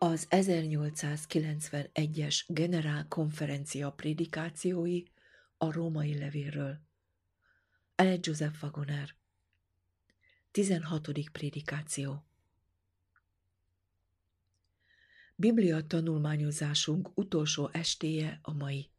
Az 0.00 0.26
1891-es 0.30 2.44
generál 2.46 3.06
konferencia 3.08 3.90
prédikációi 3.90 5.02
a 5.56 5.72
római 5.72 6.18
levélről. 6.18 6.80
Ele 7.94 8.16
Joseph 8.20 8.62
Wagoner 8.62 9.14
16. 10.50 11.08
prédikáció 11.32 12.24
Biblia 15.34 15.86
tanulmányozásunk 15.86 17.10
utolsó 17.14 17.68
estéje 17.72 18.38
a 18.42 18.52
mai. 18.52 18.90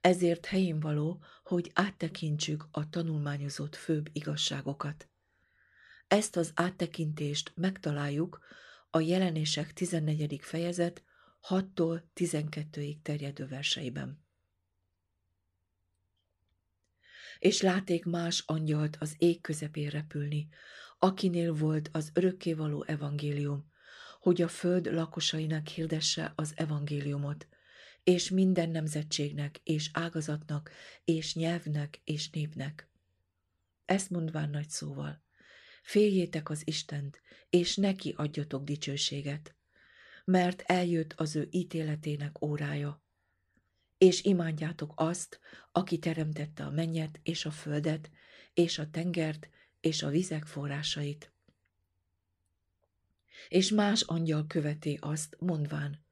Ezért 0.00 0.46
helyén 0.46 0.80
való, 0.80 1.22
hogy 1.42 1.70
áttekintsük 1.74 2.68
a 2.70 2.88
tanulmányozott 2.88 3.76
főbb 3.76 4.08
igazságokat. 4.12 5.08
Ezt 6.08 6.36
az 6.36 6.52
áttekintést 6.54 7.52
megtaláljuk 7.54 8.40
a 8.90 9.00
jelenések 9.00 9.72
14. 9.72 10.38
fejezet 10.42 11.04
6-tól 11.48 12.02
12-ig 12.14 13.02
terjedő 13.02 13.46
verseiben. 13.46 14.24
És 17.38 17.60
láték 17.60 18.04
más 18.04 18.42
angyalt 18.46 18.96
az 19.00 19.14
ég 19.18 19.40
közepén 19.40 19.88
repülni, 19.90 20.48
akinél 20.98 21.52
volt 21.52 21.88
az 21.92 22.10
örökkévaló 22.14 22.84
evangélium, 22.86 23.70
hogy 24.20 24.42
a 24.42 24.48
föld 24.48 24.92
lakosainak 24.92 25.66
hirdesse 25.66 26.32
az 26.36 26.52
evangéliumot, 26.56 27.46
és 28.04 28.30
minden 28.30 28.70
nemzetségnek, 28.70 29.60
és 29.64 29.90
ágazatnak, 29.92 30.70
és 31.04 31.34
nyelvnek, 31.34 32.00
és 32.04 32.30
népnek. 32.30 32.88
Ezt 33.84 34.10
mondván 34.10 34.50
nagy 34.50 34.68
szóval. 34.68 35.22
Féljétek 35.82 36.50
az 36.50 36.66
Istent, 36.66 37.20
és 37.50 37.76
neki 37.76 38.14
adjatok 38.16 38.64
dicsőséget, 38.64 39.54
mert 40.24 40.62
eljött 40.66 41.12
az 41.12 41.36
ő 41.36 41.48
ítéletének 41.50 42.42
órája. 42.42 43.02
És 43.98 44.22
imádjátok 44.22 44.92
azt, 44.96 45.40
aki 45.72 45.98
teremtette 45.98 46.64
a 46.64 46.70
mennyet 46.70 47.20
és 47.22 47.44
a 47.44 47.50
földet, 47.50 48.10
és 48.54 48.78
a 48.78 48.90
tengert, 48.90 49.48
és 49.80 50.02
a 50.02 50.08
vizek 50.08 50.46
forrásait. 50.46 51.32
És 53.48 53.70
más 53.70 54.00
angyal 54.00 54.46
követé 54.46 54.98
azt, 55.00 55.36
mondván, 55.38 56.04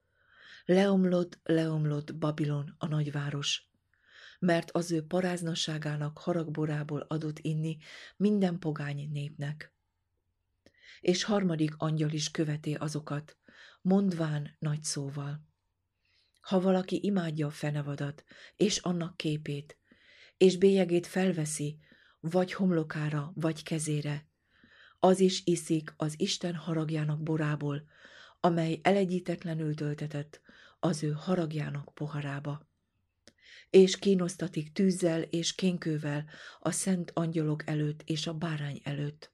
leomlott, 0.64 1.38
leomlott 1.42 2.16
Babilon 2.16 2.74
a 2.78 2.86
nagyváros, 2.86 3.67
mert 4.38 4.70
az 4.70 4.92
ő 4.92 5.06
paráznasságának 5.06 6.18
haragborából 6.18 7.00
adott 7.00 7.38
inni 7.38 7.76
minden 8.16 8.58
pogány 8.58 9.08
népnek. 9.12 9.72
És 11.00 11.24
harmadik 11.24 11.74
angyal 11.76 12.10
is 12.10 12.30
követé 12.30 12.74
azokat, 12.74 13.36
mondván 13.80 14.56
nagy 14.58 14.82
szóval. 14.82 15.46
Ha 16.40 16.60
valaki 16.60 17.00
imádja 17.02 17.46
a 17.46 17.50
fenevadat, 17.50 18.24
és 18.56 18.78
annak 18.78 19.16
képét, 19.16 19.78
és 20.36 20.56
bélyegét 20.56 21.06
felveszi, 21.06 21.78
vagy 22.20 22.52
homlokára, 22.52 23.32
vagy 23.34 23.62
kezére, 23.62 24.26
az 24.98 25.20
is 25.20 25.42
iszik 25.44 25.94
az 25.96 26.14
Isten 26.16 26.54
haragjának 26.54 27.22
borából, 27.22 27.88
amely 28.40 28.80
elegyítetlenül 28.82 29.74
töltetett 29.74 30.40
az 30.80 31.02
ő 31.02 31.10
haragjának 31.10 31.94
poharába 31.94 32.67
és 33.70 33.98
kínosztatik 33.98 34.72
tűzzel 34.72 35.22
és 35.22 35.54
kénkővel 35.54 36.24
a 36.60 36.70
szent 36.70 37.10
angyalok 37.14 37.66
előtt 37.66 38.02
és 38.04 38.26
a 38.26 38.34
bárány 38.34 38.80
előtt. 38.84 39.32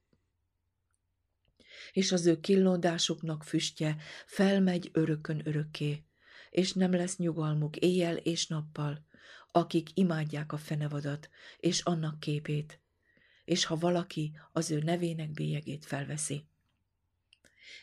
És 1.91 2.11
az 2.11 2.25
ő 2.25 2.39
killódásuknak 2.39 3.43
füstje 3.43 3.97
felmegy 4.25 4.89
örökön 4.93 5.41
örökké, 5.43 6.03
és 6.49 6.73
nem 6.73 6.91
lesz 6.91 7.17
nyugalmuk 7.17 7.77
éjjel 7.77 8.15
és 8.15 8.47
nappal, 8.47 9.05
akik 9.51 9.89
imádják 9.93 10.51
a 10.51 10.57
fenevadat 10.57 11.29
és 11.57 11.81
annak 11.81 12.19
képét, 12.19 12.79
és 13.45 13.65
ha 13.65 13.75
valaki 13.75 14.37
az 14.51 14.71
ő 14.71 14.79
nevének 14.79 15.31
bélyegét 15.31 15.85
felveszi. 15.85 16.45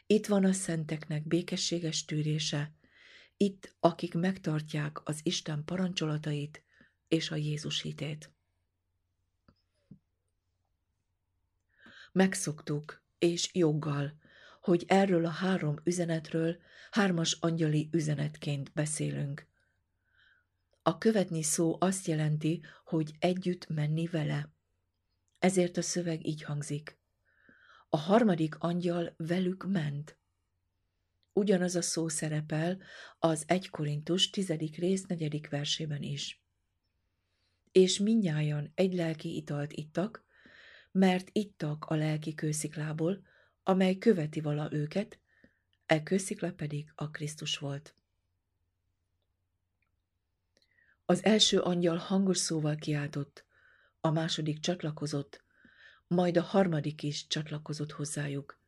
Itt 0.07 0.27
van 0.27 0.45
a 0.45 0.53
szenteknek 0.53 1.27
békességes 1.27 2.05
tűrése, 2.05 2.73
itt, 3.43 3.75
akik 3.81 4.15
megtartják 4.15 5.09
az 5.09 5.21
Isten 5.23 5.65
parancsolatait 5.65 6.63
és 7.09 7.31
a 7.31 7.37
Jézus 7.37 7.81
hitét. 7.81 8.31
Megszoktuk, 12.13 13.03
és 13.19 13.55
joggal, 13.55 14.19
hogy 14.61 14.85
erről 14.87 15.25
a 15.25 15.31
három 15.31 15.77
üzenetről 15.85 16.57
hármas 16.91 17.33
angyali 17.33 17.89
üzenetként 17.93 18.73
beszélünk. 18.73 19.47
A 20.83 20.99
követni 20.99 21.43
szó 21.43 21.77
azt 21.81 22.07
jelenti, 22.07 22.65
hogy 22.85 23.15
együtt 23.19 23.69
menni 23.69 24.07
vele. 24.07 24.53
Ezért 25.39 25.77
a 25.77 25.83
szöveg 25.83 26.27
így 26.27 26.43
hangzik. 26.43 26.99
A 27.89 27.97
harmadik 27.97 28.59
angyal 28.59 29.15
velük 29.17 29.67
ment. 29.67 30.22
Ugyanaz 31.33 31.75
a 31.75 31.83
szó 31.83 32.09
szerepel 32.09 32.83
az 33.19 33.45
1 33.47 33.71
Korintus 33.71 34.31
10. 34.31 34.49
rész 34.77 35.05
4. 35.07 35.49
versében 35.51 36.03
is. 36.03 36.43
És 37.73 37.99
minnyájan 37.99 38.73
egy 38.75 38.95
lelki 38.95 39.37
italt 39.37 39.73
ittak, 39.73 40.25
mert 40.91 41.29
ittak 41.33 41.85
a 41.85 41.95
lelki 41.95 42.35
kősziklából, 42.35 43.27
amely 43.63 43.99
követi 43.99 44.41
vala 44.41 44.73
őket, 44.73 45.19
e 45.87 46.03
kőszikla 46.03 46.53
pedig 46.53 46.93
a 46.95 47.11
Krisztus 47.11 47.59
volt. 47.59 47.95
Az 51.05 51.25
első 51.25 51.61
angyal 51.61 51.97
hangos 51.97 52.39
szóval 52.39 52.75
kiáltott, 52.75 53.45
a 54.01 54.11
második 54.11 54.61
csatlakozott, 54.61 55.45
majd 56.07 56.37
a 56.37 56.43
harmadik 56.43 57.03
is 57.03 57.27
csatlakozott 57.27 57.93
hozzájuk, 57.93 58.62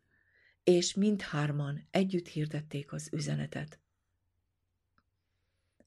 és 0.65 0.95
mindhárman 0.95 1.89
együtt 1.91 2.27
hirdették 2.27 2.93
az 2.93 3.09
üzenetet. 3.13 3.81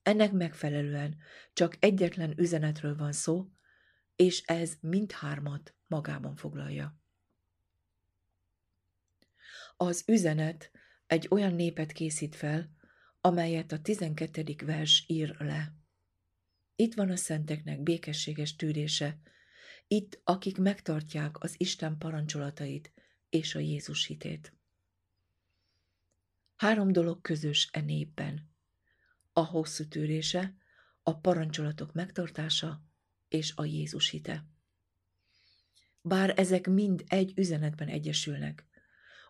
Ennek 0.01 0.31
megfelelően 0.31 1.17
csak 1.53 1.75
egyetlen 1.79 2.39
üzenetről 2.39 2.95
van 2.95 3.11
szó, 3.11 3.47
és 4.15 4.41
ez 4.45 4.77
mindhármat 4.81 5.75
magában 5.87 6.35
foglalja. 6.35 6.99
Az 9.77 10.03
üzenet 10.07 10.71
egy 11.07 11.27
olyan 11.29 11.53
népet 11.53 11.91
készít 11.91 12.35
fel, 12.35 12.75
amelyet 13.21 13.71
a 13.71 13.81
12. 13.81 14.55
vers 14.65 15.03
ír 15.07 15.35
le. 15.39 15.73
Itt 16.75 16.93
van 16.93 17.09
a 17.09 17.15
szenteknek 17.15 17.81
békességes 17.81 18.55
tűrése, 18.55 19.19
itt 19.87 20.21
akik 20.23 20.57
megtartják 20.57 21.43
az 21.43 21.55
Isten 21.57 21.97
parancsolatait 21.97 22.93
és 23.29 23.55
a 23.55 23.59
Jézus 23.59 24.05
hitét. 24.05 24.56
Három 26.57 26.91
dolog 26.91 27.21
közös 27.21 27.69
e 27.71 27.81
népben. 27.81 28.49
A 29.33 29.45
hosszú 29.45 29.87
tűrése, 29.87 30.55
a 31.03 31.19
parancsolatok 31.19 31.93
megtartása 31.93 32.81
és 33.27 33.53
a 33.55 33.65
Jézus 33.65 34.09
hite. 34.09 34.45
Bár 36.01 36.33
ezek 36.39 36.67
mind 36.67 37.03
egy 37.07 37.33
üzenetben 37.35 37.87
egyesülnek, 37.87 38.65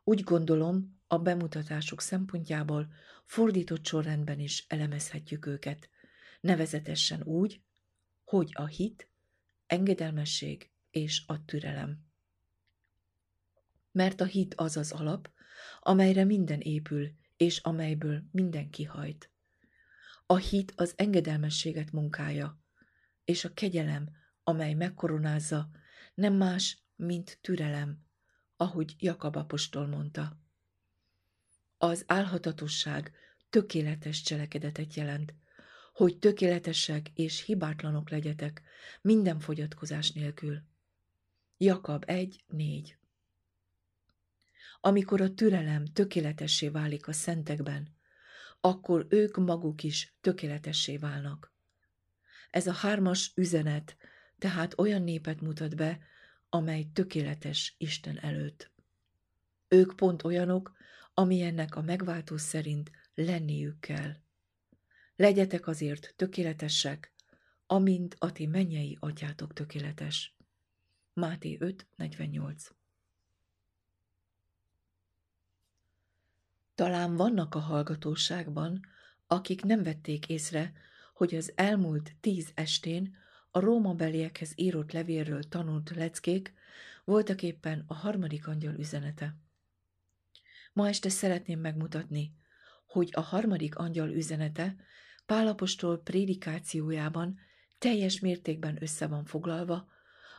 úgy 0.03 0.23
gondolom, 0.23 0.99
a 1.07 1.17
bemutatásuk 1.17 2.01
szempontjából 2.01 2.93
fordított 3.25 3.85
sorrendben 3.85 4.39
is 4.39 4.65
elemezhetjük 4.67 5.45
őket, 5.45 5.89
nevezetesen 6.41 7.23
úgy, 7.23 7.61
hogy 8.23 8.51
a 8.53 8.65
hit, 8.65 9.09
engedelmesség 9.65 10.69
és 10.91 11.23
a 11.25 11.45
türelem. 11.45 12.05
Mert 13.91 14.21
a 14.21 14.25
hit 14.25 14.53
az 14.53 14.77
az 14.77 14.91
alap, 14.91 15.35
amelyre 15.79 16.23
minden 16.23 16.59
épül, 16.59 17.11
és 17.37 17.57
amelyből 17.57 18.23
minden 18.31 18.69
kihajt. 18.69 19.31
A 20.25 20.35
hit 20.35 20.73
az 20.75 20.93
engedelmességet 20.95 21.91
munkája, 21.91 22.59
és 23.25 23.45
a 23.45 23.53
kegyelem, 23.53 24.09
amely 24.43 24.73
megkoronázza, 24.73 25.69
nem 26.13 26.33
más, 26.33 26.77
mint 26.95 27.39
türelem, 27.41 28.05
ahogy 28.57 28.95
Jakab 28.99 29.35
apostol 29.35 29.87
mondta. 29.87 30.39
Az 31.77 32.03
álhatatosság 32.07 33.11
tökéletes 33.49 34.21
cselekedetet 34.21 34.93
jelent, 34.93 35.33
hogy 35.93 36.19
tökéletesek 36.19 37.09
és 37.13 37.43
hibátlanok 37.43 38.09
legyetek 38.09 38.61
minden 39.01 39.39
fogyatkozás 39.39 40.11
nélkül. 40.11 40.61
Jakab 41.57 42.03
1.4 42.07 42.93
amikor 44.81 45.21
a 45.21 45.33
türelem 45.33 45.85
tökéletessé 45.85 46.67
válik 46.67 47.07
a 47.07 47.13
szentekben, 47.13 47.95
akkor 48.61 49.05
ők 49.09 49.37
maguk 49.37 49.83
is 49.83 50.15
tökéletessé 50.21 50.97
válnak. 50.97 51.53
Ez 52.49 52.67
a 52.67 52.73
hármas 52.73 53.31
üzenet 53.35 53.97
tehát 54.37 54.79
olyan 54.79 55.01
népet 55.01 55.41
mutat 55.41 55.75
be, 55.75 55.99
amely 56.49 56.83
tökéletes 56.93 57.75
Isten 57.77 58.19
előtt. 58.19 58.71
Ők 59.67 59.95
pont 59.95 60.23
olyanok, 60.23 60.75
amilyennek 61.13 61.75
a 61.75 61.81
megváltó 61.81 62.37
szerint 62.37 62.91
lenniük 63.13 63.79
kell. 63.79 64.15
Legyetek 65.15 65.67
azért 65.67 66.13
tökéletesek, 66.15 67.13
amint 67.65 68.15
a 68.19 68.31
ti 68.31 68.45
mennyei 68.45 68.97
atyátok 68.99 69.53
tökéletes. 69.53 70.35
Máté 71.13 71.57
5.48 71.61 72.76
Talán 76.77 77.15
vannak 77.15 77.55
a 77.55 77.59
hallgatóságban, 77.59 78.79
akik 79.27 79.63
nem 79.63 79.83
vették 79.83 80.27
észre, 80.29 80.73
hogy 81.13 81.35
az 81.35 81.51
elmúlt 81.55 82.15
tíz 82.19 82.51
estén 82.53 83.15
a 83.51 83.59
Róma 83.59 83.93
beliekhez 83.93 84.51
írott 84.55 84.91
levélről 84.91 85.43
tanult 85.43 85.89
leckék 85.95 86.53
voltak 87.03 87.41
éppen 87.43 87.83
a 87.87 87.93
harmadik 87.93 88.47
angyal 88.47 88.73
üzenete. 88.73 89.35
Ma 90.73 90.87
este 90.87 91.09
szeretném 91.09 91.59
megmutatni, 91.59 92.33
hogy 92.87 93.09
a 93.11 93.21
harmadik 93.21 93.75
angyal 93.75 94.09
üzenete 94.09 94.75
Pálapostól 95.25 95.97
prédikációjában 95.97 97.39
teljes 97.77 98.19
mértékben 98.19 98.77
össze 98.79 99.07
van 99.07 99.25
foglalva, 99.25 99.87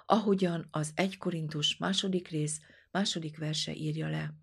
ahogyan 0.06 0.69
az 0.70 0.93
1 0.94 1.19
Korintus 1.19 1.76
második 1.76 2.29
rész 2.29 2.61
második 2.91 3.38
verse 3.38 3.75
írja 3.75 4.08
le. 4.08 4.34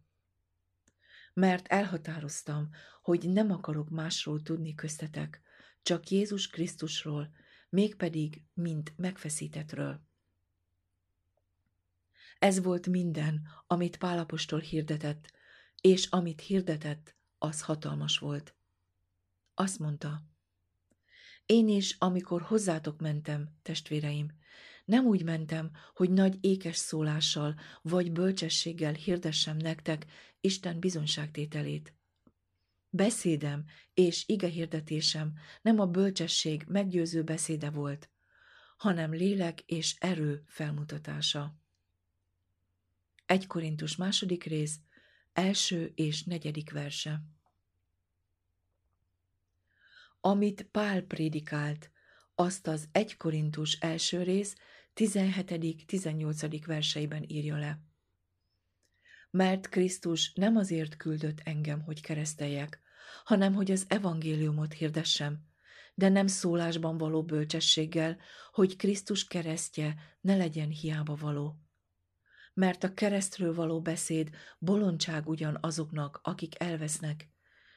Mert 1.35 1.67
elhatároztam, 1.67 2.69
hogy 3.01 3.29
nem 3.29 3.51
akarok 3.51 3.89
másról 3.89 4.41
tudni 4.41 4.75
köztetek, 4.75 5.41
csak 5.81 6.09
Jézus 6.09 6.47
Krisztusról, 6.47 7.29
mégpedig 7.69 8.41
mint 8.53 8.93
megfeszítetről. 8.97 10.01
Ez 12.39 12.61
volt 12.63 12.87
minden, 12.87 13.47
amit 13.67 13.97
Pálapostól 13.97 14.59
hirdetett, 14.59 15.31
és 15.81 16.05
amit 16.05 16.41
hirdetett, 16.41 17.15
az 17.37 17.61
hatalmas 17.61 18.17
volt. 18.17 18.55
Azt 19.53 19.79
mondta, 19.79 20.23
én 21.45 21.67
is, 21.67 21.95
amikor 21.99 22.41
hozzátok 22.41 22.99
mentem, 22.99 23.49
testvéreim, 23.61 24.31
nem 24.85 25.05
úgy 25.05 25.23
mentem, 25.23 25.71
hogy 25.93 26.11
nagy 26.11 26.37
ékes 26.41 26.75
szólással 26.75 27.59
vagy 27.81 28.11
bölcsességgel 28.11 28.93
hirdessem 28.93 29.57
nektek 29.57 30.05
Isten 30.41 30.79
bizonyságtételét. 30.79 31.93
Beszédem 32.89 33.65
és 33.93 34.23
igehirdetésem 34.27 35.33
nem 35.61 35.79
a 35.79 35.85
bölcsesség 35.85 36.63
meggyőző 36.67 37.23
beszéde 37.23 37.69
volt, 37.69 38.09
hanem 38.77 39.11
lélek 39.11 39.61
és 39.61 39.95
erő 39.99 40.43
felmutatása. 40.47 41.59
Egy 43.25 43.47
Korintus 43.47 43.95
második 43.95 44.43
rész, 44.43 44.79
első 45.33 45.91
és 45.95 46.23
negyedik 46.23 46.71
verse. 46.71 47.23
Amit 50.21 50.63
Pál 50.63 51.01
prédikált, 51.01 51.91
azt 52.35 52.67
az 52.67 52.87
egy 52.91 53.17
Korintus 53.17 53.73
első 53.73 54.23
rész 54.23 54.55
17.-18. 54.95 56.63
verseiben 56.65 57.23
írja 57.27 57.57
le. 57.57 57.79
Mert 59.31 59.69
Krisztus 59.69 60.33
nem 60.33 60.55
azért 60.55 60.97
küldött 60.97 61.39
engem, 61.43 61.81
hogy 61.81 62.01
kereszteljek, 62.01 62.81
hanem 63.23 63.53
hogy 63.53 63.71
az 63.71 63.85
evangéliumot 63.87 64.73
hirdessem, 64.73 65.39
de 65.95 66.09
nem 66.09 66.27
szólásban 66.27 66.97
való 66.97 67.23
bölcsességgel, 67.23 68.17
hogy 68.51 68.75
Krisztus 68.75 69.27
keresztje 69.27 69.95
ne 70.21 70.35
legyen 70.35 70.69
hiába 70.69 71.15
való. 71.15 71.59
Mert 72.53 72.83
a 72.83 72.93
keresztről 72.93 73.53
való 73.53 73.81
beszéd 73.81 74.29
bolondság 74.59 75.27
ugyan 75.27 75.57
azoknak, 75.61 76.19
akik 76.23 76.61
elvesznek, 76.61 77.29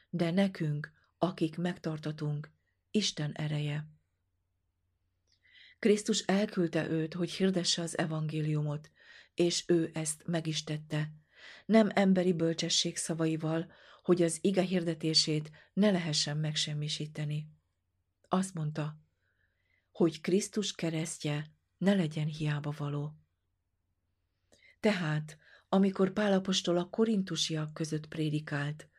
de 0.09 0.31
nekünk, 0.31 0.91
akik 1.17 1.57
megtartatunk, 1.57 2.51
Isten 2.91 3.31
ereje. 3.31 3.98
Krisztus 5.79 6.19
elküldte 6.19 6.89
őt, 6.89 7.13
hogy 7.13 7.31
hirdesse 7.31 7.81
az 7.81 7.97
evangéliumot, 7.97 8.91
és 9.33 9.63
ő 9.67 9.89
ezt 9.93 10.23
meg 10.25 10.47
is 10.47 10.63
tette. 10.63 11.11
Nem 11.65 11.89
emberi 11.93 12.33
bölcsesség 12.33 12.97
szavaival, 12.97 13.71
hogy 14.03 14.21
az 14.21 14.37
ige 14.41 14.61
hirdetését 14.61 15.51
ne 15.73 15.91
lehessen 15.91 16.37
megsemmisíteni. 16.37 17.47
Azt 18.27 18.53
mondta, 18.53 18.97
hogy 19.91 20.21
Krisztus 20.21 20.75
keresztje 20.75 21.51
ne 21.77 21.93
legyen 21.93 22.27
hiába 22.27 22.73
való. 22.77 23.13
Tehát, 24.79 25.37
amikor 25.69 26.13
Pálapostól 26.13 26.77
a 26.77 26.89
korintusiak 26.89 27.73
között 27.73 28.07
prédikált, 28.07 28.89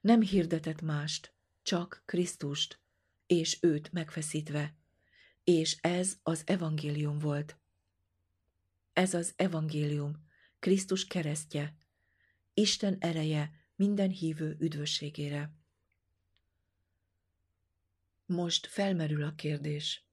nem 0.00 0.20
hirdetett 0.20 0.80
mást, 0.80 1.34
csak 1.62 2.02
Krisztust, 2.06 2.80
és 3.26 3.58
őt 3.60 3.92
megfeszítve, 3.92 4.77
és 5.48 5.76
ez 5.80 6.16
az 6.22 6.42
evangélium 6.46 7.18
volt. 7.18 7.58
Ez 8.92 9.14
az 9.14 9.32
evangélium, 9.36 10.26
Krisztus 10.58 11.06
keresztje, 11.06 11.76
Isten 12.54 12.96
ereje 13.00 13.50
minden 13.74 14.10
hívő 14.10 14.56
üdvösségére. 14.60 15.52
Most 18.26 18.66
felmerül 18.66 19.22
a 19.22 19.34
kérdés. 19.34 20.06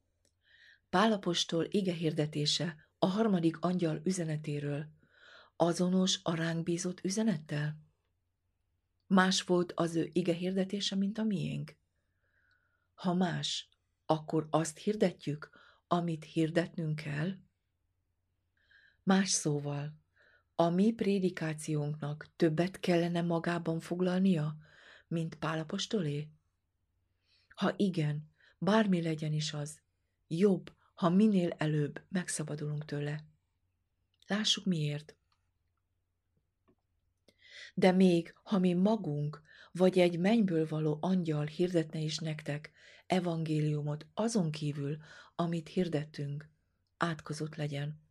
Pálapostól 0.90 1.66
ige 1.70 1.94
hirdetése 1.94 2.90
a 3.00 3.06
harmadik 3.06 3.60
angyal 3.60 4.02
üzenetéről 4.04 4.86
azonos 5.56 6.20
a 6.24 6.36
ránk 6.36 6.64
bízott 6.64 7.04
üzenettel? 7.04 7.80
Más 9.08 9.42
volt 9.42 9.72
az 9.72 9.96
ő 9.96 10.10
ige 10.14 10.34
hirdetése, 10.34 10.96
mint 10.96 11.18
a 11.18 11.24
miénk? 11.24 11.76
Ha 12.94 13.14
más, 13.14 13.75
akkor 14.06 14.48
azt 14.50 14.78
hirdetjük, 14.78 15.50
amit 15.88 16.24
hirdetnünk 16.24 16.96
kell? 16.96 17.36
Más 19.04 19.30
szóval, 19.30 19.94
a 20.56 20.70
mi 20.70 20.92
prédikációnknak 20.92 22.28
többet 22.36 22.80
kellene 22.80 23.22
magában 23.22 23.80
foglalnia, 23.80 24.58
mint 25.08 25.36
Pálapostolé? 25.36 26.30
Ha 27.56 27.74
igen, 27.76 28.30
bármi 28.58 29.02
legyen 29.02 29.34
is 29.34 29.54
az, 29.54 29.82
jobb, 30.28 30.72
ha 30.94 31.10
minél 31.10 31.50
előbb 31.58 32.02
megszabadulunk 32.10 32.86
tőle. 32.86 33.26
Lássuk 34.28 34.66
miért. 34.66 35.16
De 37.74 37.92
még, 37.92 38.36
ha 38.44 38.60
mi 38.60 38.74
magunk, 38.74 39.42
vagy 39.78 40.00
egy 40.00 40.20
mennyből 40.20 40.68
való 40.68 40.98
angyal 41.02 41.46
hirdetne 41.46 42.00
is 42.00 42.18
nektek 42.18 42.72
evangéliumot 43.06 44.06
azon 44.14 44.52
kívül, 44.52 44.98
amit 45.36 45.68
hirdettünk, 45.68 46.50
átkozott 46.98 47.56
legyen. 47.56 48.02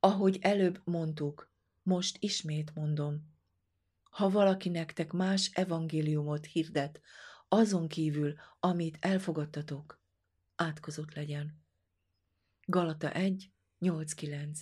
Ahogy 0.00 0.38
előbb 0.40 0.80
mondtuk, 0.84 1.50
most 1.82 2.16
ismét 2.20 2.74
mondom. 2.74 3.34
Ha 4.10 4.28
valaki 4.28 4.68
nektek 4.68 5.12
más 5.12 5.50
evangéliumot 5.52 6.46
hirdet, 6.46 7.00
azon 7.48 7.88
kívül, 7.88 8.34
amit 8.60 8.96
elfogadtatok, 9.00 10.00
átkozott 10.56 11.14
legyen. 11.14 11.62
Galata 12.64 13.12
1, 13.12 13.50
8-9 13.80 14.58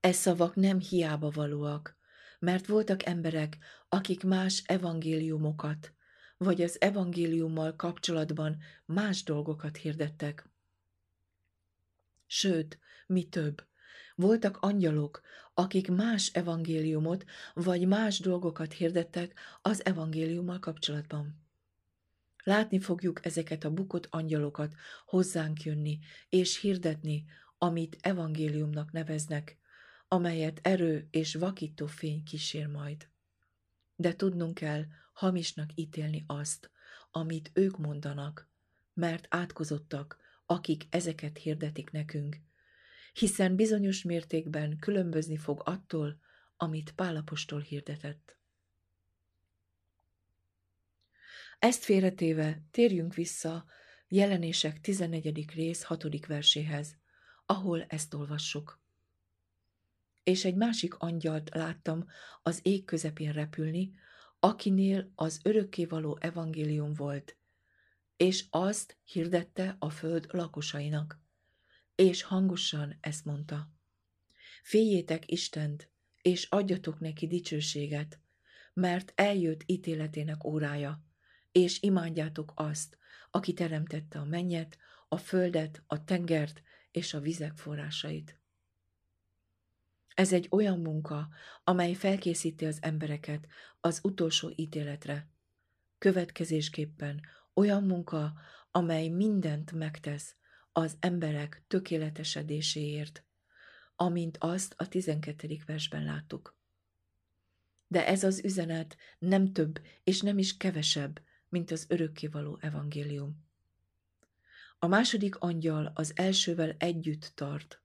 E 0.00 0.12
szavak 0.12 0.54
nem 0.54 0.78
hiába 0.78 1.30
valóak, 1.30 2.00
mert 2.42 2.66
voltak 2.66 3.06
emberek, 3.06 3.58
akik 3.88 4.24
más 4.24 4.62
evangéliumokat, 4.66 5.92
vagy 6.36 6.62
az 6.62 6.80
evangéliummal 6.80 7.76
kapcsolatban 7.76 8.58
más 8.84 9.22
dolgokat 9.22 9.76
hirdettek. 9.76 10.48
Sőt, 12.26 12.78
mi 13.06 13.28
több, 13.28 13.66
voltak 14.14 14.56
angyalok, 14.60 15.20
akik 15.54 15.90
más 15.90 16.30
evangéliumot 16.32 17.24
vagy 17.54 17.86
más 17.86 18.18
dolgokat 18.18 18.72
hirdettek 18.72 19.38
az 19.60 19.84
evangéliummal 19.84 20.58
kapcsolatban. 20.58 21.40
Látni 22.44 22.78
fogjuk 22.78 23.24
ezeket 23.24 23.64
a 23.64 23.72
bukott 23.72 24.06
angyalokat 24.10 24.74
hozzánk 25.06 25.62
jönni 25.62 25.98
és 26.28 26.60
hirdetni, 26.60 27.24
amit 27.58 27.98
evangéliumnak 28.00 28.92
neveznek, 28.92 29.60
amelyet 30.12 30.58
erő 30.62 31.08
és 31.10 31.34
vakító 31.34 31.86
fény 31.86 32.22
kísér 32.22 32.66
majd. 32.66 33.08
De 33.96 34.14
tudnunk 34.14 34.54
kell 34.54 34.84
hamisnak 35.12 35.70
ítélni 35.74 36.24
azt, 36.26 36.70
amit 37.10 37.50
ők 37.54 37.78
mondanak, 37.78 38.48
mert 38.94 39.26
átkozottak, 39.28 40.18
akik 40.46 40.84
ezeket 40.90 41.38
hirdetik 41.38 41.90
nekünk, 41.90 42.36
hiszen 43.12 43.56
bizonyos 43.56 44.02
mértékben 44.02 44.78
különbözni 44.78 45.36
fog 45.36 45.62
attól, 45.64 46.20
amit 46.56 46.92
Pálapostól 46.92 47.60
hirdetett. 47.60 48.36
Ezt 51.58 51.84
félretéve 51.84 52.62
térjünk 52.70 53.14
vissza 53.14 53.64
jelenések 54.08 54.80
14. 54.80 55.50
rész 55.54 55.82
6. 55.82 56.26
verséhez, 56.26 56.96
ahol 57.46 57.82
ezt 57.82 58.14
olvassuk. 58.14 58.81
És 60.22 60.44
egy 60.44 60.54
másik 60.54 60.94
angyalt 60.94 61.50
láttam 61.54 62.08
az 62.42 62.60
ég 62.62 62.84
közepén 62.84 63.32
repülni, 63.32 63.92
akinél 64.40 65.12
az 65.14 65.40
örökkévaló 65.42 66.18
evangélium 66.20 66.94
volt, 66.94 67.36
és 68.16 68.44
azt 68.50 68.96
hirdette 69.04 69.76
a 69.78 69.90
föld 69.90 70.26
lakosainak, 70.30 71.20
és 71.94 72.22
hangosan 72.22 72.96
ezt 73.00 73.24
mondta. 73.24 73.72
Féljétek 74.62 75.30
Istent, 75.30 75.90
és 76.22 76.44
adjatok 76.44 77.00
neki 77.00 77.26
dicsőséget, 77.26 78.20
mert 78.74 79.12
eljött 79.14 79.62
ítéletének 79.66 80.44
órája, 80.44 81.04
és 81.52 81.82
imádjátok 81.82 82.52
azt, 82.54 82.98
aki 83.30 83.52
teremtette 83.52 84.18
a 84.18 84.24
mennyet, 84.24 84.78
a 85.08 85.16
földet, 85.16 85.82
a 85.86 86.04
tengert 86.04 86.62
és 86.90 87.14
a 87.14 87.20
vizek 87.20 87.56
forrásait. 87.56 88.41
Ez 90.14 90.32
egy 90.32 90.48
olyan 90.50 90.80
munka, 90.80 91.28
amely 91.64 91.92
felkészíti 91.94 92.66
az 92.66 92.78
embereket 92.80 93.46
az 93.80 94.00
utolsó 94.02 94.52
ítéletre. 94.54 95.28
Következésképpen 95.98 97.20
olyan 97.54 97.84
munka, 97.84 98.32
amely 98.70 99.08
mindent 99.08 99.72
megtesz 99.72 100.36
az 100.72 100.96
emberek 101.00 101.64
tökéletesedéséért, 101.68 103.24
amint 103.96 104.36
azt 104.40 104.74
a 104.76 104.88
12. 104.88 105.58
versben 105.66 106.04
láttuk. 106.04 106.56
De 107.86 108.06
ez 108.06 108.24
az 108.24 108.44
üzenet 108.44 108.96
nem 109.18 109.52
több 109.52 109.80
és 110.04 110.20
nem 110.20 110.38
is 110.38 110.56
kevesebb, 110.56 111.20
mint 111.48 111.70
az 111.70 111.86
örökkévaló 111.88 112.58
evangélium. 112.60 113.50
A 114.78 114.86
második 114.86 115.36
angyal 115.36 115.92
az 115.94 116.12
elsővel 116.14 116.74
együtt 116.78 117.32
tart, 117.34 117.82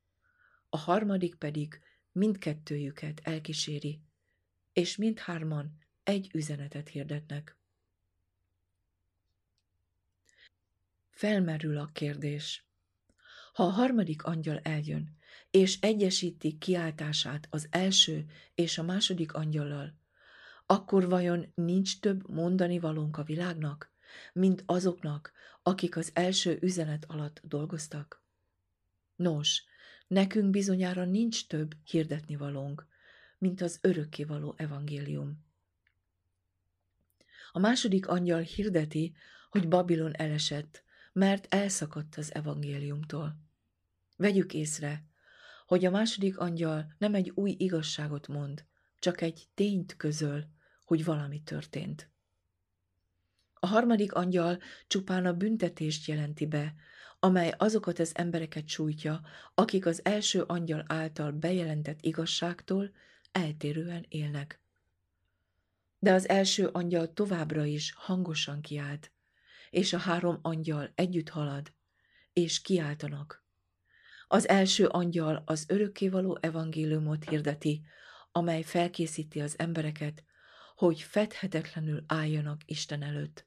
a 0.69 0.77
harmadik 0.77 1.35
pedig 1.35 1.81
mindkettőjüket 2.17 3.19
elkíséri, 3.23 4.01
és 4.73 4.95
mindhárman 4.95 5.77
egy 6.03 6.29
üzenetet 6.33 6.89
hirdetnek. 6.89 7.57
Felmerül 11.09 11.77
a 11.77 11.89
kérdés. 11.93 12.65
Ha 13.53 13.63
a 13.63 13.69
harmadik 13.69 14.23
angyal 14.23 14.59
eljön, 14.59 15.17
és 15.51 15.79
egyesíti 15.79 16.57
kiáltását 16.57 17.47
az 17.49 17.67
első 17.69 18.25
és 18.55 18.77
a 18.77 18.83
második 18.83 19.33
angyallal, 19.33 19.93
akkor 20.65 21.09
vajon 21.09 21.51
nincs 21.55 21.99
több 21.99 22.29
mondani 22.29 22.79
valónk 22.79 23.17
a 23.17 23.23
világnak, 23.23 23.91
mint 24.33 24.63
azoknak, 24.65 25.31
akik 25.63 25.97
az 25.97 26.11
első 26.13 26.57
üzenet 26.61 27.05
alatt 27.05 27.41
dolgoztak? 27.43 28.23
Nos, 29.15 29.63
nekünk 30.07 30.49
bizonyára 30.49 31.05
nincs 31.05 31.47
több 31.47 31.75
hirdetni 31.83 32.35
valónk, 32.35 32.87
mint 33.37 33.61
az 33.61 33.79
örökkévaló 33.81 34.53
evangélium. 34.57 35.45
A 37.51 37.59
második 37.59 38.07
angyal 38.07 38.41
hirdeti, 38.41 39.15
hogy 39.49 39.67
Babilon 39.67 40.15
elesett, 40.15 40.83
mert 41.13 41.53
elszakadt 41.53 42.15
az 42.15 42.33
evangéliumtól. 42.33 43.39
Vegyük 44.17 44.53
észre, 44.53 45.05
hogy 45.65 45.85
a 45.85 45.89
második 45.89 46.37
angyal 46.37 46.95
nem 46.97 47.13
egy 47.13 47.31
új 47.35 47.55
igazságot 47.57 48.27
mond, 48.27 48.65
csak 48.99 49.21
egy 49.21 49.47
tényt 49.53 49.95
közöl, 49.95 50.45
hogy 50.83 51.03
valami 51.03 51.41
történt. 51.43 52.09
A 53.53 53.67
harmadik 53.67 54.13
angyal 54.13 54.59
csupán 54.87 55.25
a 55.25 55.33
büntetést 55.33 56.07
jelenti 56.07 56.45
be, 56.45 56.75
amely 57.27 57.53
azokat 57.57 57.99
az 57.99 58.11
embereket 58.13 58.67
sújtja, 58.67 59.21
akik 59.53 59.85
az 59.85 60.05
első 60.05 60.41
angyal 60.41 60.83
által 60.87 61.31
bejelentett 61.31 61.97
igazságtól 62.01 62.91
eltérően 63.31 64.05
élnek. 64.09 64.59
De 65.99 66.13
az 66.13 66.29
első 66.29 66.67
angyal 66.67 67.13
továbbra 67.13 67.65
is 67.65 67.93
hangosan 67.97 68.61
kiált, 68.61 69.11
és 69.69 69.93
a 69.93 69.97
három 69.97 70.39
angyal 70.41 70.91
együtt 70.95 71.29
halad, 71.29 71.73
és 72.33 72.61
kiáltanak. 72.61 73.43
Az 74.27 74.47
első 74.47 74.85
angyal 74.85 75.43
az 75.45 75.65
örökkévaló 75.67 76.37
evangéliumot 76.41 77.29
hirdeti, 77.29 77.81
amely 78.31 78.61
felkészíti 78.61 79.41
az 79.41 79.55
embereket, 79.57 80.23
hogy 80.75 81.01
fedhetetlenül 81.01 82.03
álljanak 82.07 82.61
Isten 82.65 83.03
előtt. 83.03 83.45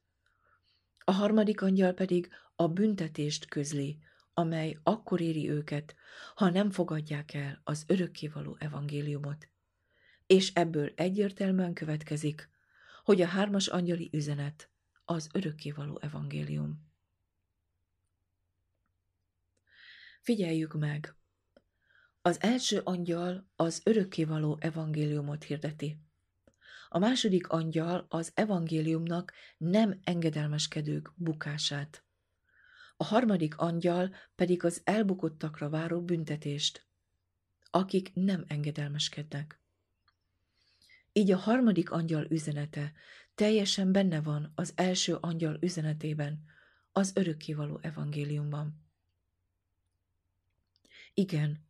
A 1.03 1.11
harmadik 1.11 1.61
angyal 1.61 1.93
pedig 1.93 2.29
a 2.61 2.67
büntetést 2.67 3.45
közli, 3.45 3.99
amely 4.33 4.77
akkor 4.83 5.21
éri 5.21 5.49
őket, 5.49 5.95
ha 6.35 6.49
nem 6.49 6.71
fogadják 6.71 7.33
el 7.33 7.61
az 7.63 7.83
örökkévaló 7.87 8.55
evangéliumot. 8.59 9.49
És 10.27 10.53
ebből 10.53 10.91
egyértelműen 10.95 11.73
következik, 11.73 12.49
hogy 13.03 13.21
a 13.21 13.27
hármas 13.27 13.67
angyali 13.67 14.09
üzenet 14.11 14.69
az 15.05 15.29
örökkévaló 15.33 15.99
evangélium. 16.01 16.91
Figyeljük 20.21 20.73
meg! 20.73 21.15
Az 22.21 22.41
első 22.41 22.81
angyal 22.83 23.49
az 23.55 23.81
örökkévaló 23.83 24.57
evangéliumot 24.59 25.43
hirdeti. 25.43 25.97
A 26.89 26.99
második 26.99 27.47
angyal 27.47 28.05
az 28.09 28.31
evangéliumnak 28.33 29.33
nem 29.57 29.99
engedelmeskedők 30.03 31.11
bukását. 31.15 32.03
A 33.01 33.03
harmadik 33.03 33.57
angyal 33.57 34.15
pedig 34.35 34.63
az 34.63 34.81
elbukottakra 34.83 35.69
váró 35.69 36.01
büntetést, 36.01 36.85
akik 37.69 38.11
nem 38.13 38.45
engedelmeskednek. 38.47 39.59
Így 41.11 41.31
a 41.31 41.37
harmadik 41.37 41.91
angyal 41.91 42.25
üzenete 42.29 42.93
teljesen 43.35 43.91
benne 43.91 44.21
van 44.21 44.51
az 44.55 44.73
első 44.75 45.15
angyal 45.15 45.57
üzenetében, 45.61 46.43
az 46.91 47.11
örökkévaló 47.15 47.79
evangéliumban. 47.81 48.85
Igen, 51.13 51.67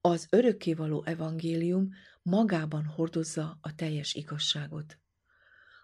az 0.00 0.26
örökkévaló 0.30 1.04
evangélium 1.04 1.94
magában 2.22 2.84
hordozza 2.84 3.58
a 3.60 3.74
teljes 3.74 4.14
igazságot. 4.14 4.98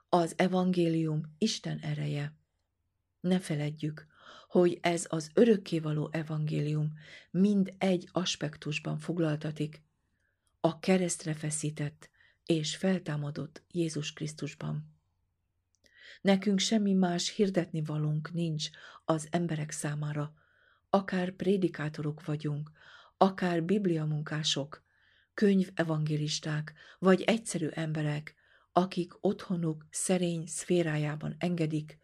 Az 0.08 0.34
evangélium 0.36 1.34
Isten 1.38 1.78
ereje. 1.78 2.34
Ne 3.20 3.40
feledjük, 3.40 4.08
hogy 4.50 4.78
ez 4.80 5.06
az 5.08 5.30
örökkévaló 5.34 6.08
evangélium 6.12 6.92
mind 7.30 7.74
egy 7.78 8.08
aspektusban 8.12 8.98
foglaltatik, 8.98 9.82
a 10.60 10.78
keresztre 10.78 11.34
feszített 11.34 12.10
és 12.46 12.76
feltámadott 12.76 13.62
Jézus 13.72 14.12
Krisztusban. 14.12 14.96
Nekünk 16.20 16.58
semmi 16.58 16.92
más 16.92 17.34
hirdetni 17.34 17.82
valunk 17.82 18.32
nincs 18.32 18.68
az 19.04 19.28
emberek 19.30 19.70
számára, 19.70 20.34
akár 20.88 21.30
prédikátorok 21.30 22.24
vagyunk, 22.24 22.70
akár 23.16 23.62
bibliamunkások, 23.62 24.84
könyvevangélisták 25.34 26.72
vagy 26.98 27.22
egyszerű 27.22 27.68
emberek, 27.68 28.34
akik 28.72 29.12
otthonuk 29.20 29.86
szerény 29.90 30.46
szférájában 30.46 31.34
engedik, 31.38 31.99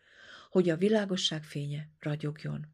hogy 0.56 0.68
a 0.68 0.76
világosság 0.76 1.44
fénye 1.44 1.90
ragyogjon. 1.98 2.66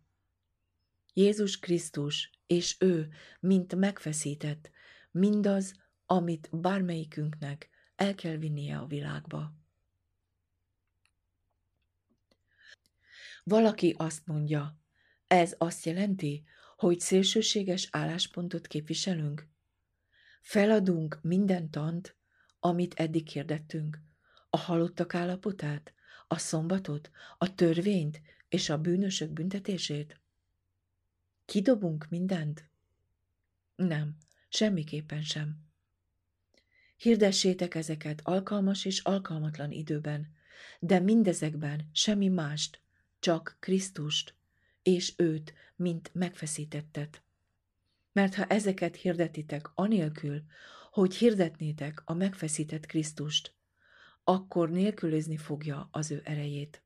Jézus 1.12 1.59
Krisztus 1.59 2.31
és 2.47 2.77
ő, 2.79 3.09
mint 3.41 3.75
megfeszített, 3.75 4.71
mindaz, 5.11 5.75
amit 6.07 6.49
bármelyikünknek 6.53 7.69
el 7.97 8.15
kell 8.15 8.37
vinnie 8.37 8.79
a 8.79 8.87
világba. 8.87 9.55
Valaki 13.45 13.95
azt 13.99 14.27
mondja, 14.27 14.81
ez 15.27 15.55
azt 15.59 15.85
jelenti, 15.85 16.45
hogy 16.77 17.01
szélsőséges 17.01 17.89
álláspontot 17.91 18.67
képviselünk? 18.67 19.49
Feladunk 20.41 21.19
minden 21.23 21.71
tant, 21.71 22.17
amit 22.61 22.95
eddig 22.95 23.29
hirdettünk, 23.29 24.01
a 24.51 24.57
halottak 24.57 25.15
állapotát, 25.15 25.95
a 26.33 26.39
szombatot, 26.39 27.11
a 27.39 27.55
törvényt 27.55 28.21
és 28.49 28.69
a 28.69 28.79
bűnösök 28.79 29.31
büntetését? 29.31 30.21
Kidobunk 31.45 32.07
mindent? 32.09 32.69
Nem, 33.77 34.17
semmiképpen 34.49 35.23
sem. 35.23 35.57
Hirdessétek 36.97 37.75
ezeket 37.75 38.21
alkalmas 38.25 38.85
és 38.85 39.01
alkalmatlan 39.01 39.71
időben, 39.71 40.35
de 40.81 40.99
mindezekben 40.99 41.89
semmi 41.93 42.29
mást, 42.29 42.81
csak 43.19 43.57
Krisztust, 43.61 44.35
és 44.83 45.12
őt, 45.17 45.55
mint 45.77 46.11
megfeszítettet. 46.15 47.23
Mert 48.12 48.35
ha 48.35 48.45
ezeket 48.45 48.97
hirdetitek 48.97 49.71
anélkül, 49.75 50.43
hogy 50.91 51.15
hirdetnétek 51.15 52.03
a 52.05 52.12
megfeszített 52.15 52.87
Krisztust, 52.87 53.55
akkor 54.25 54.71
nélkülözni 54.71 55.37
fogja 55.37 55.88
az 55.93 56.11
ő 56.11 56.21
erejét. 56.25 56.83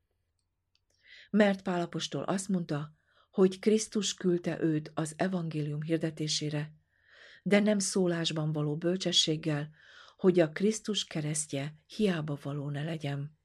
Mert 1.29 1.61
Pálapostól 1.61 2.23
azt 2.23 2.49
mondta, 2.49 2.95
hogy 3.31 3.59
Krisztus 3.59 4.13
küldte 4.13 4.61
őt 4.61 4.91
az 4.93 5.13
evangélium 5.17 5.81
hirdetésére, 5.81 6.73
de 7.43 7.59
nem 7.59 7.79
szólásban 7.79 8.51
való 8.51 8.77
bölcsességgel, 8.77 9.69
hogy 10.17 10.39
a 10.39 10.51
Krisztus 10.51 11.05
keresztje 11.05 11.79
hiába 11.85 12.37
való 12.41 12.69
ne 12.69 12.83
legyen. 12.83 13.37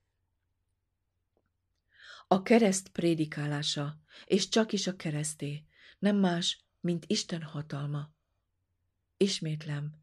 A 2.28 2.42
kereszt 2.42 2.88
prédikálása, 2.88 4.00
és 4.24 4.48
csak 4.48 4.72
is 4.72 4.86
a 4.86 4.96
kereszté, 4.96 5.64
nem 5.98 6.16
más, 6.16 6.64
mint 6.80 7.04
Isten 7.06 7.42
hatalma. 7.42 8.14
Ismétlem, 9.16 9.94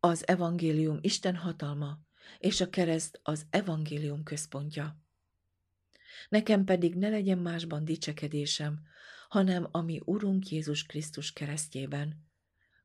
az 0.00 0.28
evangélium 0.28 0.98
Isten 1.00 1.36
hatalma, 1.36 1.98
és 2.38 2.60
a 2.60 2.70
kereszt 2.70 3.20
az 3.22 3.46
evangélium 3.50 4.22
központja. 4.22 5.00
Nekem 6.28 6.64
pedig 6.64 6.94
ne 6.94 7.08
legyen 7.08 7.38
másban 7.38 7.84
dicsekedésem, 7.84 8.80
hanem 9.28 9.68
ami 9.70 10.00
Urunk 10.04 10.48
Jézus 10.48 10.86
Krisztus 10.86 11.32
keresztjében. 11.32 12.30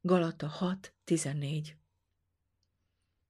Galata 0.02 0.80
6.14 1.06 1.68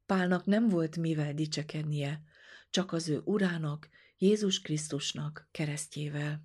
Pálnak 0.05 0.45
nem 0.45 0.67
volt 0.67 0.97
mivel 0.97 1.33
dicsekednie, 1.33 2.21
csak 2.69 2.91
az 2.91 3.09
ő 3.09 3.21
urának, 3.23 3.89
Jézus 4.17 4.61
Krisztusnak 4.61 5.47
keresztjével. 5.51 6.41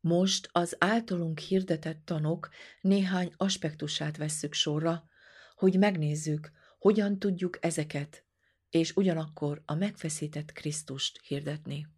Most 0.00 0.48
az 0.52 0.76
általunk 0.78 1.38
hirdetett 1.38 2.04
tanok 2.04 2.48
néhány 2.80 3.32
aspektusát 3.36 4.16
vesszük 4.16 4.52
sorra, 4.52 5.08
hogy 5.54 5.78
megnézzük, 5.78 6.52
hogyan 6.78 7.18
tudjuk 7.18 7.58
ezeket, 7.60 8.24
és 8.70 8.96
ugyanakkor 8.96 9.62
a 9.64 9.74
megfeszített 9.74 10.52
Krisztust 10.52 11.20
hirdetni. 11.26 11.88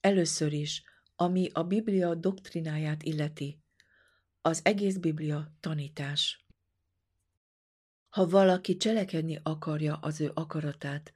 Először 0.00 0.52
is, 0.52 0.82
ami 1.16 1.50
a 1.52 1.62
Biblia 1.62 2.14
doktrináját 2.14 3.02
illeti, 3.02 3.62
az 4.42 4.60
egész 4.64 4.96
Biblia 4.96 5.52
tanítás. 5.60 6.44
Ha 8.08 8.26
valaki 8.26 8.76
cselekedni 8.76 9.40
akarja 9.42 9.96
az 9.96 10.20
ő 10.20 10.30
akaratát, 10.34 11.12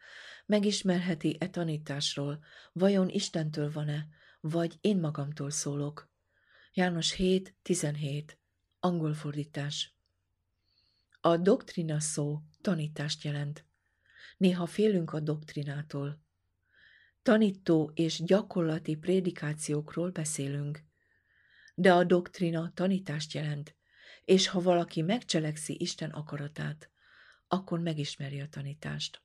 megismerheti 0.46 1.36
e 1.40 1.48
tanításról, 1.48 2.44
vajon 2.72 3.08
Istentől 3.08 3.72
van-e, 3.72 4.06
vagy 4.40 4.78
én 4.80 4.98
magamtól 5.00 5.50
szólok. 5.50 6.10
János 6.72 7.14
7.17. 7.16 8.24
Angol 8.80 9.14
fordítás. 9.14 9.93
A 11.26 11.36
doktrina 11.36 12.00
szó 12.00 12.40
tanítást 12.60 13.22
jelent. 13.22 13.64
Néha 14.36 14.66
félünk 14.66 15.12
a 15.12 15.20
doktrinától. 15.20 16.20
Tanító 17.22 17.90
és 17.94 18.22
gyakorlati 18.22 18.96
prédikációkról 18.96 20.10
beszélünk. 20.10 20.84
De 21.74 21.92
a 21.92 22.04
doktrina 22.04 22.72
tanítást 22.74 23.32
jelent, 23.32 23.76
és 24.24 24.48
ha 24.48 24.60
valaki 24.60 25.02
megcselekszi 25.02 25.76
Isten 25.80 26.10
akaratát, 26.10 26.90
akkor 27.48 27.78
megismeri 27.80 28.40
a 28.40 28.48
tanítást. 28.48 29.22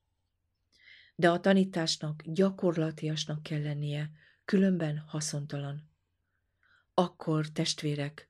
De 1.16 1.30
a 1.30 1.40
tanításnak 1.40 2.22
gyakorlatiasnak 2.26 3.44
kell 3.44 3.62
lennie, 3.62 4.12
különben 4.46 4.98
haszontalan. 4.98 5.90
Akkor, 6.94 7.48
testvérek, 7.48 8.30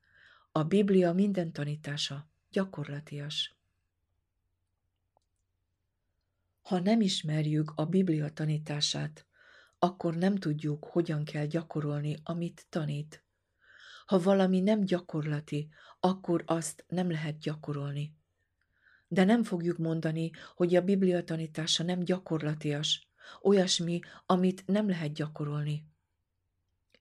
a 0.52 0.64
Biblia 0.64 1.14
minden 1.14 1.52
tanítása 1.52 2.30
gyakorlatias. 2.52 3.58
Ha 6.62 6.80
nem 6.80 7.02
ismerjük 7.02 7.72
a 7.76 7.86
Biblia 7.86 8.30
tanítását, 8.30 9.26
akkor 9.80 10.16
nem 10.16 10.36
tudjuk, 10.36 10.86
hogyan 10.86 11.24
kell 11.24 11.46
gyakorolni, 11.46 12.18
amit 12.24 12.66
tanít. 12.70 13.24
Ha 14.06 14.20
valami 14.20 14.60
nem 14.60 14.82
gyakorlati, 14.82 15.70
akkor 16.00 16.44
azt 16.46 16.86
nem 16.88 17.12
lehet 17.12 17.40
gyakorolni. 17.40 18.14
De 19.08 19.24
nem 19.24 19.44
fogjuk 19.44 19.78
mondani, 19.78 20.32
hogy 20.56 20.76
a 20.76 20.82
Biblia 20.82 21.24
tanítása 21.24 21.84
nem 21.84 22.00
gyakorlatias, 22.00 23.08
olyasmi, 23.42 24.00
amit 24.26 24.64
nem 24.66 24.90
lehet 24.90 25.14
gyakorolni. 25.14 25.86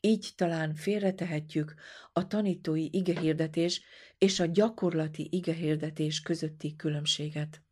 Így 0.01 0.33
talán 0.37 0.75
félretehetjük 0.75 1.75
a 2.13 2.27
tanítói 2.27 2.89
igehirdetés 2.91 3.83
és 4.19 4.41
a 4.41 4.47
gyakorlati 4.47 5.29
igehirdetés 5.31 6.21
közötti 6.21 6.77
különbséget. 6.77 7.63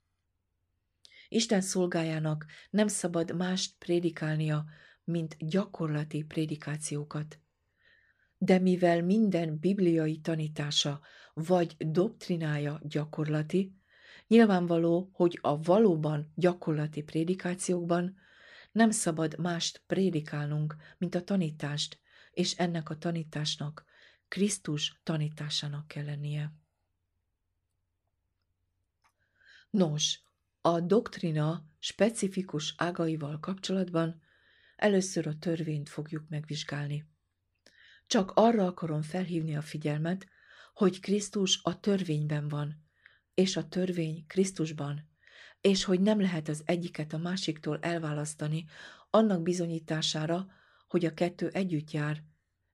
Isten 1.37 1.61
szolgájának 1.61 2.47
nem 2.71 2.89
szabad 2.89 3.37
mást 3.37 3.75
prédikálnia, 3.79 4.65
mint 5.05 5.37
gyakorlati 5.39 6.23
prédikációkat. 6.23 7.41
De 8.39 8.59
mivel 8.59 9.03
minden 9.03 9.59
bibliai 9.59 10.21
tanítása 10.21 11.01
vagy 11.35 11.77
doktrinája 11.79 12.81
gyakorlati, 12.83 13.77
nyilvánvaló, 14.27 15.11
hogy 15.13 15.39
a 15.43 15.63
valóban 15.63 16.33
gyakorlati 16.35 17.03
prédikációkban 17.03 18.17
nem 18.73 18.91
szabad 18.91 19.39
mást 19.39 19.83
prédikálnunk, 19.87 20.77
mint 20.99 21.15
a 21.15 21.25
tanítást, 21.25 21.99
és 22.31 22.53
ennek 22.53 22.91
a 22.91 22.99
tanításnak 22.99 23.85
Krisztus 24.29 25.01
tanításának 25.03 25.89
kell 25.89 26.05
lennie. 26.05 26.53
Nos, 29.71 30.26
a 30.67 30.81
doktrina 30.81 31.65
specifikus 31.79 32.75
ágaival 32.77 33.41
kapcsolatban 33.41 34.23
először 34.77 35.27
a 35.27 35.39
törvényt 35.39 35.89
fogjuk 35.89 36.29
megvizsgálni. 36.29 37.07
Csak 38.07 38.31
arra 38.35 38.67
akarom 38.67 39.03
felhívni 39.03 39.57
a 39.57 39.61
figyelmet, 39.61 40.27
hogy 40.75 41.01
Krisztus 41.01 41.61
a 41.63 41.81
törvényben 41.81 42.49
van, 42.49 42.85
és 43.35 43.57
a 43.57 43.69
törvény 43.69 44.25
Krisztusban, 44.27 45.09
és 45.61 45.85
hogy 45.85 46.01
nem 46.01 46.21
lehet 46.21 46.49
az 46.49 46.63
egyiket 46.65 47.13
a 47.13 47.19
másiktól 47.19 47.79
elválasztani 47.81 48.65
annak 49.11 49.43
bizonyítására, 49.43 50.47
hogy 50.89 51.05
a 51.05 51.15
kettő 51.15 51.49
együtt 51.49 51.91
jár, 51.91 52.23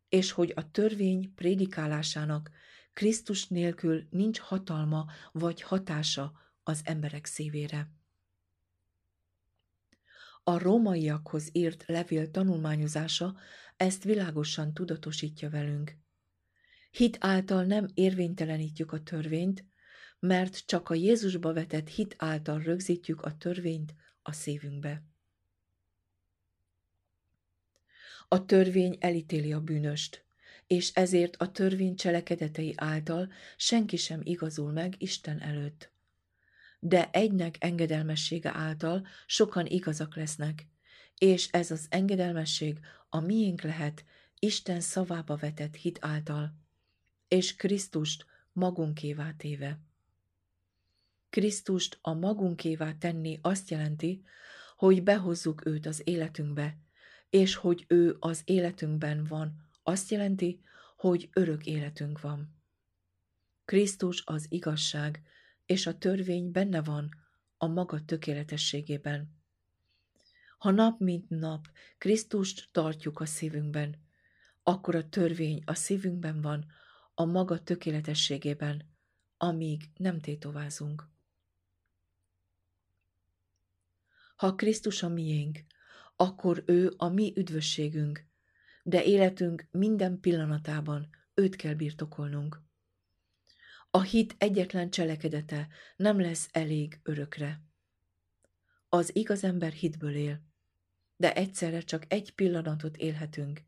és 0.08 0.30
hogy 0.30 0.52
a 0.56 0.70
törvény 0.70 1.34
prédikálásának 1.34 2.50
Krisztus 2.92 3.46
nélkül 3.46 4.06
nincs 4.10 4.38
hatalma 4.38 5.06
vagy 5.32 5.62
hatása 5.62 6.40
emberek 6.84 7.26
szívére. 7.26 7.90
A 10.44 10.58
rómaiakhoz 10.58 11.48
írt 11.52 11.84
levél 11.86 12.30
tanulmányozása 12.30 13.36
ezt 13.76 14.04
világosan 14.04 14.74
tudatosítja 14.74 15.50
velünk. 15.50 15.96
Hit 16.90 17.16
által 17.20 17.64
nem 17.64 17.88
érvénytelenítjük 17.94 18.92
a 18.92 19.02
törvényt, 19.02 19.64
mert 20.18 20.66
csak 20.66 20.90
a 20.90 20.94
Jézusba 20.94 21.52
vetett 21.52 21.88
hit 21.88 22.14
által 22.18 22.58
rögzítjük 22.58 23.22
a 23.22 23.36
törvényt 23.36 23.94
a 24.22 24.32
szívünkbe. 24.32 25.02
A 28.28 28.44
törvény 28.44 28.96
elítéli 29.00 29.52
a 29.52 29.60
bűnöst, 29.60 30.24
és 30.66 30.92
ezért 30.92 31.36
a 31.36 31.50
törvény 31.50 31.94
cselekedetei 31.94 32.72
által 32.76 33.32
senki 33.56 33.96
sem 33.96 34.20
igazul 34.22 34.72
meg 34.72 34.94
Isten 34.98 35.40
előtt. 35.40 35.91
De 36.84 37.10
egynek 37.10 37.56
engedelmessége 37.58 38.54
által 38.54 39.06
sokan 39.26 39.66
igazak 39.66 40.16
lesznek, 40.16 40.66
és 41.18 41.48
ez 41.50 41.70
az 41.70 41.86
engedelmesség 41.88 42.78
a 43.08 43.20
miénk 43.20 43.60
lehet 43.60 44.04
Isten 44.38 44.80
szavába 44.80 45.36
vetett 45.36 45.74
hit 45.76 45.98
által, 46.00 46.54
és 47.28 47.56
Krisztust 47.56 48.26
magunkévá 48.52 49.32
téve. 49.36 49.80
Krisztust 51.30 51.98
a 52.00 52.12
magunkévá 52.12 52.92
tenni 52.98 53.38
azt 53.42 53.70
jelenti, 53.70 54.22
hogy 54.76 55.02
behozzuk 55.02 55.66
őt 55.66 55.86
az 55.86 56.02
életünkbe, 56.04 56.78
és 57.30 57.54
hogy 57.54 57.84
ő 57.88 58.16
az 58.18 58.42
életünkben 58.44 59.24
van, 59.24 59.68
azt 59.82 60.10
jelenti, 60.10 60.62
hogy 60.96 61.28
örök 61.32 61.66
életünk 61.66 62.20
van. 62.20 62.62
Krisztus 63.64 64.22
az 64.26 64.46
igazság, 64.48 65.22
és 65.66 65.86
a 65.86 65.98
törvény 65.98 66.50
benne 66.50 66.82
van 66.82 67.08
a 67.56 67.66
maga 67.66 68.04
tökéletességében. 68.04 69.40
Ha 70.58 70.70
nap 70.70 71.00
mint 71.00 71.28
nap 71.28 71.68
Krisztust 71.98 72.68
tartjuk 72.72 73.20
a 73.20 73.26
szívünkben, 73.26 73.96
akkor 74.62 74.94
a 74.94 75.08
törvény 75.08 75.62
a 75.64 75.74
szívünkben 75.74 76.40
van 76.40 76.66
a 77.14 77.24
maga 77.24 77.62
tökéletességében, 77.62 78.90
amíg 79.36 79.90
nem 79.96 80.20
tétovázunk. 80.20 81.08
Ha 84.36 84.54
Krisztus 84.54 85.02
a 85.02 85.08
miénk, 85.08 85.58
akkor 86.16 86.62
ő 86.66 86.92
a 86.96 87.08
mi 87.08 87.32
üdvösségünk, 87.36 88.26
de 88.82 89.04
életünk 89.04 89.68
minden 89.70 90.20
pillanatában 90.20 91.08
őt 91.34 91.56
kell 91.56 91.74
birtokolnunk. 91.74 92.60
A 93.94 94.02
hit 94.02 94.34
egyetlen 94.38 94.90
cselekedete 94.90 95.68
nem 95.96 96.20
lesz 96.20 96.48
elég 96.52 97.00
örökre. 97.02 97.62
Az 98.88 99.16
igaz 99.16 99.44
ember 99.44 99.72
hitből 99.72 100.14
él, 100.14 100.42
de 101.16 101.34
egyszerre 101.34 101.80
csak 101.80 102.04
egy 102.08 102.34
pillanatot 102.34 102.96
élhetünk, 102.96 103.62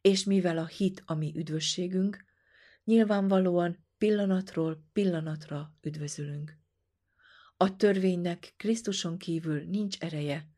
és 0.00 0.24
mivel 0.24 0.58
a 0.58 0.66
hit 0.66 1.02
a 1.06 1.14
mi 1.14 1.32
üdvösségünk, 1.36 2.24
nyilvánvalóan 2.84 3.86
pillanatról 3.98 4.84
pillanatra 4.92 5.76
üdvözülünk. 5.80 6.58
A 7.56 7.76
törvénynek 7.76 8.54
Krisztuson 8.56 9.18
kívül 9.18 9.62
nincs 9.64 9.98
ereje, 9.98 10.48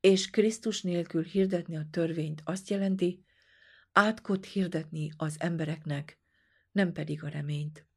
és 0.00 0.30
Krisztus 0.30 0.82
nélkül 0.82 1.24
hirdetni 1.24 1.76
a 1.76 1.88
törvényt 1.90 2.42
azt 2.44 2.68
jelenti, 2.68 3.24
átkot 3.92 4.44
hirdetni 4.46 5.12
az 5.16 5.36
embereknek, 5.38 6.18
nem 6.72 6.92
pedig 6.92 7.24
a 7.24 7.28
reményt. 7.28 7.88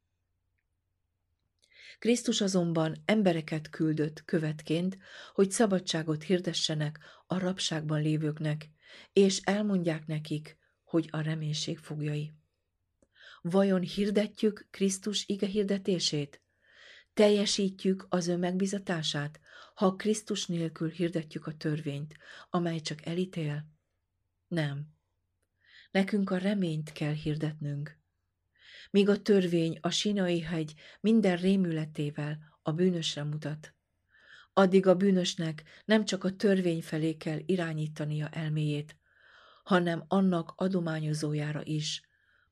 Krisztus 1.98 2.40
azonban 2.40 3.02
embereket 3.04 3.70
küldött 3.70 4.24
követként, 4.24 4.98
hogy 5.32 5.50
szabadságot 5.50 6.22
hirdessenek 6.22 6.98
a 7.26 7.38
rabságban 7.38 8.02
lévőknek, 8.02 8.70
és 9.12 9.40
elmondják 9.44 10.06
nekik, 10.06 10.56
hogy 10.84 11.08
a 11.10 11.20
reménység 11.20 11.78
fogjai. 11.78 12.32
Vajon 13.42 13.80
hirdetjük 13.80 14.66
Krisztus 14.70 15.24
ige 15.26 15.46
hirdetését? 15.46 16.40
Teljesítjük 17.14 18.06
az 18.08 18.28
ő 18.28 18.36
megbizatását, 18.36 19.40
ha 19.74 19.96
Krisztus 19.96 20.46
nélkül 20.46 20.90
hirdetjük 20.90 21.46
a 21.46 21.54
törvényt, 21.54 22.16
amely 22.50 22.80
csak 22.80 23.06
elítél? 23.06 23.66
Nem. 24.48 24.86
Nekünk 25.90 26.30
a 26.30 26.36
reményt 26.36 26.92
kell 26.92 27.12
hirdetnünk. 27.12 27.98
Míg 28.94 29.08
a 29.08 29.22
törvény 29.22 29.78
a 29.80 29.90
sinai 29.90 30.40
hegy 30.40 30.74
minden 31.00 31.36
rémületével 31.36 32.38
a 32.62 32.72
bűnösre 32.72 33.24
mutat, 33.24 33.74
addig 34.52 34.86
a 34.86 34.94
bűnösnek 34.94 35.62
nem 35.84 36.04
csak 36.04 36.24
a 36.24 36.36
törvény 36.36 36.82
felé 36.82 37.16
kell 37.16 37.38
irányítania 37.46 38.28
elméjét, 38.28 38.96
hanem 39.64 40.04
annak 40.08 40.52
adományozójára 40.56 41.64
is, 41.64 42.02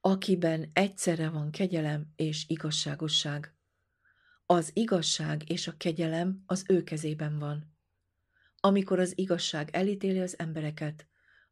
akiben 0.00 0.70
egyszerre 0.72 1.28
van 1.28 1.50
kegyelem 1.50 2.12
és 2.16 2.44
igazságosság. 2.48 3.54
Az 4.46 4.70
igazság 4.72 5.50
és 5.50 5.66
a 5.66 5.76
kegyelem 5.76 6.42
az 6.46 6.64
ő 6.68 6.82
kezében 6.82 7.38
van. 7.38 7.74
Amikor 8.60 8.98
az 8.98 9.18
igazság 9.18 9.68
elítéli 9.72 10.20
az 10.20 10.38
embereket, 10.38 11.06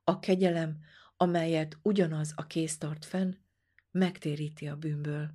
a 0.04 0.18
kegyelem, 0.18 0.78
amelyet 1.16 1.78
ugyanaz 1.82 2.32
a 2.36 2.46
kéz 2.46 2.78
tart 2.78 3.04
fenn, 3.04 3.34
megtéríti 3.90 4.68
a 4.68 4.76
bűnből. 4.76 5.30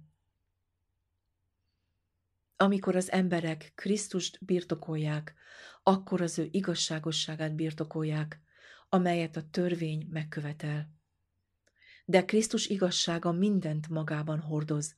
Amikor 2.56 2.96
az 2.96 3.12
emberek 3.12 3.72
Krisztust 3.76 4.46
birtokolják, 4.46 5.34
akkor 5.84 6.22
az 6.22 6.40
ő 6.40 6.48
igazságosságát 6.52 7.56
birtokolják, 7.56 8.42
amelyet 8.90 9.36
a 9.36 9.50
törvény 9.50 10.08
megkövetel. 10.10 10.94
De 12.06 12.26
Krisztus 12.26 12.68
igazsága 12.68 13.32
mindent 13.32 13.90
magában 13.90 14.40
hordoz, 14.40 14.96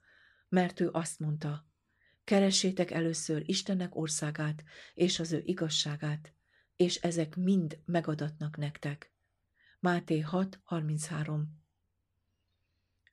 mert 0.49 0.79
ő 0.79 0.89
azt 0.91 1.19
mondta, 1.19 1.67
keressétek 2.23 2.91
először 2.91 3.43
Istennek 3.45 3.95
országát 3.95 4.63
és 4.93 5.19
az 5.19 5.31
ő 5.31 5.41
igazságát, 5.45 6.33
és 6.75 6.95
ezek 6.95 7.35
mind 7.35 7.79
megadatnak 7.85 8.57
nektek. 8.57 9.11
Máté 9.79 10.25
6.33 10.31 11.41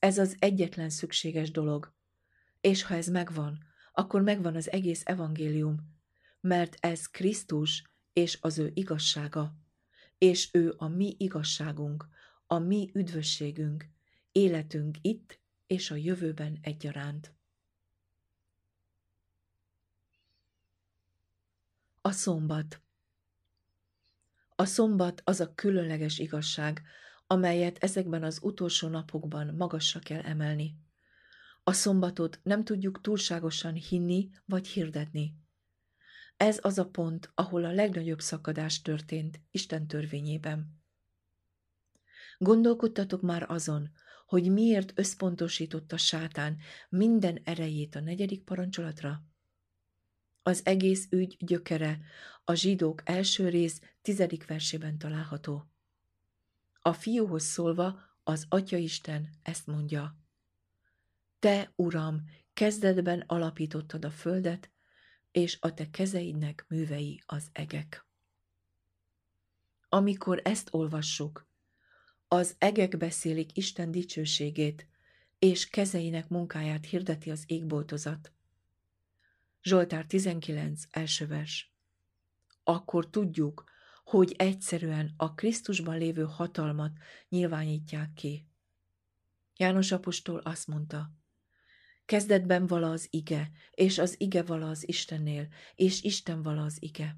Ez 0.05 0.19
az 0.19 0.37
egyetlen 0.38 0.90
szükséges 0.90 1.51
dolog, 1.51 1.93
és 2.61 2.83
ha 2.83 2.95
ez 2.95 3.07
megvan, 3.07 3.64
akkor 3.93 4.23
megvan 4.23 4.57
az 4.57 4.71
egész 4.71 5.03
evangélium, 5.05 5.97
mert 6.40 6.77
ez 6.81 7.07
Krisztus 7.07 7.85
és 8.12 8.38
az 8.40 8.59
ő 8.59 8.71
igazsága, 8.75 9.55
és 10.19 10.49
ő 10.53 10.75
a 10.77 10.88
mi 10.88 11.14
igazságunk, 11.19 12.09
a 12.47 12.59
mi 12.59 12.90
üdvösségünk, 12.95 13.88
életünk 14.33 14.97
itt 15.01 15.40
és 15.67 15.90
a 15.90 15.95
jövőben 15.95 16.59
egyaránt. 16.62 17.35
A 22.01 22.11
szombat. 22.11 22.81
A 24.57 24.64
szombat 24.64 25.23
az 25.25 25.40
a 25.40 25.55
különleges 25.55 26.19
igazság, 26.19 26.83
amelyet 27.27 27.79
ezekben 27.79 28.23
az 28.23 28.39
utolsó 28.43 28.89
napokban 28.89 29.55
magasra 29.55 30.01
kell 30.01 30.21
emelni. 30.21 30.77
A 31.65 31.73
szombatot 31.73 32.41
nem 32.43 32.65
tudjuk 32.65 33.01
túlságosan 33.01 33.75
hinni 33.75 34.31
vagy 34.45 34.69
hirdetni. 34.69 35.35
Ez 36.37 36.59
az 36.63 36.79
a 36.79 36.89
pont, 36.89 37.31
ahol 37.35 37.65
a 37.65 37.73
legnagyobb 37.73 38.21
szakadás 38.21 38.83
történt 38.83 39.41
Isten 39.51 39.87
törvényében. 39.87 40.83
Gondolkodtatok 42.39 43.23
már 43.23 43.51
azon, 43.51 43.91
hogy 44.27 44.53
miért 44.53 44.93
összpontosította 44.99 45.97
sátán 45.97 46.57
minden 46.89 47.41
erejét 47.45 47.95
a 47.95 48.01
negyedik 48.01 48.45
parancsolatra? 48.45 49.23
Az 50.43 50.61
egész 50.65 51.07
ügy 51.11 51.37
gyökere 51.39 52.01
a 52.45 52.55
zsidók 52.55 53.03
első 53.05 53.49
rész 53.49 53.81
tizedik 54.03 54.47
versében 54.47 54.99
található. 54.99 55.74
A 56.87 56.92
fiúhoz 56.92 57.44
szólva 57.44 58.01
az 58.23 58.47
Atyaisten 58.49 59.29
ezt 59.42 59.66
mondja. 59.66 60.18
Te, 61.38 61.73
Uram, 61.77 62.25
kezdetben 62.55 63.20
alapítottad 63.20 64.05
a 64.05 64.11
földet, 64.11 64.70
és 65.31 65.59
a 65.61 65.75
te 65.75 65.90
kezeidnek 65.90 66.64
művei 66.68 67.23
az 67.27 67.49
egek. 67.53 68.07
Amikor 69.88 70.40
ezt 70.44 70.68
olvassuk, 70.70 71.49
az 72.29 72.55
egek 72.59 72.97
beszélik 72.97 73.57
Isten 73.57 73.90
dicsőségét, 73.90 74.88
és 75.38 75.68
kezeinek 75.68 76.29
munkáját 76.29 76.85
hirdeti 76.87 77.31
az 77.31 77.44
égboltozat. 77.47 78.33
Zsoltár 79.62 80.07
19. 80.07 80.83
első 80.90 81.27
vers. 81.27 81.73
Akkor 82.64 83.11
tudjuk, 83.11 83.64
hogy 84.05 84.35
egyszerűen 84.38 85.14
a 85.17 85.35
Krisztusban 85.35 85.99
lévő 85.99 86.23
hatalmat 86.23 86.93
nyilvánítják 87.29 88.14
ki. 88.14 88.47
János 89.57 89.93
apostol 89.93 90.38
azt 90.38 90.67
mondta, 90.67 91.11
Kezdetben 92.05 92.67
vala 92.67 92.90
az 92.90 93.07
ige, 93.11 93.51
és 93.71 93.99
az 93.99 94.14
ige 94.21 94.43
vala 94.43 94.69
az 94.69 94.88
Istennél, 94.88 95.49
és 95.75 96.03
Isten 96.03 96.43
vala 96.43 96.62
az 96.62 96.83
ige. 96.83 97.17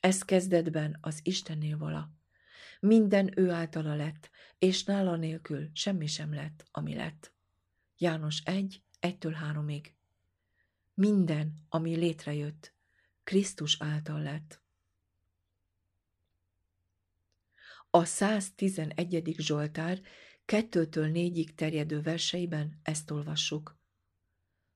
Ez 0.00 0.22
kezdetben 0.22 0.98
az 1.00 1.20
Istennél 1.22 1.78
vala. 1.78 2.12
Minden 2.80 3.38
ő 3.38 3.50
általa 3.50 3.94
lett, 3.94 4.30
és 4.58 4.84
nála 4.84 5.16
nélkül 5.16 5.70
semmi 5.72 6.06
sem 6.06 6.34
lett, 6.34 6.64
ami 6.70 6.94
lett. 6.94 7.32
János 7.98 8.40
1, 8.44 8.82
1-től 9.00 9.36
3-ig. 9.52 9.84
Minden, 10.94 11.66
ami 11.68 11.94
létrejött, 11.94 12.74
Krisztus 13.24 13.76
által 13.80 14.22
lett. 14.22 14.60
A 17.90 18.04
111. 18.04 19.34
Zsoltár 19.38 20.00
2-től 20.46 21.10
4-ig 21.14 21.54
terjedő 21.54 22.00
verseiben 22.00 22.80
ezt 22.82 23.10
olvassuk. 23.10 23.78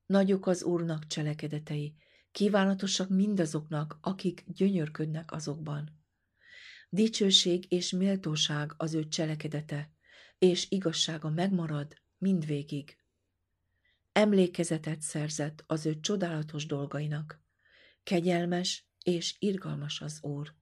Nagyok 0.05 0.47
az 0.47 0.63
Úrnak 0.63 1.07
cselekedetei, 1.07 1.95
kívánatosak 2.31 3.09
mindazoknak, 3.09 3.97
akik 4.01 4.43
gyönyörködnek 4.47 5.31
azokban. 5.31 6.03
Dicsőség 6.89 7.71
és 7.71 7.91
méltóság 7.91 8.73
az 8.77 8.93
ő 8.93 9.07
cselekedete, 9.07 9.91
és 10.37 10.71
igazsága 10.71 11.29
megmarad 11.29 12.01
mindvégig. 12.17 12.97
Emlékezetet 14.11 15.01
szerzett 15.01 15.63
az 15.67 15.85
ő 15.85 15.99
csodálatos 15.99 16.65
dolgainak. 16.65 17.41
Kegyelmes 18.03 18.87
és 19.03 19.35
irgalmas 19.39 20.01
az 20.01 20.23
Úr. 20.23 20.61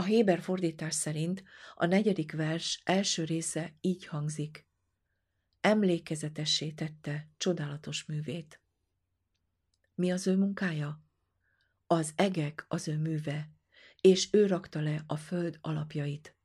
A 0.00 0.02
Héber 0.02 0.40
fordítás 0.40 0.94
szerint 0.94 1.42
a 1.74 1.86
negyedik 1.86 2.32
vers 2.32 2.80
első 2.84 3.24
része 3.24 3.74
így 3.80 4.06
hangzik 4.06 4.66
emlékezetessé 5.60 6.70
tette 6.70 7.28
csodálatos 7.36 8.04
művét. 8.04 8.60
Mi 9.94 10.12
az 10.12 10.26
ő 10.26 10.36
munkája? 10.36 11.04
Az 11.86 12.12
egek 12.16 12.64
az 12.68 12.88
ő 12.88 12.98
műve, 12.98 13.50
és 14.00 14.28
ő 14.32 14.46
rakta 14.46 14.80
le 14.80 15.04
a 15.06 15.16
föld 15.16 15.58
alapjait. 15.60 16.36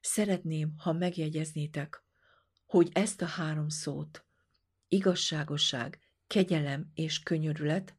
Szeretném, 0.00 0.74
ha 0.76 0.92
megjegyeznétek, 0.92 2.04
hogy 2.66 2.90
ezt 2.92 3.22
a 3.22 3.26
három 3.26 3.68
szót, 3.68 4.24
igazságosság, 4.88 6.00
kegyelem 6.26 6.90
és 6.94 7.22
könyörület, 7.22 7.96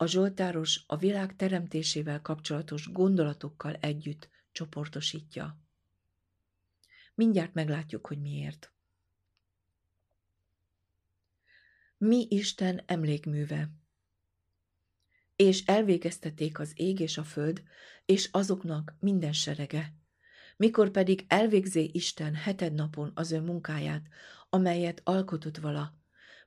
a 0.00 0.06
Zsoltáros 0.06 0.84
a 0.86 0.96
világ 0.96 1.36
teremtésével 1.36 2.22
kapcsolatos 2.22 2.92
gondolatokkal 2.92 3.74
együtt 3.74 4.28
csoportosítja. 4.52 5.58
Mindjárt 7.14 7.54
meglátjuk, 7.54 8.06
hogy 8.06 8.20
miért. 8.20 8.72
mi 11.96 12.26
Isten 12.30 12.82
emlékműve. 12.86 13.70
És 15.36 15.64
elvégeztették 15.64 16.58
az 16.58 16.72
ég 16.74 17.00
és 17.00 17.18
a 17.18 17.24
föld, 17.24 17.62
és 18.04 18.28
azoknak 18.32 18.94
minden 19.00 19.32
serege, 19.32 19.94
Mikor 20.56 20.90
pedig 20.90 21.24
elvégzé 21.28 21.90
Isten 21.92 22.34
heted 22.34 22.72
napon 22.72 23.12
az 23.14 23.32
ő 23.32 23.40
munkáját, 23.40 24.06
amelyet 24.50 25.00
alkotott 25.04 25.56
vala, 25.56 25.94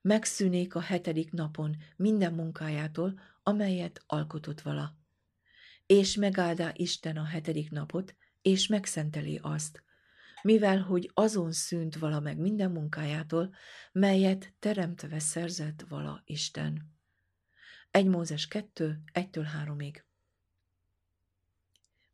megszűnék 0.02 0.76
a 0.76 0.80
hetedik 0.80 1.32
napon 1.32 1.78
minden 1.96 2.34
munkájától, 2.34 3.20
amelyet 3.44 4.04
alkotott 4.06 4.62
vala. 4.62 4.98
És 5.86 6.16
megáldá 6.16 6.72
Isten 6.76 7.18
a 7.18 7.26
hetedik 7.26 7.72
napot, 7.72 8.16
és 8.42 8.68
megszenteli 8.68 9.40
azt, 9.42 9.84
mivel 10.42 10.82
hogy 10.82 11.12
azon 11.14 11.52
szűnt 11.52 11.96
vala 11.96 12.20
meg 12.20 12.38
minden 12.38 12.72
munkájától, 12.72 13.56
melyet 13.92 14.54
teremtve 14.60 15.20
szerzett 15.20 15.86
vala 15.88 16.22
Isten. 16.26 16.92
1 17.92 18.08
Mózes 18.08 18.48
2, 18.48 19.04
1-től 19.14 19.48
3-ig. 19.66 20.04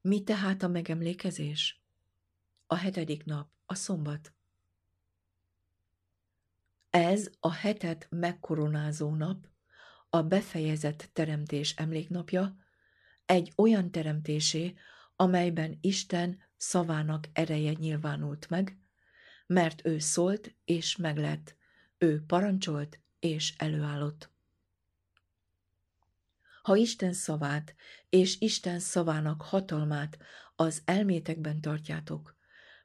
Mi 0.01 0.23
tehát 0.23 0.63
a 0.63 0.67
megemlékezés? 0.67 1.81
A 2.67 2.75
hetedik 2.75 3.25
nap, 3.25 3.49
a 3.65 3.75
szombat. 3.75 4.33
Ez 6.89 7.29
a 7.39 7.51
hetet 7.51 8.07
megkoronázó 8.09 9.15
nap, 9.15 9.47
a 10.09 10.21
befejezett 10.21 11.09
teremtés 11.13 11.75
emléknapja, 11.75 12.55
egy 13.25 13.51
olyan 13.55 13.91
teremtésé, 13.91 14.73
amelyben 15.15 15.77
Isten 15.81 16.39
szavának 16.57 17.29
ereje 17.33 17.71
nyilvánult 17.71 18.49
meg, 18.49 18.77
mert 19.47 19.85
ő 19.85 19.99
szólt 19.99 20.55
és 20.65 20.95
meglett, 20.95 21.55
ő 21.97 22.23
parancsolt 22.27 22.99
és 23.19 23.53
előállott. 23.57 24.29
Ha 26.61 26.75
Isten 26.75 27.13
szavát 27.13 27.75
és 28.09 28.39
Isten 28.39 28.79
szavának 28.79 29.41
hatalmát 29.41 30.17
az 30.55 30.81
elmétekben 30.85 31.61
tartjátok, 31.61 32.37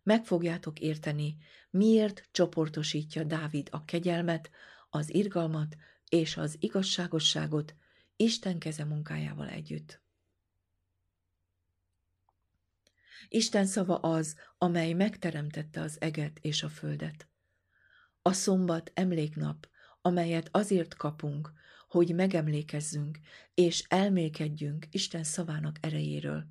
meg 0.02 0.24
fogjátok 0.24 0.80
érteni, 0.80 1.36
miért 1.70 2.28
csoportosítja 2.32 3.24
Dávid 3.24 3.68
a 3.70 3.84
kegyelmet, 3.84 4.50
az 4.90 5.14
irgalmat 5.14 5.76
és 6.14 6.36
az 6.36 6.56
igazságosságot 6.58 7.74
Isten 8.16 8.58
keze 8.58 8.84
munkájával 8.84 9.48
együtt. 9.48 10.02
Isten 13.28 13.66
szava 13.66 13.96
az, 13.96 14.36
amely 14.58 14.92
megteremtette 14.92 15.80
az 15.80 16.00
eget 16.00 16.38
és 16.40 16.62
a 16.62 16.68
földet. 16.68 17.28
A 18.22 18.32
szombat 18.32 18.90
emléknap, 18.94 19.68
amelyet 20.02 20.48
azért 20.50 20.94
kapunk, 20.94 21.52
hogy 21.88 22.14
megemlékezzünk 22.14 23.18
és 23.54 23.84
elmélkedjünk 23.88 24.86
Isten 24.90 25.24
szavának 25.24 25.76
erejéről. 25.80 26.46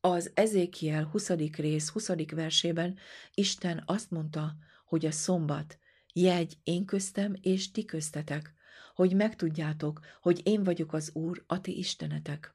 Az 0.00 0.30
Ezékiel 0.34 1.04
20. 1.04 1.28
rész 1.56 1.88
20. 1.88 2.08
versében 2.30 2.98
Isten 3.34 3.82
azt 3.86 4.10
mondta, 4.10 4.56
hogy 4.84 5.06
a 5.06 5.10
szombat 5.10 5.80
jegy 6.12 6.58
én 6.62 6.84
köztem 6.84 7.34
és 7.40 7.70
ti 7.70 7.84
köztetek, 7.84 8.54
hogy 8.94 9.14
megtudjátok, 9.14 10.00
hogy 10.20 10.40
én 10.44 10.64
vagyok 10.64 10.92
az 10.92 11.10
Úr, 11.14 11.44
a 11.46 11.60
ti 11.60 11.78
istenetek. 11.78 12.54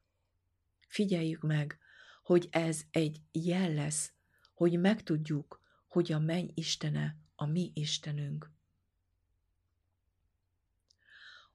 Figyeljük 0.88 1.42
meg, 1.42 1.78
hogy 2.24 2.48
ez 2.52 2.82
egy 2.92 3.22
jel 3.32 3.74
lesz, 3.74 4.14
hogy 4.54 4.80
megtudjuk, 4.80 5.62
hogy 5.88 6.12
a 6.12 6.20
menny 6.20 6.48
Istene 6.54 7.18
a 7.36 7.46
mi 7.46 7.72
Istenünk. 7.74 8.52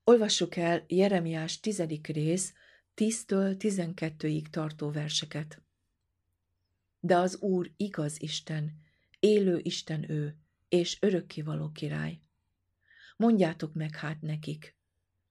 Olvassuk 0.05 0.57
el 0.57 0.85
Jeremiás 0.89 1.61
tizedik 1.61 2.07
rész 2.07 2.55
10-től 2.97 3.57
12-ig 3.59 4.47
tartó 4.51 4.91
verseket. 4.91 5.63
De 7.01 7.17
az 7.17 7.37
Úr 7.37 7.71
igaz 7.77 8.23
Isten, 8.23 8.83
élő 9.21 9.61
Isten 9.63 10.11
ő, 10.11 10.37
és 10.73 10.97
örökkivaló 11.01 11.71
király. 11.71 12.21
Mondjátok 13.17 13.75
meg 13.75 13.97
hát 13.97 14.21
nekik, 14.21 14.77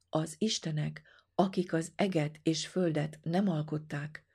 az 0.10 0.36
Istenek, 0.38 1.02
akik 1.36 1.74
az 1.74 1.92
eget 1.96 2.40
és 2.44 2.68
földet 2.68 3.20
nem 3.24 3.50
alkották, 3.50 4.26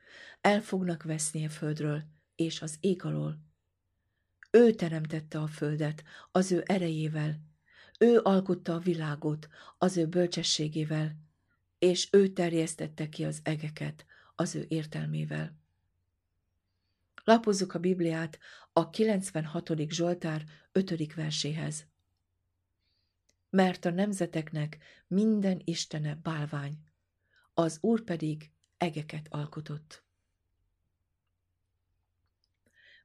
el 0.41 0.61
fognak 0.61 1.03
veszni 1.03 1.45
a 1.45 1.49
földről 1.49 2.03
és 2.37 2.63
az 2.63 2.77
ég 2.81 3.05
alól. 3.05 3.39
Ő 4.51 4.73
teremtette 4.73 5.39
a 5.39 5.47
földet 5.47 6.03
az 6.33 6.53
ő 6.53 6.63
erejével, 6.67 7.41
ő 7.99 8.21
alkotta 8.23 8.75
a 8.75 8.79
világot 8.79 9.49
az 9.79 9.97
ő 9.97 10.07
bölcsességével, 10.07 11.17
és 11.79 12.09
ő 12.13 12.29
terjesztette 12.29 13.09
ki 13.09 13.25
az 13.25 13.41
egeket 13.43 14.07
az 14.35 14.55
ő 14.55 14.65
értelmével. 14.69 15.57
Lapozzuk 17.27 17.75
a 17.75 17.79
Bibliát 17.79 18.39
a 18.73 18.91
96. 18.91 19.91
Zsoltár 19.91 20.45
5. 20.73 21.15
verséhez. 21.15 21.87
Mert 23.51 23.85
a 23.85 23.91
nemzeteknek 23.91 24.79
minden 25.07 25.61
istene 25.65 26.15
bálvány, 26.23 26.79
az 27.55 27.79
Úr 27.81 28.03
pedig 28.03 28.51
egeket 28.77 29.27
alkotott. 29.31 30.05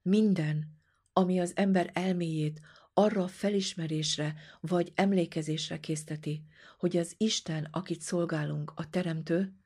Minden, 0.01 0.77
ami 1.13 1.39
az 1.39 1.51
ember 1.55 1.89
elméjét 1.93 2.61
arra 2.93 3.27
felismerésre 3.27 4.35
vagy 4.59 4.91
emlékezésre 4.95 5.79
készteti, 5.79 6.43
hogy 6.77 6.97
az 6.97 7.13
Isten, 7.17 7.67
akit 7.71 8.01
szolgálunk, 8.01 8.71
a 8.75 8.89
Teremtő, 8.89 9.60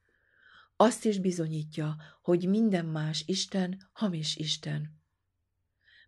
azt 0.76 1.06
is 1.06 1.20
bizonyítja, 1.20 1.96
hogy 2.22 2.48
minden 2.48 2.86
más 2.86 3.24
Isten 3.26 3.90
hamis 3.92 4.36
Isten. 4.36 5.04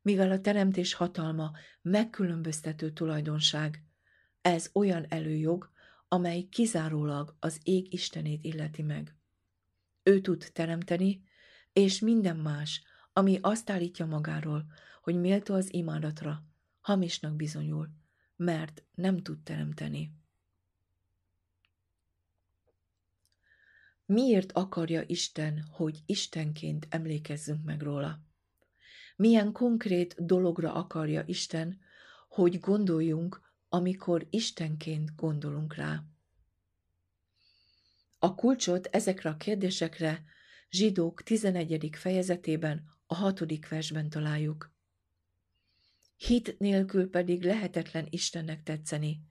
Mivel 0.02 0.32
a 0.32 0.42
teremtés 0.42 0.94
hatalma 0.94 1.52
megkülönböztető 1.82 2.92
tulajdonság, 2.92 3.84
ez 4.42 4.70
olyan 4.74 5.06
előjog, 5.10 5.72
amely 6.08 6.42
kizárólag 6.42 7.36
az 7.40 7.60
ég 7.64 7.94
Istenét 7.94 8.44
illeti 8.44 8.82
meg. 8.82 9.16
Ő 10.04 10.22
tud 10.22 10.50
teremteni, 10.54 11.24
és 11.74 12.00
minden 12.00 12.38
más, 12.38 12.84
ami 13.14 13.40
azt 13.42 13.70
állítja 13.70 14.06
magáról, 14.06 14.66
hogy 15.02 15.16
méltó 15.16 15.54
az 15.54 15.74
imádatra, 15.74 16.44
hamisnak 16.82 17.36
bizonyul, 17.36 17.90
mert 18.36 18.84
nem 18.96 19.18
tud 19.18 19.40
teremteni. 19.44 20.17
Miért 24.08 24.52
akarja 24.52 25.04
Isten, 25.08 25.66
hogy 25.72 26.00
Istenként 26.06 26.88
emlékezzünk 26.90 27.64
meg 27.64 27.82
róla? 27.82 28.20
Milyen 29.16 29.52
konkrét 29.52 30.26
dologra 30.26 30.74
akarja 30.74 31.24
Isten, 31.26 31.80
hogy 32.30 32.60
gondoljunk, 32.60 33.42
amikor 33.70 34.28
Istenként 34.30 35.16
gondolunk 35.16 35.76
rá? 35.76 36.04
A 38.20 38.36
kulcsot 38.36 38.86
ezekre 38.86 39.30
a 39.30 39.38
kérdésekre 39.38 40.24
zsidók 40.70 41.24
11. 41.24 41.90
fejezetében 41.92 42.84
a 43.06 43.16
hatodik 43.16 43.68
versben 43.68 44.10
találjuk. 44.10 44.72
Hit 46.18 46.60
nélkül 46.60 47.10
pedig 47.10 47.44
lehetetlen 47.44 48.08
Istennek 48.10 48.64
tetszeni, 48.64 49.22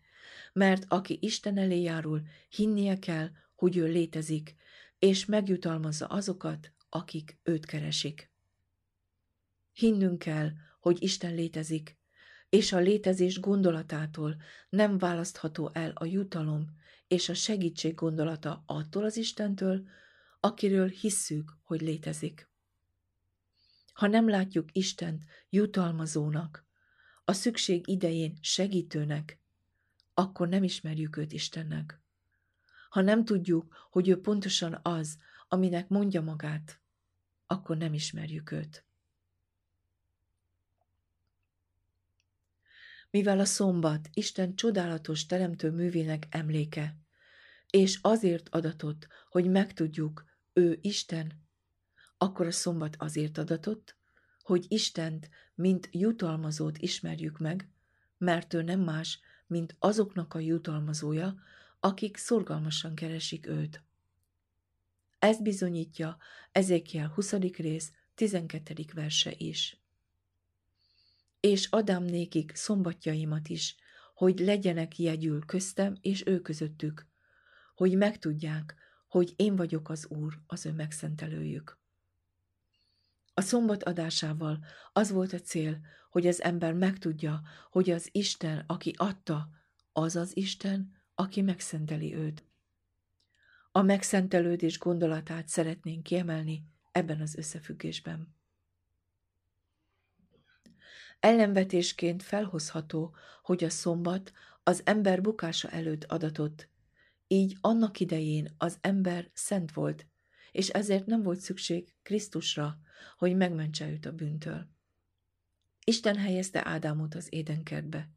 mert 0.53 0.85
aki 0.89 1.19
Isten 1.21 1.59
elé 1.59 1.81
járul, 1.81 2.23
hinnie 2.49 2.99
kell, 2.99 3.31
hogy 3.55 3.77
ő 3.77 3.87
létezik, 3.87 4.57
és 4.99 5.25
megjutalmazza 5.25 6.07
azokat, 6.07 6.73
akik 6.89 7.39
őt 7.43 7.67
keresik. 7.67 8.31
Hinnünk 9.73 10.19
kell, 10.19 10.51
hogy 10.81 11.03
Isten 11.03 11.35
létezik, 11.35 11.99
és 12.49 12.73
a 12.73 12.79
létezés 12.79 13.41
gondolatától 13.41 14.37
nem 14.69 14.99
választható 14.99 15.71
el 15.73 15.91
a 15.95 16.05
jutalom 16.05 16.67
és 17.09 17.29
a 17.29 17.35
segítség 17.35 17.95
gondolata 17.95 18.63
attól 18.67 19.05
az 19.05 19.17
Istentől, 19.17 19.89
akiről 20.41 20.89
hisszük, 20.89 21.57
hogy 21.63 21.81
létezik. 21.81 22.49
Ha 23.93 24.07
nem 24.07 24.29
látjuk 24.29 24.69
Istent 24.73 25.25
jutalmazónak, 25.51 26.67
a 27.25 27.33
szükség 27.33 27.89
idején 27.89 28.39
segítőnek, 28.41 29.41
akkor 30.15 30.49
nem 30.49 30.63
ismerjük 30.63 31.17
őt 31.17 31.33
Istennek. 31.33 32.01
Ha 32.97 33.03
nem 33.03 33.25
tudjuk, 33.25 33.89
hogy 33.91 34.09
ő 34.09 34.21
pontosan 34.21 34.79
az, 34.83 35.19
aminek 35.49 35.89
mondja 35.89 36.23
magát, 36.23 36.81
akkor 37.47 37.77
nem 37.77 37.95
ismerjük 37.95 38.51
őt. 38.51 38.85
Mivel 43.11 43.39
a 43.39 43.45
szombat 43.45 44.09
Isten 44.13 44.55
csodálatos 44.55 45.27
teremtő 45.27 45.71
művének 45.71 46.27
emléke, 46.31 46.97
és 47.71 47.99
azért 48.03 48.49
adatott, 48.49 49.09
hogy 49.29 49.51
megtudjuk, 49.51 50.25
ő 50.53 50.79
Isten, 50.81 51.33
akkor 52.19 52.47
a 52.47 52.53
szombat 52.53 52.97
azért 52.99 53.39
adatott, 53.39 53.97
hogy 54.43 54.65
Istent, 54.69 55.29
mint 55.55 55.89
jutalmazót 55.93 56.79
ismerjük 56.79 57.39
meg, 57.39 57.71
mert 58.19 58.55
ő 58.55 58.63
nem 58.63 58.81
más, 58.81 59.21
mint 59.47 59.77
azoknak 59.79 60.35
a 60.35 60.39
jutalmazója, 60.39 61.39
akik 61.87 62.17
szorgalmasan 62.17 62.95
keresik 62.95 63.47
őt. 63.47 63.83
Ez 65.19 65.41
bizonyítja 65.41 66.17
Ezékiel 66.53 67.09
20. 67.09 67.33
rész 67.33 67.93
12. 68.15 68.75
verse 68.95 69.33
is. 69.37 69.81
És 71.41 71.67
adám 71.71 72.03
nékik 72.03 72.55
szombatjaimat 72.55 73.49
is, 73.49 73.77
hogy 74.15 74.39
legyenek 74.39 74.99
jegyül 74.99 75.45
köztem 75.45 75.97
és 76.01 76.27
ő 76.27 76.41
közöttük, 76.41 77.07
hogy 77.75 77.97
megtudják, 77.97 78.75
hogy 79.09 79.33
én 79.37 79.57
vagyok 79.57 79.89
az 79.89 80.07
Úr, 80.07 80.41
az 80.47 80.67
ő 80.67 80.73
megszentelőjük. 80.73 81.79
A 83.35 83.41
szombat 83.41 83.83
adásával 83.83 84.65
az 84.93 85.11
volt 85.11 85.33
a 85.33 85.41
cél, 85.41 85.81
hogy 86.11 86.27
az 86.27 86.43
ember 86.43 86.73
megtudja, 86.73 87.43
hogy 87.71 87.91
az 87.91 88.09
Isten, 88.13 88.65
aki 88.67 88.95
adta, 88.97 89.49
az 89.93 90.17
az 90.17 90.37
Isten, 90.37 90.96
aki 91.19 91.41
megszenteli 91.41 92.15
őt. 92.15 92.45
A 93.73 93.83
megszentelődés 93.83 94.79
gondolatát 94.79 95.49
szeretnénk 95.49 96.03
kiemelni 96.03 96.65
ebben 96.93 97.21
az 97.21 97.37
összefüggésben. 97.37 98.35
Ellenvetésként 101.21 102.23
felhozható, 102.23 103.15
hogy 103.43 103.65
a 103.65 103.71
szombat 103.71 104.33
az 104.63 104.83
ember 104.85 105.21
bukása 105.21 105.69
előtt 105.69 106.05
adatott, 106.05 106.69
így 107.27 107.57
annak 107.61 108.01
idején 108.01 108.55
az 108.59 108.79
ember 108.81 109.31
szent 109.33 109.73
volt, 109.73 110.07
és 110.53 110.69
ezért 110.69 111.07
nem 111.07 111.23
volt 111.23 111.41
szükség 111.41 111.95
Krisztusra, 112.03 112.79
hogy 113.17 113.37
megmentse 113.37 113.91
őt 113.91 114.07
a 114.07 114.13
bűntől. 114.13 114.69
Isten 115.85 116.17
helyezte 116.17 116.67
Ádámot 116.67 117.15
az 117.15 117.27
édenkertbe. 117.31 118.11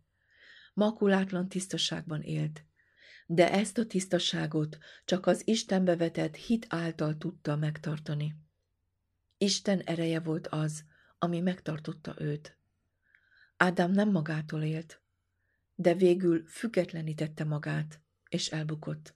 Makulátlan 0.74 1.50
tisztaságban 1.50 2.22
élt, 2.22 2.66
de 3.32 3.52
ezt 3.52 3.78
a 3.78 3.86
tisztaságot 3.86 4.78
csak 5.06 5.26
az 5.26 5.48
Istenbe 5.48 5.96
vetett 5.96 6.36
hit 6.36 6.66
által 6.70 7.18
tudta 7.18 7.56
megtartani. 7.56 8.36
Isten 9.38 9.80
ereje 9.80 10.20
volt 10.20 10.48
az, 10.48 10.84
ami 11.20 11.40
megtartotta 11.40 12.16
őt. 12.18 12.58
Ádám 13.58 13.92
nem 13.92 14.12
magától 14.12 14.62
élt, 14.62 15.02
de 15.76 15.94
végül 15.94 16.48
függetlenítette 16.48 17.44
magát, 17.44 18.02
és 18.30 18.48
elbukott. 18.48 19.16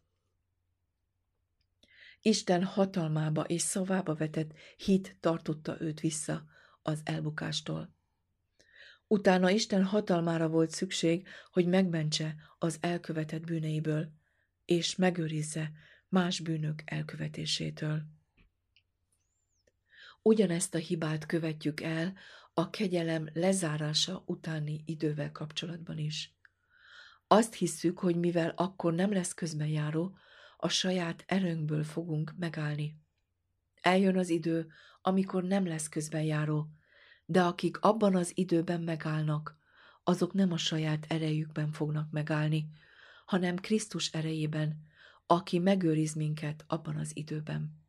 Isten 2.21 2.63
hatalmába 2.63 3.43
és 3.43 3.61
szavába 3.61 4.15
vetett 4.15 4.51
hit 4.77 5.17
tartotta 5.19 5.81
őt 5.81 5.99
vissza 5.99 6.45
az 6.81 7.01
elbukástól. 7.03 7.92
Utána 9.13 9.49
Isten 9.49 9.83
hatalmára 9.83 10.47
volt 10.47 10.69
szükség, 10.69 11.27
hogy 11.51 11.67
megmentse 11.67 12.35
az 12.59 12.77
elkövetett 12.81 13.43
bűneiből, 13.43 14.11
és 14.65 14.95
megőrizze 14.95 15.71
más 16.09 16.39
bűnök 16.39 16.81
elkövetésétől. 16.85 18.01
Ugyanezt 20.21 20.75
a 20.75 20.77
hibát 20.77 21.25
követjük 21.25 21.81
el 21.81 22.13
a 22.53 22.69
kegyelem 22.69 23.29
lezárása 23.33 24.23
utáni 24.25 24.83
idővel 24.85 25.31
kapcsolatban 25.31 25.97
is. 25.97 26.33
Azt 27.27 27.53
hisszük, 27.53 27.99
hogy 27.99 28.15
mivel 28.15 28.53
akkor 28.55 28.93
nem 28.93 29.11
lesz 29.11 29.33
közbenjáró, 29.33 30.15
a 30.57 30.69
saját 30.69 31.23
erőnkből 31.27 31.83
fogunk 31.83 32.33
megállni. 32.37 32.97
Eljön 33.81 34.17
az 34.17 34.29
idő, 34.29 34.71
amikor 35.01 35.43
nem 35.43 35.67
lesz 35.67 35.89
közbenjáró, 35.89 36.67
de 37.25 37.41
akik 37.41 37.79
abban 37.79 38.15
az 38.15 38.31
időben 38.35 38.81
megállnak, 38.81 39.57
azok 40.03 40.33
nem 40.33 40.51
a 40.51 40.57
saját 40.57 41.05
erejükben 41.09 41.71
fognak 41.71 42.11
megállni, 42.11 42.69
hanem 43.25 43.55
Krisztus 43.55 44.11
erejében, 44.11 44.85
aki 45.25 45.59
megőriz 45.59 46.13
minket 46.13 46.63
abban 46.67 46.95
az 46.95 47.11
időben. 47.13 47.81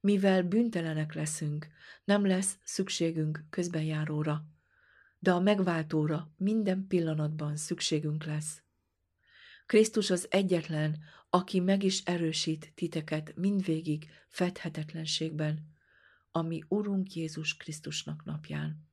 Mivel 0.00 0.42
büntelenek 0.42 1.14
leszünk, 1.14 1.68
nem 2.04 2.26
lesz 2.26 2.58
szükségünk 2.64 3.44
közbenjáróra, 3.50 4.44
de 5.18 5.32
a 5.32 5.40
megváltóra 5.40 6.34
minden 6.36 6.86
pillanatban 6.86 7.56
szükségünk 7.56 8.24
lesz. 8.24 8.62
Krisztus 9.66 10.10
az 10.10 10.26
egyetlen, 10.30 10.98
aki 11.30 11.60
meg 11.60 11.82
is 11.82 12.02
erősít 12.04 12.72
titeket 12.74 13.36
mindvégig 13.36 14.10
fedhetetlenségben, 14.28 15.69
ami 16.32 16.62
Urunk 16.68 17.14
Jézus 17.14 17.56
Krisztusnak 17.56 18.24
napján. 18.24 18.88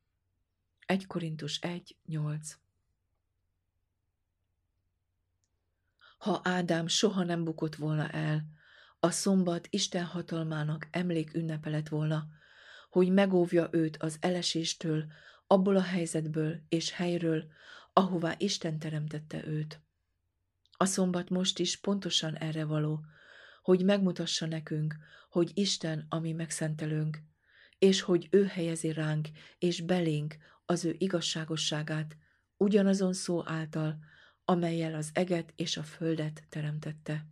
1 0.86 1.08
Korintus 1.08 1.60
1, 1.60 1.98
8 2.06 2.58
Ha 6.18 6.42
Ádám 6.44 6.88
soha 6.88 7.24
nem 7.24 7.44
bukott 7.44 7.76
volna 7.76 8.10
el, 8.10 8.46
a 9.00 9.12
szombat 9.12 9.68
Isten 9.70 10.06
hatalmának 10.06 10.88
emlék 10.92 11.34
ünnepe 11.34 11.70
lett 11.70 11.88
volna, 11.88 12.28
hogy 12.90 13.10
megóvja 13.10 13.68
őt 13.72 13.98
az 13.98 14.18
eleséstől, 14.20 15.06
abból 15.48 15.76
a 15.76 15.82
helyzetből 15.82 16.62
és 16.70 16.92
helyről, 16.92 17.48
ahová 17.94 18.36
Isten 18.38 18.80
teremtette 18.80 19.48
őt. 19.48 19.82
A 20.72 20.86
szombat 20.86 21.30
most 21.30 21.60
is 21.60 21.78
pontosan 21.78 22.36
erre 22.36 22.66
való, 22.66 23.06
hogy 23.68 23.84
megmutassa 23.84 24.46
nekünk, 24.46 24.96
hogy 25.30 25.52
Isten 25.54 26.06
a 26.10 26.20
mi 26.20 26.32
megszentelőnk, 26.32 27.24
és 27.78 28.02
hogy 28.02 28.28
ő 28.32 28.46
helyezi 28.46 28.92
ránk 28.92 29.28
és 29.58 29.82
belénk 29.82 30.38
az 30.66 30.86
ő 30.86 30.96
igazságosságát, 30.98 32.18
ugyanazon 32.58 33.14
szó 33.14 33.48
által, 33.48 33.98
amelyel 34.46 34.94
az 34.94 35.10
eget 35.14 35.54
és 35.56 35.78
a 35.78 35.84
földet 35.84 36.44
teremtette. 36.50 37.26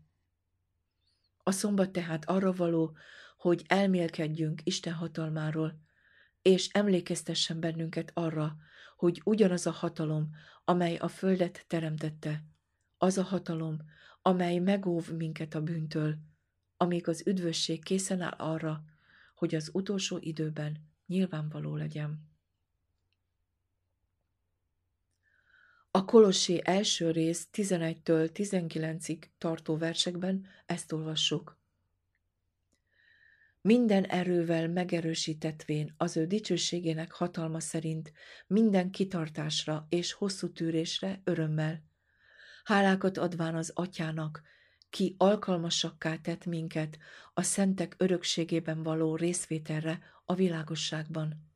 A 1.43 1.51
szombat 1.51 1.91
tehát 1.91 2.25
arra 2.25 2.51
való, 2.51 2.97
hogy 3.37 3.63
elmélkedjünk 3.67 4.61
Isten 4.63 4.93
hatalmáról, 4.93 5.79
és 6.41 6.67
emlékeztessen 6.67 7.59
bennünket 7.59 8.11
arra, 8.13 8.55
hogy 8.95 9.21
ugyanaz 9.23 9.65
a 9.65 9.71
hatalom, 9.71 10.29
amely 10.65 10.95
a 10.95 11.07
földet 11.07 11.65
teremtette, 11.67 12.43
az 12.97 13.17
a 13.17 13.23
hatalom, 13.23 13.77
amely 14.27 14.59
megóv 14.59 15.11
minket 15.11 15.53
a 15.53 15.61
bűntől, 15.61 16.17
amíg 16.77 17.07
az 17.07 17.23
üdvösség 17.25 17.83
készen 17.83 18.21
áll 18.21 18.35
arra, 18.37 18.83
hogy 19.35 19.55
az 19.55 19.69
utolsó 19.73 20.17
időben 20.21 20.77
nyilvánvaló 21.07 21.75
legyen. 21.75 22.29
A 25.91 26.05
Kolossé 26.05 26.61
első 26.63 27.11
rész 27.11 27.47
11-től 27.53 28.29
19-ig 28.33 29.23
tartó 29.37 29.77
versekben 29.77 30.47
ezt 30.65 30.91
olvassuk. 30.91 31.57
Minden 33.61 34.03
erővel 34.03 34.67
megerősítetvén 34.67 35.93
az 35.97 36.17
ő 36.17 36.25
dicsőségének 36.25 37.11
hatalma 37.11 37.59
szerint 37.59 38.11
minden 38.47 38.91
kitartásra 38.91 39.85
és 39.89 40.13
hosszú 40.13 40.51
tűrésre 40.51 41.21
örömmel. 41.23 41.93
Hálákat 42.65 43.17
adván 43.17 43.55
az 43.55 43.71
atyának, 43.73 44.41
ki 44.89 45.15
alkalmasakká 45.17 46.15
tett 46.15 46.45
minket 46.45 46.97
a 47.33 47.41
szentek 47.41 47.95
örökségében 47.97 48.83
való 48.83 49.15
részvételre 49.15 49.99
a 50.25 50.33
világosságban, 50.35 51.51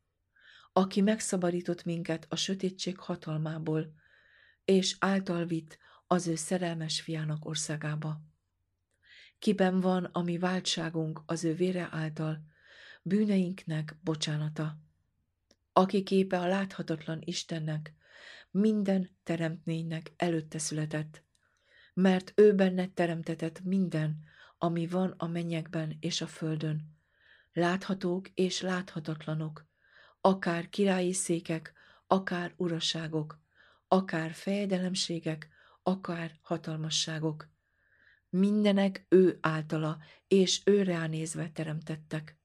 aki 0.74 1.01
megszabadított 1.01 1.84
minket 1.84 2.26
a 2.30 2.36
sötétség 2.36 2.97
hatalmából, 2.97 3.93
és 4.66 4.95
által 4.99 5.45
vitt 5.45 5.78
az 6.07 6.28
ő 6.28 6.36
szerelmes 6.36 7.01
fiának 7.01 7.45
országába. 7.45 8.22
Kiben 9.39 9.80
van 9.80 10.03
a 10.03 10.22
mi 10.22 10.38
váltságunk 10.38 11.22
az 11.26 11.43
ő 11.43 11.53
vére 11.53 11.88
által, 11.91 12.43
bűneinknek 13.01 13.97
bocsánata. 14.01 14.78
Aki 15.74 16.03
képe 16.03 16.39
a 16.39 16.47
láthatatlan 16.47 17.22
Istennek, 17.24 17.93
minden 18.52 19.10
teremtménynek 19.24 20.14
előtte 20.16 20.58
született, 20.58 21.24
mert 21.93 22.32
ő 22.36 22.56
benne 22.56 22.88
teremtetett 22.88 23.64
minden, 23.64 24.24
ami 24.58 24.88
van 24.88 25.14
a 25.18 25.28
mennyekben 25.28 25.97
és 26.00 26.22
a 26.22 26.28
földön, 26.28 26.97
láthatók 27.54 28.30
és 28.30 28.62
láthatatlanok, 28.62 29.68
akár 30.22 30.70
királyi 30.70 31.14
székek, 31.14 31.74
akár 32.08 32.54
uraságok, 32.58 33.39
akár 33.88 34.32
fejedelemségek, 34.32 35.50
akár 35.84 36.39
hatalmasságok. 36.41 37.50
Mindenek 38.30 39.06
ő 39.10 39.38
általa, 39.41 39.97
és 40.28 40.62
ő 40.66 40.84
ránézve 40.84 41.50
teremtettek. 41.50 42.38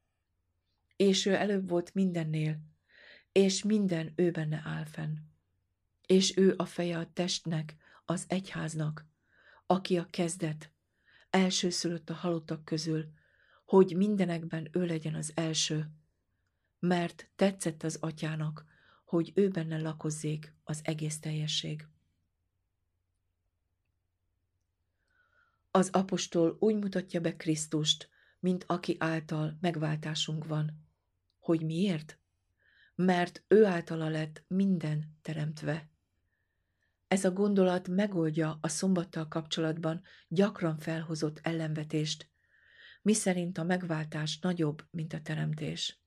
És 0.97 1.27
ő 1.27 1.35
előbb 1.35 1.69
volt 1.69 1.95
mindennél, 1.95 2.59
és 3.33 3.63
minden 3.63 4.13
ő 4.17 4.31
benne 4.31 4.63
áll 4.65 4.85
fenn. 4.85 5.17
És 6.07 6.37
ő 6.37 6.55
a 6.57 6.65
feje 6.65 6.99
a 6.99 7.13
testnek, 7.13 7.77
az 8.05 8.25
egyháznak, 8.29 9.07
aki 9.67 9.99
a 9.99 10.07
kezdet, 10.11 10.73
elsőszülött 11.31 12.11
a 12.11 12.15
halottak 12.15 12.65
közül, 12.65 13.13
hogy 13.65 13.97
mindenekben 13.97 14.69
ő 14.73 14.87
legyen 14.87 15.15
az 15.15 15.33
első, 15.35 15.91
mert 16.79 17.31
tetszett 17.37 17.83
az 17.83 17.97
atyának, 18.01 18.65
hogy 19.05 19.33
ő 19.35 19.49
benne 19.49 19.79
lakozzék 19.79 20.55
az 20.65 20.81
egész 20.83 21.19
teljesség. 21.19 21.87
Az 25.71 25.91
apostol 25.93 26.57
úgy 26.61 26.75
mutatja 26.75 27.21
be 27.21 27.37
Krisztust, 27.37 28.09
mint 28.39 28.65
aki 28.67 28.97
által 28.99 29.59
megváltásunk 29.61 30.47
van, 30.47 30.87
hogy 31.39 31.65
miért? 31.65 32.19
Mert 32.95 33.45
ő 33.49 33.65
általa 33.65 34.09
lett 34.09 34.45
minden 34.47 35.19
teremtve. 35.23 35.89
Ez 37.15 37.25
a 37.25 37.33
gondolat 37.33 37.89
megoldja 37.89 38.59
a 38.61 38.69
szombattal 38.69 39.29
kapcsolatban 39.29 40.03
gyakran 40.29 40.79
felhozott 40.79 41.41
ellenvetést, 41.43 42.31
miszerint 43.03 43.59
a 43.59 43.65
megváltás 43.65 44.39
nagyobb, 44.39 44.85
mint 44.91 45.13
a 45.13 45.21
teremtés. 45.21 46.01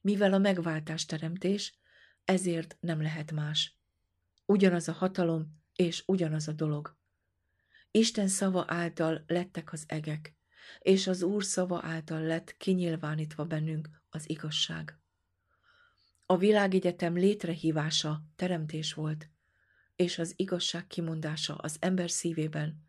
Mivel 0.00 0.32
a 0.32 0.38
megváltás 0.38 1.06
teremtés, 1.06 1.78
ezért 2.24 2.76
nem 2.80 3.02
lehet 3.02 3.32
más. 3.32 3.78
Ugyanaz 4.44 4.88
a 4.88 4.92
hatalom 4.92 5.62
és 5.74 6.02
ugyanaz 6.06 6.48
a 6.48 6.52
dolog. 6.52 6.96
Isten 7.90 8.28
szava 8.28 8.64
által 8.68 9.24
lettek 9.26 9.72
az 9.72 9.84
egek, 9.86 10.34
és 10.78 11.06
az 11.06 11.22
Úr 11.22 11.44
szava 11.44 11.80
által 11.82 12.20
lett 12.20 12.56
kinyilvánítva 12.56 13.44
bennünk 13.44 13.88
az 14.10 14.30
igazság. 14.30 14.98
A 16.26 16.36
világegyetem 16.36 17.14
létrehívása 17.14 18.22
teremtés 18.36 18.94
volt, 18.94 19.28
és 20.00 20.18
az 20.18 20.32
igazság 20.36 20.86
kimondása 20.86 21.54
az 21.54 21.76
ember 21.80 22.10
szívében, 22.10 22.84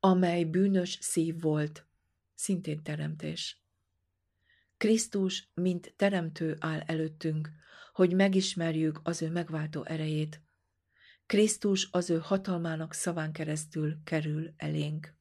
amely 0.00 0.44
bűnös 0.44 0.98
szív 1.00 1.40
volt, 1.40 1.86
szintén 2.34 2.82
teremtés. 2.82 3.62
Krisztus, 4.76 5.48
mint 5.54 5.94
teremtő 5.96 6.56
áll 6.60 6.80
előttünk, 6.80 7.50
hogy 7.92 8.14
megismerjük 8.14 9.00
az 9.02 9.22
ő 9.22 9.30
megváltó 9.30 9.84
erejét. 9.84 10.40
Krisztus 11.26 11.88
az 11.90 12.10
ő 12.10 12.18
hatalmának 12.18 12.92
szaván 12.92 13.32
keresztül 13.32 13.98
kerül 14.04 14.52
elénk. 14.56 15.14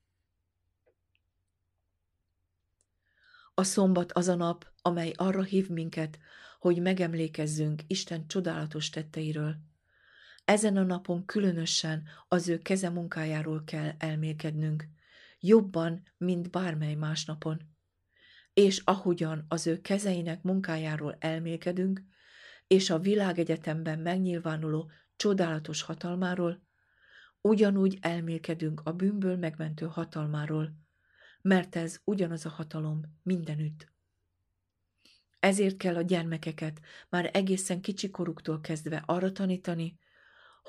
A 3.54 3.64
szombat 3.64 4.12
az 4.12 4.28
a 4.28 4.36
nap, 4.36 4.72
amely 4.82 5.14
arra 5.16 5.44
hív 5.44 5.70
minket, 5.70 6.20
hogy 6.60 6.82
megemlékezzünk 6.82 7.82
Isten 7.88 8.28
csodálatos 8.28 8.90
tetteiről. 8.90 9.69
Ezen 10.50 10.78
a 10.78 10.84
napon 10.84 11.26
különösen 11.26 12.04
az 12.28 12.48
ő 12.48 12.58
keze 12.58 12.90
munkájáról 12.90 13.64
kell 13.64 13.92
elmélkednünk, 13.98 14.88
jobban, 15.40 16.04
mint 16.18 16.50
bármely 16.50 16.94
más 16.94 17.26
napon. 17.26 17.62
És 18.54 18.82
ahogyan 18.84 19.46
az 19.48 19.68
ő 19.68 19.82
kezeinek 19.82 20.42
munkájáról 20.42 21.16
elmélkedünk, 21.20 22.04
és 22.68 22.90
a 22.90 23.00
világegyetemben 23.00 24.00
megnyilvánuló 24.00 24.92
csodálatos 25.16 25.82
hatalmáról, 25.82 26.62
ugyanúgy 27.42 27.98
elmélkedünk 28.02 28.82
a 28.84 28.94
bűnből 28.94 29.38
megmentő 29.38 29.86
hatalmáról, 29.86 30.74
mert 31.42 31.76
ez 31.76 32.02
ugyanaz 32.04 32.46
a 32.46 32.50
hatalom 32.50 33.02
mindenütt. 33.24 33.92
Ezért 35.40 35.78
kell 35.78 35.96
a 35.96 36.02
gyermekeket 36.02 36.80
már 37.10 37.30
egészen 37.34 37.82
kicsikoruktól 37.82 38.62
kezdve 38.62 39.04
arra 39.06 39.32
tanítani, 39.32 39.98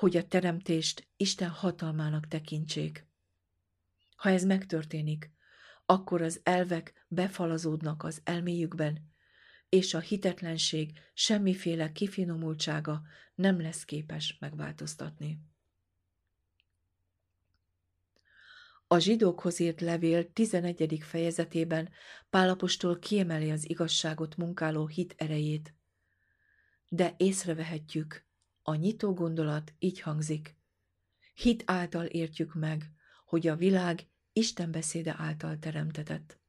hogy 0.01 0.17
a 0.17 0.27
teremtést 0.27 1.07
Isten 1.17 1.49
hatalmának 1.49 2.27
tekintsék. 2.27 3.07
Ha 4.15 4.29
ez 4.29 4.43
megtörténik, 4.43 5.31
akkor 5.85 6.21
az 6.21 6.39
elvek 6.43 7.05
befalazódnak 7.07 8.03
az 8.03 8.21
elméjükben, 8.23 9.11
és 9.69 9.93
a 9.93 9.99
hitetlenség 9.99 10.99
semmiféle 11.13 11.91
kifinomultsága 11.91 13.01
nem 13.35 13.61
lesz 13.61 13.85
képes 13.85 14.37
megváltoztatni. 14.39 15.39
A 18.87 18.99
zsidókhoz 18.99 19.59
írt 19.59 19.81
levél 19.81 20.31
11. 20.33 20.97
fejezetében 21.01 21.89
Pálapostól 22.29 22.99
kiemeli 22.99 23.51
az 23.51 23.69
igazságot 23.69 24.35
munkáló 24.37 24.87
hit 24.87 25.13
erejét. 25.17 25.75
De 26.89 27.13
észrevehetjük, 27.17 28.29
a 28.63 28.75
nyitó 28.75 29.13
gondolat 29.13 29.73
így 29.79 29.99
hangzik. 29.99 30.55
Hit 31.33 31.63
által 31.65 32.05
értjük 32.05 32.53
meg, 32.53 32.91
hogy 33.25 33.47
a 33.47 33.55
világ 33.55 34.07
Isten 34.33 34.71
beszéde 34.71 35.15
által 35.17 35.59
teremtetett. 35.59 36.39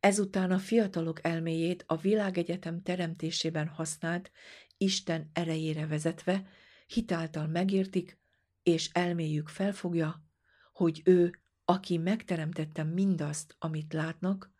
Ezután 0.00 0.50
a 0.50 0.58
fiatalok 0.58 1.24
elméjét 1.24 1.84
a 1.86 1.96
világegyetem 1.96 2.82
teremtésében 2.82 3.68
használt 3.68 4.30
Isten 4.76 5.30
erejére 5.32 5.86
vezetve, 5.86 6.48
hitáltal 6.86 7.46
megértik, 7.46 8.18
és 8.62 8.90
elméjük 8.92 9.48
felfogja, 9.48 10.24
hogy 10.72 11.02
ő, 11.04 11.40
aki 11.64 11.96
megteremtette 11.96 12.82
mindazt, 12.82 13.56
amit 13.58 13.92
látnak, 13.92 14.50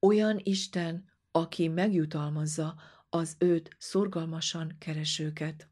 olyan 0.00 0.40
Isten, 0.42 1.08
aki 1.30 1.68
megjutalmazza 1.68 2.80
az 3.14 3.36
őt 3.38 3.76
szorgalmasan 3.78 4.76
keresőket. 4.78 5.68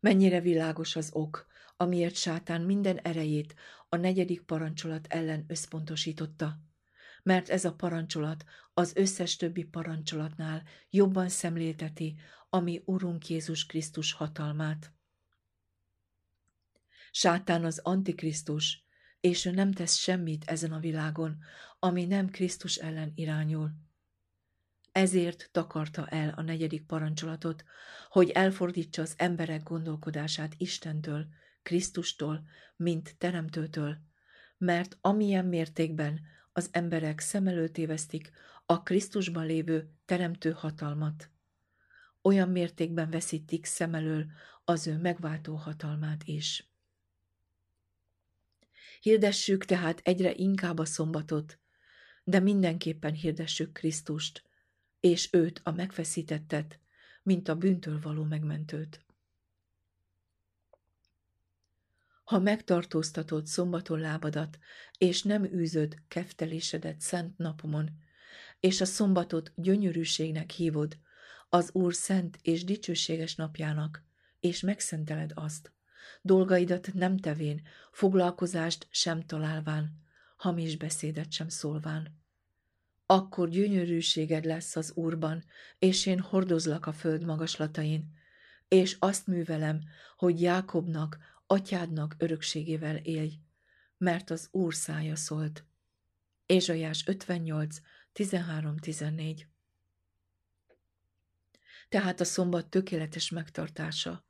Mennyire 0.00 0.40
világos 0.40 0.96
az 0.96 1.10
ok, 1.12 1.46
amiért 1.76 2.14
sátán 2.14 2.60
minden 2.60 2.98
erejét 2.98 3.54
a 3.88 3.96
negyedik 3.96 4.42
parancsolat 4.42 5.06
ellen 5.06 5.44
összpontosította, 5.48 6.58
mert 7.22 7.48
ez 7.48 7.64
a 7.64 7.74
parancsolat 7.74 8.44
az 8.74 8.96
összes 8.96 9.36
többi 9.36 9.64
parancsolatnál 9.64 10.62
jobban 10.90 11.28
szemlélteti 11.28 12.18
a 12.48 12.58
mi 12.58 12.82
Urunk 12.84 13.28
Jézus 13.28 13.66
Krisztus 13.66 14.12
hatalmát. 14.12 14.92
Sátán 17.10 17.64
az 17.64 17.78
Antikrisztus, 17.78 18.84
és 19.20 19.44
ő 19.44 19.50
nem 19.50 19.72
tesz 19.72 19.96
semmit 19.96 20.44
ezen 20.44 20.72
a 20.72 20.78
világon, 20.78 21.38
ami 21.78 22.04
nem 22.04 22.30
Krisztus 22.30 22.76
ellen 22.76 23.12
irányul. 23.14 23.86
Ezért 24.98 25.48
takarta 25.52 26.06
el 26.06 26.32
a 26.36 26.42
negyedik 26.42 26.86
parancsolatot, 26.86 27.64
hogy 28.08 28.30
elfordítsa 28.30 29.02
az 29.02 29.14
emberek 29.16 29.62
gondolkodását 29.62 30.54
Istentől, 30.56 31.26
Krisztustól, 31.62 32.48
mint 32.76 33.14
Teremtőtől, 33.18 33.96
mert 34.56 34.98
amilyen 35.00 35.44
mértékben 35.44 36.20
az 36.52 36.68
emberek 36.72 37.20
szem 37.20 37.46
előtt 37.46 37.78
évesztik 37.78 38.30
a 38.66 38.82
Krisztusban 38.82 39.46
lévő 39.46 39.90
teremtő 40.04 40.50
hatalmat, 40.50 41.30
olyan 42.22 42.48
mértékben 42.48 43.10
veszítik 43.10 43.64
szem 43.64 43.94
elől 43.94 44.26
az 44.64 44.86
ő 44.86 44.96
megváltó 44.96 45.54
hatalmát 45.54 46.22
is. 46.24 46.70
Hirdessük 49.00 49.64
tehát 49.64 50.00
egyre 50.04 50.34
inkább 50.34 50.78
a 50.78 50.84
szombatot, 50.84 51.58
de 52.24 52.40
mindenképpen 52.40 53.12
hirdessük 53.12 53.72
Krisztust, 53.72 54.46
és 55.00 55.28
őt 55.32 55.60
a 55.64 55.70
megfeszítettet, 55.70 56.80
mint 57.22 57.48
a 57.48 57.54
bűntől 57.54 58.00
való 58.00 58.22
megmentőt. 58.22 59.06
Ha 62.24 62.38
megtartóztatod 62.38 63.46
szombaton 63.46 64.00
lábadat, 64.00 64.58
és 64.98 65.22
nem 65.22 65.44
űzöd 65.44 65.96
keftelésedet 66.08 67.00
szent 67.00 67.38
napomon, 67.38 67.90
és 68.60 68.80
a 68.80 68.84
szombatot 68.84 69.52
gyönyörűségnek 69.56 70.50
hívod, 70.50 70.98
az 71.48 71.70
Úr 71.72 71.94
szent 71.94 72.38
és 72.42 72.64
dicsőséges 72.64 73.34
napjának, 73.34 74.04
és 74.40 74.60
megszenteled 74.60 75.30
azt, 75.34 75.72
dolgaidat 76.22 76.90
nem 76.94 77.16
tevén, 77.16 77.62
foglalkozást 77.92 78.86
sem 78.90 79.26
találván, 79.26 80.02
hamis 80.36 80.76
beszédet 80.76 81.32
sem 81.32 81.48
szólván. 81.48 82.17
Akkor 83.10 83.48
gyönyörűséged 83.48 84.44
lesz 84.44 84.76
az 84.76 84.92
Úrban, 84.94 85.44
és 85.78 86.06
én 86.06 86.20
hordozlak 86.20 86.86
a 86.86 86.92
föld 86.92 87.24
magaslatain, 87.24 88.12
és 88.68 88.96
azt 88.98 89.26
művelem, 89.26 89.80
hogy 90.16 90.40
Jákobnak, 90.40 91.18
atyádnak 91.46 92.14
örökségével 92.18 92.96
élj, 92.96 93.40
mert 93.98 94.30
az 94.30 94.48
Úr 94.50 94.74
szája 94.74 95.16
szólt. 95.16 95.64
Ézsajás 96.46 97.06
58, 97.06 97.76
13-14 98.14 99.40
Tehát 101.88 102.20
a 102.20 102.24
szombat 102.24 102.66
tökéletes 102.66 103.30
megtartása, 103.30 104.24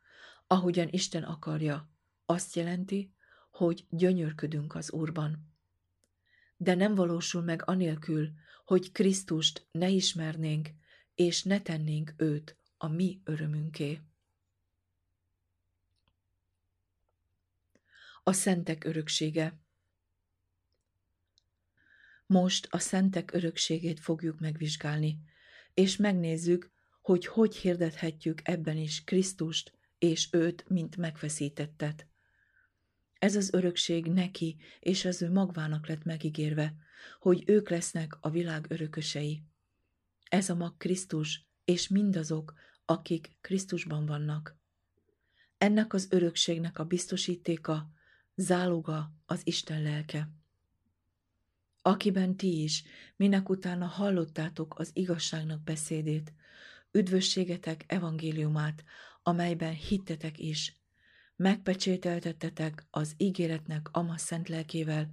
ahogyan 0.46 0.88
Isten 0.90 1.22
akarja, 1.22 1.90
azt 2.26 2.54
jelenti, 2.56 3.12
hogy 3.50 3.86
gyönyörködünk 3.90 4.74
az 4.74 4.92
Úrban. 4.92 5.54
De 6.56 6.74
nem 6.74 6.94
valósul 6.94 7.42
meg 7.42 7.62
anélkül, 7.68 8.30
hogy 8.68 8.92
Krisztust 8.92 9.66
ne 9.70 9.88
ismernénk, 9.88 10.68
és 11.14 11.42
ne 11.42 11.60
tennénk 11.60 12.14
őt 12.16 12.56
a 12.76 12.88
mi 12.88 13.20
örömünké. 13.24 14.00
A 18.22 18.32
szentek 18.32 18.84
öröksége 18.84 19.60
Most 22.26 22.66
a 22.70 22.78
szentek 22.78 23.32
örökségét 23.32 24.00
fogjuk 24.00 24.40
megvizsgálni, 24.40 25.18
és 25.74 25.96
megnézzük, 25.96 26.70
hogy 27.02 27.26
hogy 27.26 27.56
hirdethetjük 27.56 28.48
ebben 28.48 28.76
is 28.76 29.04
Krisztust 29.04 29.72
és 29.98 30.28
őt, 30.32 30.68
mint 30.68 30.96
megfeszítettet. 30.96 32.06
Ez 33.18 33.36
az 33.36 33.52
örökség 33.52 34.06
neki 34.06 34.56
és 34.80 35.04
az 35.04 35.22
ő 35.22 35.30
magvának 35.30 35.86
lett 35.86 36.04
megígérve, 36.04 36.74
hogy 37.20 37.42
ők 37.46 37.68
lesznek 37.68 38.16
a 38.20 38.30
világ 38.30 38.66
örökösei. 38.68 39.42
Ez 40.28 40.48
a 40.48 40.54
mag 40.54 40.76
Krisztus 40.76 41.46
és 41.64 41.88
mindazok, 41.88 42.54
akik 42.84 43.36
Krisztusban 43.40 44.06
vannak. 44.06 44.56
Ennek 45.58 45.92
az 45.92 46.06
örökségnek 46.10 46.78
a 46.78 46.84
biztosítéka, 46.84 47.90
záloga 48.34 49.12
az 49.26 49.40
Isten 49.44 49.82
lelke. 49.82 50.30
Akiben 51.82 52.36
ti 52.36 52.62
is, 52.62 52.84
minek 53.16 53.48
utána 53.48 53.86
hallottátok 53.86 54.78
az 54.78 54.90
igazságnak 54.92 55.62
beszédét, 55.62 56.32
üdvösségetek 56.90 57.84
evangéliumát, 57.86 58.84
amelyben 59.22 59.72
hittetek 59.72 60.38
is, 60.38 60.77
megpecsételtettetek 61.38 62.86
az 62.90 63.14
ígéretnek 63.16 63.88
ama 63.92 64.18
szent 64.18 64.48
lelkével, 64.48 65.10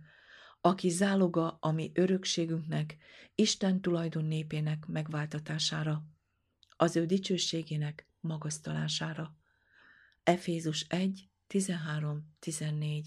aki 0.62 0.90
záloga 0.90 1.58
a 1.62 1.72
mi 1.72 1.92
örökségünknek, 1.94 2.98
Isten 3.36 3.82
tulajdon 3.82 4.26
népének 4.26 4.86
megváltatására, 4.86 6.04
az 6.78 6.96
ő 6.96 7.06
dicsőségének 7.06 8.08
magasztalására. 8.20 9.36
Efézus 10.24 10.86
1, 10.90 11.30
13-14 11.50 13.06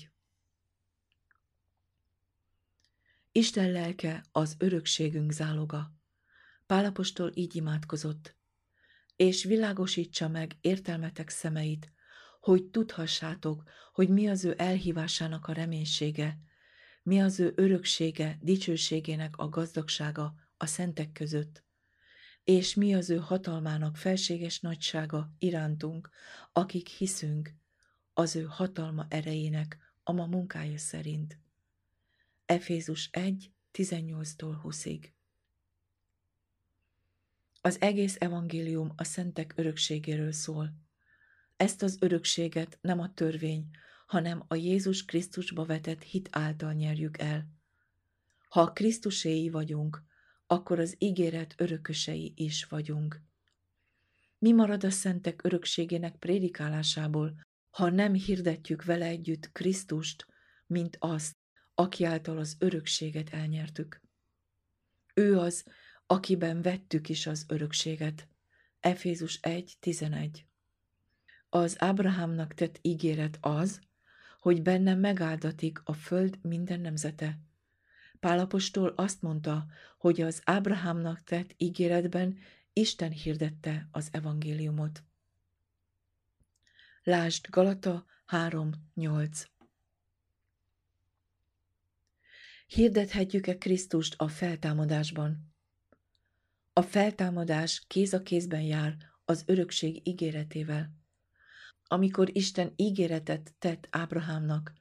Isten 3.32 3.70
lelke 3.70 4.24
az 4.32 4.54
örökségünk 4.58 5.32
záloga. 5.32 5.92
Pálapostól 6.66 7.30
így 7.34 7.56
imádkozott, 7.56 8.36
és 9.16 9.44
világosítsa 9.44 10.28
meg 10.28 10.56
értelmetek 10.60 11.28
szemeit, 11.28 11.92
hogy 12.40 12.64
tudhassátok, 12.64 13.62
hogy 13.92 14.08
mi 14.08 14.28
az 14.28 14.44
ő 14.44 14.54
elhívásának 14.56 15.46
a 15.46 15.52
reménysége, 15.52 16.38
mi 17.02 17.20
az 17.20 17.40
ő 17.40 17.52
öröksége, 17.56 18.38
dicsőségének 18.40 19.36
a 19.36 19.48
gazdagsága 19.48 20.34
a 20.56 20.66
szentek 20.66 21.12
között, 21.12 21.64
és 22.44 22.74
mi 22.74 22.94
az 22.94 23.10
ő 23.10 23.16
hatalmának 23.16 23.96
felséges 23.96 24.60
nagysága 24.60 25.32
irántunk, 25.38 26.10
akik 26.52 26.88
hiszünk, 26.88 27.54
az 28.12 28.36
ő 28.36 28.42
hatalma 28.42 29.06
erejének 29.08 29.78
a 30.02 30.12
ma 30.12 30.26
munkája 30.26 30.78
szerint. 30.78 31.38
Efézus 32.46 33.08
1, 33.12 33.52
18-tól 33.72 34.56
20-ig 34.64 35.10
Az 37.60 37.80
egész 37.80 38.16
evangélium 38.18 38.92
a 38.96 39.04
szentek 39.04 39.52
örökségéről 39.56 40.32
szól. 40.32 40.87
Ezt 41.58 41.82
az 41.82 41.96
örökséget 42.00 42.78
nem 42.80 43.00
a 43.00 43.14
törvény, 43.14 43.70
hanem 44.06 44.44
a 44.48 44.54
Jézus 44.54 45.04
Krisztusba 45.04 45.64
vetett 45.64 46.02
hit 46.02 46.28
által 46.32 46.72
nyerjük 46.72 47.18
el. 47.18 47.48
Ha 48.48 48.60
a 48.60 48.72
Krisztuséi 48.72 49.50
vagyunk, 49.50 50.02
akkor 50.46 50.78
az 50.78 50.94
ígéret 50.98 51.54
örökösei 51.56 52.32
is 52.36 52.64
vagyunk. 52.64 53.22
Mi 54.38 54.52
marad 54.52 54.84
a 54.84 54.90
szentek 54.90 55.44
örökségének 55.44 56.16
prédikálásából, 56.16 57.46
ha 57.70 57.90
nem 57.90 58.14
hirdetjük 58.14 58.84
vele 58.84 59.06
együtt 59.06 59.52
Krisztust, 59.52 60.26
mint 60.66 60.96
azt, 61.00 61.36
aki 61.74 62.04
által 62.04 62.38
az 62.38 62.56
örökséget 62.58 63.30
elnyertük. 63.30 64.00
Ő 65.14 65.38
az, 65.38 65.64
akiben 66.06 66.62
vettük 66.62 67.08
is 67.08 67.26
az 67.26 67.44
örökséget. 67.48 68.28
Efézus 68.80 69.38
1.11 69.42 70.46
Az 71.48 71.82
Ábrahámnak 71.82 72.54
tett 72.54 72.78
ígéret 72.82 73.38
az, 73.40 73.80
hogy 74.40 74.62
benne 74.62 74.94
megáldatik 74.94 75.80
a 75.84 75.92
föld 75.92 76.38
minden 76.42 76.80
nemzete. 76.80 77.38
Pálapostól 78.20 78.88
azt 78.96 79.22
mondta, 79.22 79.66
hogy 79.98 80.20
az 80.20 80.40
Ábrahámnak 80.44 81.22
tett 81.24 81.54
ígéretben 81.56 82.38
Isten 82.72 83.10
hirdette 83.10 83.88
az 83.90 84.08
evangéliumot. 84.12 85.02
Lásd 87.02 87.46
Galata 87.50 88.04
3.8 88.28 89.46
Hirdethetjük-e 92.66 93.58
Krisztust 93.58 94.14
a 94.16 94.28
feltámadásban? 94.28 95.54
A 96.72 96.82
feltámadás 96.82 97.84
kéz 97.86 98.12
a 98.12 98.22
kézben 98.22 98.62
jár 98.62 98.96
az 99.24 99.42
örökség 99.46 100.06
ígéretével. 100.06 100.92
Amikor 101.88 102.36
Isten 102.36 102.72
ígéretet 102.76 103.54
tett 103.58 103.88
Ábrahámnak, 103.90 104.72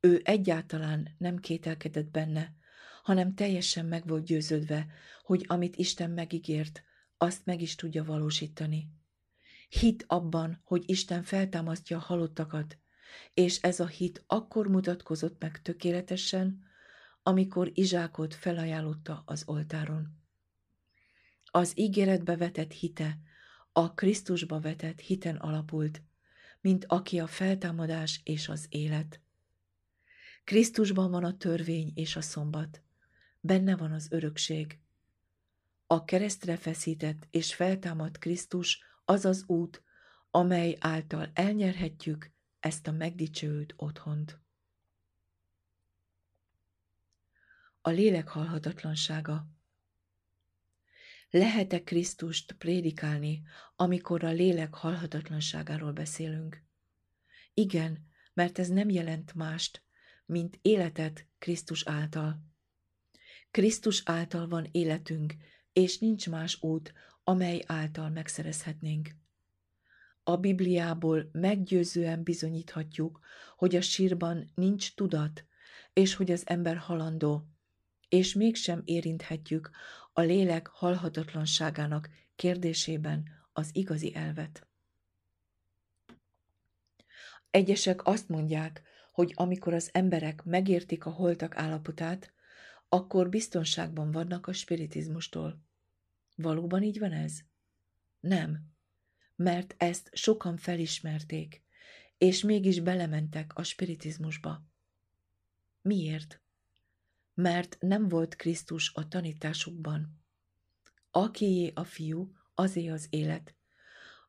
ő 0.00 0.20
egyáltalán 0.24 1.14
nem 1.18 1.36
kételkedett 1.36 2.10
benne, 2.10 2.54
hanem 3.02 3.34
teljesen 3.34 3.86
meg 3.86 4.06
volt 4.06 4.24
győződve, 4.24 4.86
hogy 5.22 5.44
amit 5.48 5.76
Isten 5.76 6.10
megígért, 6.10 6.82
azt 7.18 7.44
meg 7.44 7.62
is 7.62 7.74
tudja 7.74 8.04
valósítani. 8.04 8.90
Hit 9.68 10.04
abban, 10.06 10.60
hogy 10.64 10.82
Isten 10.86 11.22
feltámasztja 11.22 11.96
a 11.96 12.00
halottakat, 12.00 12.78
és 13.34 13.60
ez 13.60 13.80
a 13.80 13.86
hit 13.86 14.24
akkor 14.26 14.66
mutatkozott 14.68 15.40
meg 15.40 15.62
tökéletesen, 15.62 16.64
amikor 17.22 17.70
Izsákot 17.74 18.34
felajánlotta 18.34 19.22
az 19.26 19.42
oltáron. 19.46 20.24
Az 21.44 21.72
ígéretbe 21.78 22.36
vetett 22.36 22.72
hite 22.72 23.18
a 23.72 23.94
Krisztusba 23.94 24.60
vetett 24.60 25.00
hiten 25.00 25.36
alapult, 25.36 26.02
mint 26.66 26.84
aki 26.84 27.18
a 27.18 27.26
feltámadás 27.26 28.20
és 28.24 28.48
az 28.48 28.66
élet. 28.68 29.20
Krisztusban 30.44 31.10
van 31.10 31.24
a 31.24 31.36
törvény 31.36 31.92
és 31.94 32.16
a 32.16 32.20
szombat, 32.20 32.82
benne 33.40 33.76
van 33.76 33.92
az 33.92 34.06
örökség. 34.10 34.78
A 35.86 36.04
keresztre 36.04 36.56
feszített 36.56 37.26
és 37.30 37.54
feltámadt 37.54 38.18
Krisztus 38.18 38.82
az 39.04 39.24
az 39.24 39.44
út, 39.46 39.82
amely 40.30 40.76
által 40.80 41.30
elnyerhetjük 41.34 42.30
ezt 42.60 42.86
a 42.86 42.92
megdicsőült 42.92 43.74
otthont. 43.76 44.40
A 47.80 47.90
lélek 47.90 48.28
halhatatlansága 48.28 49.46
lehet-e 51.30 51.82
Krisztust 51.82 52.52
prédikálni, 52.52 53.42
amikor 53.76 54.24
a 54.24 54.30
lélek 54.30 54.74
halhatatlanságáról 54.74 55.92
beszélünk? 55.92 56.64
Igen, 57.54 58.06
mert 58.34 58.58
ez 58.58 58.68
nem 58.68 58.88
jelent 58.88 59.34
mást, 59.34 59.82
mint 60.26 60.58
életet 60.62 61.26
Krisztus 61.38 61.86
által. 61.86 62.44
Krisztus 63.50 64.02
által 64.04 64.48
van 64.48 64.68
életünk, 64.72 65.34
és 65.72 65.98
nincs 65.98 66.28
más 66.28 66.62
út, 66.62 66.92
amely 67.24 67.62
által 67.66 68.10
megszerezhetnénk. 68.10 69.16
A 70.22 70.36
Bibliából 70.36 71.28
meggyőzően 71.32 72.22
bizonyíthatjuk, 72.22 73.20
hogy 73.56 73.76
a 73.76 73.80
sírban 73.80 74.50
nincs 74.54 74.94
tudat, 74.94 75.44
és 75.92 76.14
hogy 76.14 76.30
az 76.30 76.42
ember 76.46 76.76
halandó, 76.76 77.46
és 78.08 78.34
mégsem 78.34 78.82
érinthetjük 78.84 79.70
a 80.12 80.20
lélek 80.20 80.66
halhatatlanságának 80.66 82.08
kérdésében 82.36 83.28
az 83.52 83.70
igazi 83.72 84.14
elvet. 84.14 84.66
Egyesek 87.50 88.06
azt 88.06 88.28
mondják, 88.28 88.82
hogy 89.12 89.32
amikor 89.34 89.74
az 89.74 89.88
emberek 89.92 90.44
megértik 90.44 91.06
a 91.06 91.10
holtak 91.10 91.56
állapotát, 91.56 92.32
akkor 92.88 93.28
biztonságban 93.28 94.10
vannak 94.10 94.46
a 94.46 94.52
spiritizmustól. 94.52 95.62
Valóban 96.36 96.82
így 96.82 96.98
van 96.98 97.12
ez? 97.12 97.38
Nem, 98.20 98.74
mert 99.36 99.74
ezt 99.78 100.10
sokan 100.12 100.56
felismerték, 100.56 101.62
és 102.18 102.42
mégis 102.42 102.80
belementek 102.80 103.54
a 103.54 103.62
spiritizmusba. 103.62 104.64
Miért? 105.82 106.40
Mert 107.36 107.76
nem 107.80 108.08
volt 108.08 108.36
Krisztus 108.36 108.92
a 108.94 109.08
tanításukban. 109.08 110.20
Akié 111.10 111.72
a 111.74 111.84
fiú, 111.84 112.32
azé 112.54 112.88
az 112.88 113.06
élet. 113.10 113.54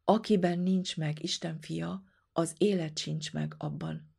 Akiben 0.03 0.59
nincs 0.59 0.97
meg 0.97 1.23
Isten 1.23 1.59
fia, 1.59 2.03
az 2.33 2.53
élet 2.57 2.97
sincs 2.97 3.33
meg 3.33 3.55
abban. 3.57 4.15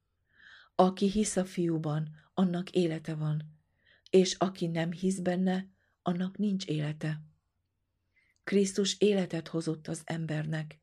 Aki 0.75 1.11
hisz 1.11 1.37
a 1.37 1.45
fiúban, 1.45 2.09
annak 2.35 2.71
élete 2.71 3.15
van, 3.15 3.59
és 4.11 4.35
aki 4.35 4.67
nem 4.67 4.93
hisz 4.93 5.19
benne, 5.19 5.69
annak 6.03 6.37
nincs 6.37 6.67
élete. 6.67 7.23
Krisztus 8.45 8.99
életet 8.99 9.49
hozott 9.49 9.89
az 9.89 10.03
embernek, 10.05 10.81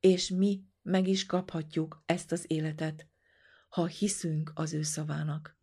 és 0.00 0.28
mi 0.28 0.62
meg 0.82 1.06
is 1.06 1.26
kaphatjuk 1.26 2.02
ezt 2.06 2.32
az 2.32 2.44
életet, 2.46 3.06
ha 3.68 3.86
hiszünk 3.86 4.52
az 4.54 4.72
ő 4.72 4.82
szavának. 4.82 5.57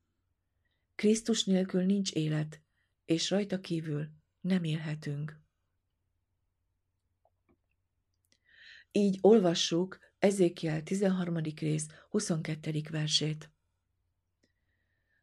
Krisztus 0.95 1.43
nélkül 1.43 1.83
nincs 1.83 2.11
élet, 2.11 2.61
és 3.05 3.29
rajta 3.29 3.59
kívül 3.59 4.07
nem 4.41 4.63
élhetünk. 4.63 5.39
Így 8.91 9.17
olvassuk 9.21 9.99
Ezékiel 10.19 10.83
13. 10.83 11.37
rész 11.37 11.87
22. 12.09 12.81
versét. 12.91 13.49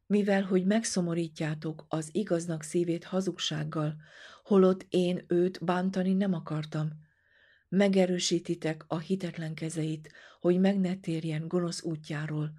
mivel 0.07 0.43
hogy 0.43 0.67
megszomorítjátok 0.67 1.85
az 1.89 2.09
igaznak 2.13 2.63
szívét 2.63 3.05
hazugsággal, 3.05 3.97
holott 4.43 4.87
én 4.89 5.25
őt 5.27 5.65
bántani 5.65 6.13
nem 6.13 6.33
akartam. 6.33 6.91
Megerősítitek 7.69 8.85
a 8.87 8.99
hitetlen 8.99 9.55
kezeit, 9.55 10.13
hogy 10.41 10.61
meg 10.61 10.79
ne 10.79 10.97
térjen 10.97 11.49
gonosz 11.49 11.83
útjáról, 11.83 12.53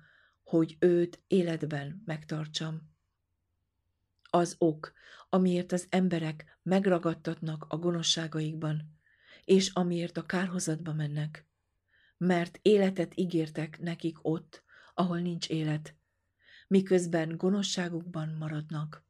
hogy 0.43 0.75
őt 0.79 1.23
életben 1.27 2.01
megtartsam. 2.05 2.92
Az 4.35 4.55
ok, 4.57 4.93
amiért 5.29 5.71
az 5.71 5.87
emberek 5.89 6.59
megragadtatnak 6.63 7.65
a 7.67 7.77
gonoszságaikban, 7.77 8.99
és 9.45 9.69
amiért 9.73 10.17
a 10.17 10.25
kárhozatba 10.25 10.93
mennek, 10.93 11.45
mert 12.17 12.59
életet 12.61 13.11
ígértek 13.15 13.79
nekik 13.79 14.17
ott, 14.21 14.63
ahol 14.93 15.19
nincs 15.19 15.49
élet, 15.49 15.95
miközben 16.67 17.37
gonoszságukban 17.37 18.35
maradnak. 18.39 19.03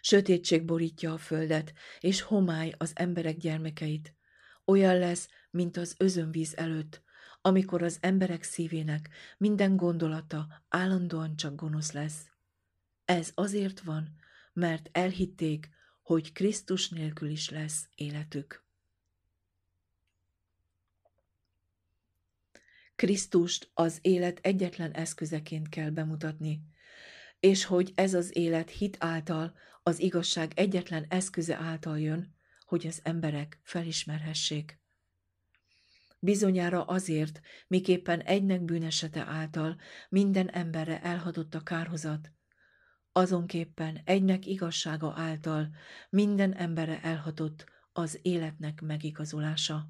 Sötétség 0.00 0.64
borítja 0.64 1.12
a 1.12 1.18
földet, 1.18 1.72
és 2.00 2.20
homály 2.20 2.74
az 2.78 2.92
emberek 2.94 3.36
gyermekeit. 3.36 4.14
Olyan 4.64 4.98
lesz, 4.98 5.28
mint 5.50 5.76
az 5.76 5.94
özönvíz 5.98 6.56
előtt, 6.56 7.02
amikor 7.40 7.82
az 7.82 7.98
emberek 8.00 8.42
szívének 8.42 9.08
minden 9.38 9.76
gondolata 9.76 10.64
állandóan 10.68 11.36
csak 11.36 11.54
gonosz 11.54 11.92
lesz. 11.92 12.32
Ez 13.04 13.30
azért 13.34 13.80
van, 13.80 14.16
mert 14.52 14.88
elhitték, 14.92 15.68
hogy 16.02 16.32
Krisztus 16.32 16.88
nélkül 16.88 17.30
is 17.30 17.50
lesz 17.50 17.88
életük. 17.94 18.64
Krisztust 22.96 23.70
az 23.74 23.98
élet 24.02 24.38
egyetlen 24.42 24.92
eszközeként 24.92 25.68
kell 25.68 25.90
bemutatni, 25.90 26.62
és 27.40 27.64
hogy 27.64 27.92
ez 27.94 28.14
az 28.14 28.36
élet 28.36 28.70
hit 28.70 28.96
által, 29.00 29.54
az 29.82 30.00
igazság 30.00 30.52
egyetlen 30.54 31.06
eszköze 31.08 31.56
által 31.56 32.00
jön, 32.00 32.34
hogy 32.64 32.86
az 32.86 33.00
emberek 33.02 33.60
felismerhessék. 33.62 34.78
Bizonyára 36.18 36.84
azért, 36.84 37.40
miképpen 37.66 38.20
egynek 38.20 38.62
bűnesete 38.62 39.24
által 39.26 39.80
minden 40.08 40.50
emberre 40.50 41.02
elhadott 41.02 41.54
a 41.54 41.62
kárhozat, 41.62 42.32
azonképpen 43.16 44.00
egynek 44.04 44.46
igazsága 44.46 45.12
által 45.16 45.74
minden 46.10 46.52
emberre 46.54 47.02
elhatott 47.02 47.64
az 47.92 48.18
életnek 48.22 48.80
megigazulása. 48.80 49.88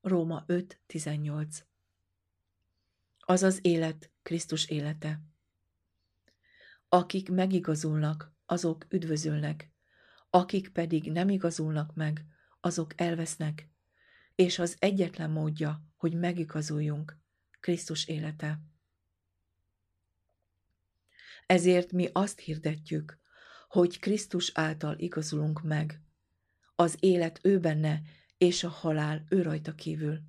Róma 0.00 0.44
5.18 0.46 1.58
Az 3.18 3.42
az 3.42 3.58
élet 3.62 4.10
Krisztus 4.22 4.68
élete. 4.68 5.20
Akik 6.88 7.30
megigazulnak, 7.30 8.32
azok 8.46 8.86
üdvözülnek, 8.88 9.72
akik 10.30 10.68
pedig 10.68 11.12
nem 11.12 11.28
igazulnak 11.28 11.94
meg, 11.94 12.24
azok 12.60 13.00
elvesznek, 13.00 13.68
és 14.34 14.58
az 14.58 14.76
egyetlen 14.78 15.30
módja, 15.30 15.84
hogy 15.96 16.14
megigazuljunk, 16.14 17.16
Krisztus 17.60 18.06
élete. 18.06 18.60
Ezért 21.50 21.92
mi 21.92 22.08
azt 22.12 22.38
hirdetjük, 22.38 23.18
hogy 23.68 23.98
Krisztus 23.98 24.50
által 24.54 24.98
igazulunk 24.98 25.62
meg. 25.62 26.00
Az 26.74 26.96
élet 27.00 27.38
ő 27.42 27.58
benne, 27.58 28.02
és 28.38 28.64
a 28.64 28.68
halál 28.68 29.24
ő 29.28 29.42
rajta 29.42 29.74
kívül. 29.74 30.20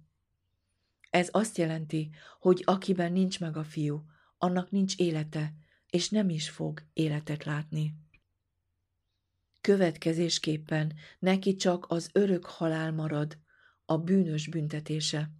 Ez 1.10 1.28
azt 1.32 1.58
jelenti, 1.58 2.10
hogy 2.40 2.62
akiben 2.66 3.12
nincs 3.12 3.40
meg 3.40 3.58
a 3.58 3.64
fiú, 3.64 4.06
annak 4.38 4.72
nincs 4.72 4.98
élete, 4.98 5.54
és 5.90 6.10
nem 6.10 6.30
is 6.30 6.50
fog 6.50 6.84
életet 6.94 7.44
látni. 7.44 7.96
Következésképpen 9.62 10.94
neki 11.20 11.56
csak 11.56 11.86
az 11.90 12.10
örök 12.14 12.46
halál 12.46 12.92
marad, 12.92 13.38
a 13.86 13.98
bűnös 13.98 14.48
büntetése. 14.48 15.32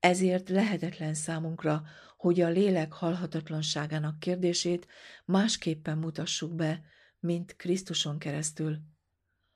Ezért 0.00 0.48
lehetetlen 0.48 1.14
számunkra, 1.14 1.82
hogy 2.16 2.40
a 2.40 2.48
lélek 2.48 2.92
halhatatlanságának 2.92 4.18
kérdését 4.18 4.86
másképpen 5.24 5.98
mutassuk 5.98 6.54
be, 6.54 6.82
mint 7.18 7.56
Krisztuson 7.56 8.18
keresztül. 8.18 8.78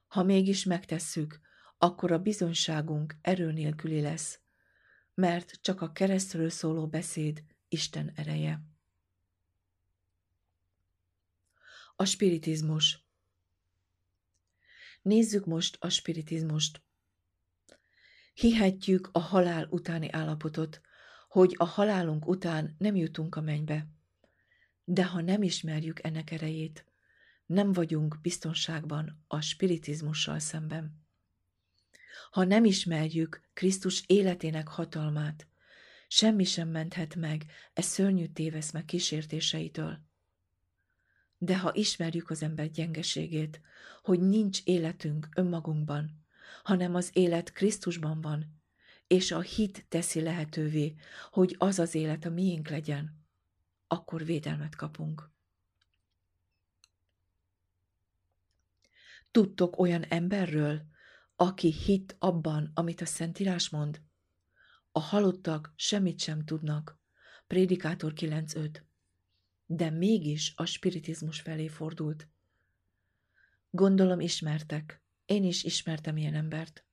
Ha 0.07 0.23
mégis 0.23 0.65
megtesszük, 0.65 1.41
akkor 1.79 2.13
a 2.13 2.19
bizonyságunk 2.19 3.17
erő 3.21 3.53
nélküli 3.53 4.01
lesz, 4.01 4.41
mert 5.15 5.59
csak 5.61 5.81
a 5.81 5.93
keresztről 5.93 6.49
szóló 6.51 6.87
beszéd 6.87 7.45
Isten 7.69 8.13
ereje. 8.15 8.63
A 11.97 12.05
spiritizmus 12.05 13.05
Nézzük 15.03 15.45
most 15.45 15.77
a 15.81 15.89
spiritizmust. 15.89 16.83
Hihetjük 18.35 19.09
a 19.12 19.18
halál 19.18 19.66
utáni 19.70 20.12
állapotot, 20.12 20.80
hogy 21.28 21.55
a 21.57 21.64
halálunk 21.64 22.28
után 22.28 22.74
nem 22.78 22.97
jutunk 22.97 23.37
a 23.37 23.41
mennybe. 23.41 23.87
De 24.85 25.05
ha 25.05 25.20
nem 25.20 25.43
ismerjük 25.43 26.05
ennek 26.05 26.30
erejét, 26.30 26.85
nem 27.47 27.72
vagyunk 27.72 28.18
biztonságban 28.22 29.24
a 29.26 29.41
spiritizmussal 29.41 30.39
szemben. 30.39 31.03
Ha 32.30 32.45
nem 32.45 32.64
ismerjük 32.64 33.43
Krisztus 33.53 34.03
életének 34.07 34.68
hatalmát, 34.68 35.47
semmi 36.09 36.45
sem 36.45 36.68
menthet 36.68 37.14
meg 37.14 37.45
e 37.72 37.82
szörnyű 37.82 38.26
téveszme 38.26 38.85
kísértéseitől. 38.85 39.99
De 41.39 41.59
ha 41.59 41.74
ismerjük 41.74 42.30
az 42.30 42.43
ember 42.43 42.70
gyengeségét, 42.70 43.61
hogy 44.03 44.20
nincs 44.20 44.61
életünk 44.64 45.28
önmagunkban, 45.37 46.24
hanem 46.63 46.95
az 46.95 47.11
élet 47.13 47.53
Krisztusban 47.53 48.21
van, 48.21 48.63
és 49.07 49.31
a 49.31 49.41
hit 49.41 49.87
teszi 49.89 50.21
lehetővé, 50.21 50.95
hogy 51.31 51.55
az 51.59 51.79
az 51.79 51.95
élet 51.95 52.25
a 52.25 52.31
miénk 52.31 52.69
legyen, 52.69 53.25
akkor 53.87 54.25
védelmet 54.25 54.77
kapunk. 54.77 55.31
Tudtok 59.31 59.79
olyan 59.79 60.03
emberről, 60.03 60.83
aki 61.37 61.73
hit 61.73 62.17
abban, 62.19 62.71
amit 62.75 63.01
a 63.01 63.07
Szentírás 63.07 63.69
mond? 63.69 64.03
A 64.93 65.01
halottak 65.01 65.73
semmit 65.77 66.21
sem 66.21 66.45
tudnak. 66.45 66.99
Prédikátor 67.47 68.13
9.5. 68.17 68.83
De 69.67 69.91
mégis 69.91 70.53
a 70.57 70.65
spiritizmus 70.65 71.41
felé 71.41 71.69
fordult. 71.69 72.29
Gondolom 73.71 74.21
ismertek. 74.21 75.04
Én 75.27 75.45
is 75.45 75.64
ismertem 75.64 76.16
ilyen 76.16 76.35
embert. 76.35 76.85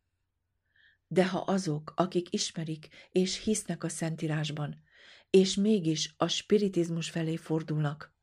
De 1.07 1.27
ha 1.27 1.39
azok, 1.39 1.93
akik 1.95 2.34
ismerik 2.34 2.88
és 3.11 3.43
hisznek 3.43 3.84
a 3.84 3.89
Szentírásban, 3.89 4.82
és 5.29 5.55
mégis 5.55 6.13
a 6.17 6.27
spiritizmus 6.27 7.09
felé 7.09 7.36
fordulnak, 7.36 8.13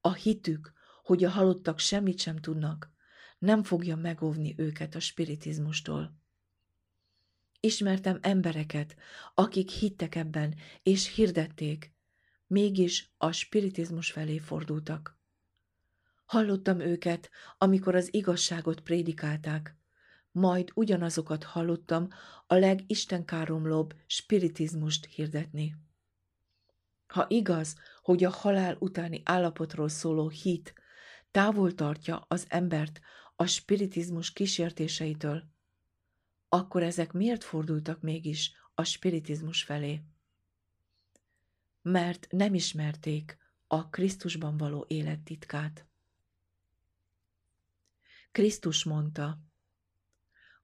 a 0.00 0.12
hitük, 0.12 0.72
hogy 1.02 1.24
a 1.24 1.30
halottak 1.30 1.78
semmit 1.78 2.18
sem 2.18 2.36
tudnak, 2.36 2.92
nem 3.38 3.62
fogja 3.62 3.96
megóvni 3.96 4.54
őket 4.56 4.94
a 4.94 5.00
spiritizmustól. 5.00 6.18
Ismertem 7.60 8.18
embereket, 8.22 8.96
akik 9.34 9.70
hittek 9.70 10.14
ebben, 10.14 10.54
és 10.82 11.14
hirdették, 11.14 11.92
mégis 12.46 13.12
a 13.16 13.32
spiritizmus 13.32 14.10
felé 14.10 14.38
fordultak. 14.38 15.18
Hallottam 16.24 16.80
őket, 16.80 17.30
amikor 17.58 17.94
az 17.94 18.14
igazságot 18.14 18.80
prédikálták, 18.80 19.76
majd 20.30 20.70
ugyanazokat 20.74 21.44
hallottam 21.44 22.08
a 22.46 22.54
legistenkáromlóbb 22.54 23.94
spiritizmust 24.06 25.06
hirdetni. 25.06 25.76
Ha 27.06 27.26
igaz, 27.28 27.74
hogy 28.02 28.24
a 28.24 28.30
halál 28.30 28.76
utáni 28.78 29.22
állapotról 29.24 29.88
szóló 29.88 30.28
hit 30.28 30.74
távol 31.30 31.74
tartja 31.74 32.24
az 32.28 32.46
embert 32.48 33.00
a 33.36 33.46
spiritizmus 33.46 34.32
kísértéseitől, 34.32 35.44
akkor 36.48 36.82
ezek 36.82 37.12
miért 37.12 37.44
fordultak 37.44 38.00
mégis 38.00 38.52
a 38.74 38.84
spiritizmus 38.84 39.62
felé? 39.62 40.02
Mert 41.82 42.26
nem 42.30 42.54
ismerték 42.54 43.38
a 43.66 43.88
Krisztusban 43.88 44.56
való 44.56 44.84
élet 44.88 45.20
titkát. 45.20 45.86
Krisztus 48.34 48.84
mondta, 48.84 49.38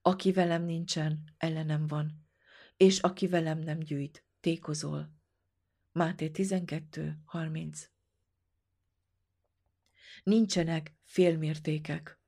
aki 0.02 0.32
velem 0.32 0.62
nincsen, 0.62 1.34
ellenem 1.36 1.86
van, 1.86 2.28
és 2.76 2.98
aki 2.98 3.28
velem 3.28 3.58
nem 3.58 3.78
gyűjt, 3.78 4.24
tékozol. 4.40 5.12
Máté 5.92 6.30
12, 6.30 7.20
30 7.24 7.90
Nincsenek 10.22 10.94
félmértékek. 11.04 12.18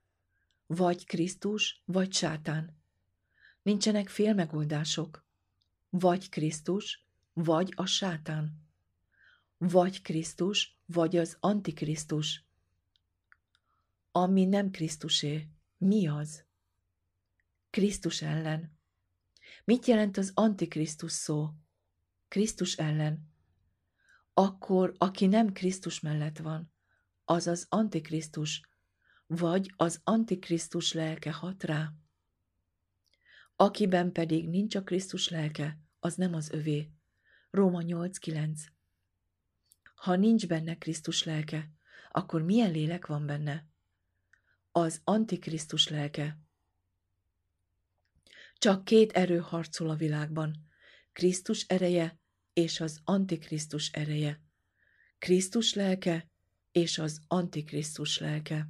Vagy 0.66 1.06
Krisztus, 1.06 1.82
vagy 1.84 2.12
sátán. 2.12 2.82
Nincsenek 3.62 4.08
félmegoldások. 4.08 5.26
Vagy 5.90 6.28
Krisztus, 6.28 7.06
vagy 7.32 7.72
a 7.76 7.86
sátán. 7.86 8.68
Vagy 9.56 10.02
Krisztus, 10.02 10.78
vagy 10.86 11.16
az 11.16 11.36
Antikrisztus. 11.40 12.50
Ami 14.12 14.44
nem 14.44 14.70
Krisztusé, 14.70 15.48
mi 15.76 16.08
az? 16.08 16.44
Krisztus 17.70 18.22
ellen. 18.22 18.78
Mit 19.64 19.86
jelent 19.86 20.16
az 20.16 20.30
Antikrisztus 20.34 21.12
szó? 21.12 21.50
Krisztus 22.28 22.76
ellen. 22.76 23.30
Akkor, 24.34 24.94
aki 24.98 25.26
nem 25.26 25.52
Krisztus 25.52 26.00
mellett 26.00 26.38
van, 26.38 26.72
az 27.24 27.46
az 27.46 27.66
Antikrisztus, 27.68 28.60
vagy 29.26 29.72
az 29.76 30.00
Antikrisztus 30.04 30.92
lelke 30.92 31.32
hat 31.32 31.62
rá. 31.62 31.92
Akiben 33.56 34.12
pedig 34.12 34.48
nincs 34.48 34.74
a 34.74 34.82
Krisztus 34.82 35.28
lelke, 35.28 35.78
az 36.00 36.14
nem 36.14 36.34
az 36.34 36.50
övé. 36.50 36.90
Róma 37.50 37.80
8.9 37.82 38.58
Ha 39.94 40.16
nincs 40.16 40.46
benne 40.46 40.76
Krisztus 40.76 41.24
lelke, 41.24 41.70
akkor 42.10 42.42
milyen 42.42 42.70
lélek 42.70 43.06
van 43.06 43.26
benne? 43.26 43.71
Az 44.72 45.00
Antikrisztus 45.04 45.88
lelke. 45.88 46.38
Csak 48.58 48.84
két 48.84 49.12
erő 49.12 49.38
harcol 49.38 49.90
a 49.90 49.94
világban, 49.94 50.66
Krisztus 51.12 51.66
ereje 51.66 52.18
és 52.52 52.80
az 52.80 53.00
Antikrisztus 53.04 53.90
ereje. 53.90 54.40
Krisztus 55.18 55.74
lelke 55.74 56.30
és 56.72 56.98
az 56.98 57.20
Antikrisztus 57.28 58.18
lelke. 58.18 58.68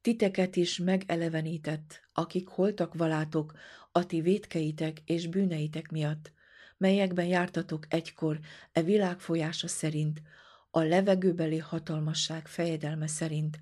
Titeket 0.00 0.56
is 0.56 0.78
megelevenített, 0.78 2.08
akik 2.12 2.48
holtak 2.48 2.94
valátok 2.94 3.52
a 3.92 4.06
ti 4.06 4.20
vétkeitek 4.20 5.02
és 5.04 5.26
bűneitek 5.26 5.90
miatt, 5.90 6.32
melyekben 6.76 7.26
jártatok 7.26 7.86
egykor 7.88 8.40
e 8.72 8.82
világ 8.82 9.20
folyása 9.20 9.68
szerint, 9.68 10.22
a 10.70 10.80
levegőbeli 10.80 11.58
hatalmasság 11.58 12.46
fejedelme 12.46 13.06
szerint, 13.06 13.60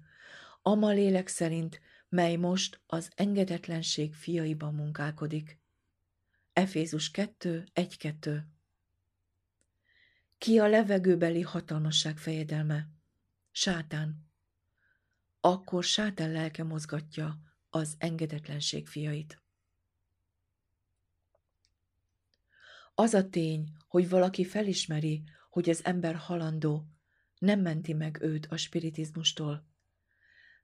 ama 0.63 0.91
lélek 0.91 1.29
szerint, 1.29 1.81
mely 2.09 2.37
most 2.37 2.81
az 2.87 3.11
engedetlenség 3.15 4.15
fiaiban 4.15 4.75
munkálkodik. 4.75 5.59
Efézus 6.53 7.11
2, 7.11 7.65
1-2 7.75 8.41
Ki 10.39 10.59
a 10.59 10.67
levegőbeli 10.67 11.43
hatalmasság 11.43 12.19
fejedelme? 12.19 12.89
Sátán 13.51 14.27
akkor 15.47 15.85
sátán 15.85 16.31
lelke 16.31 16.65
mozgatja 16.65 17.41
az 17.71 17.95
engedetlenség 17.99 18.87
fiait. 18.87 19.43
Az 22.95 23.15
a 23.15 23.29
tény, 23.29 23.77
hogy 23.89 24.09
valaki 24.09 24.45
felismeri, 24.45 25.23
hogy 25.51 25.71
az 25.71 25.85
ember 25.85 26.15
halandó, 26.15 26.87
nem 27.39 27.61
menti 27.61 27.93
meg 27.93 28.19
őt 28.23 28.47
a 28.47 28.57
spiritizmustól. 28.57 29.67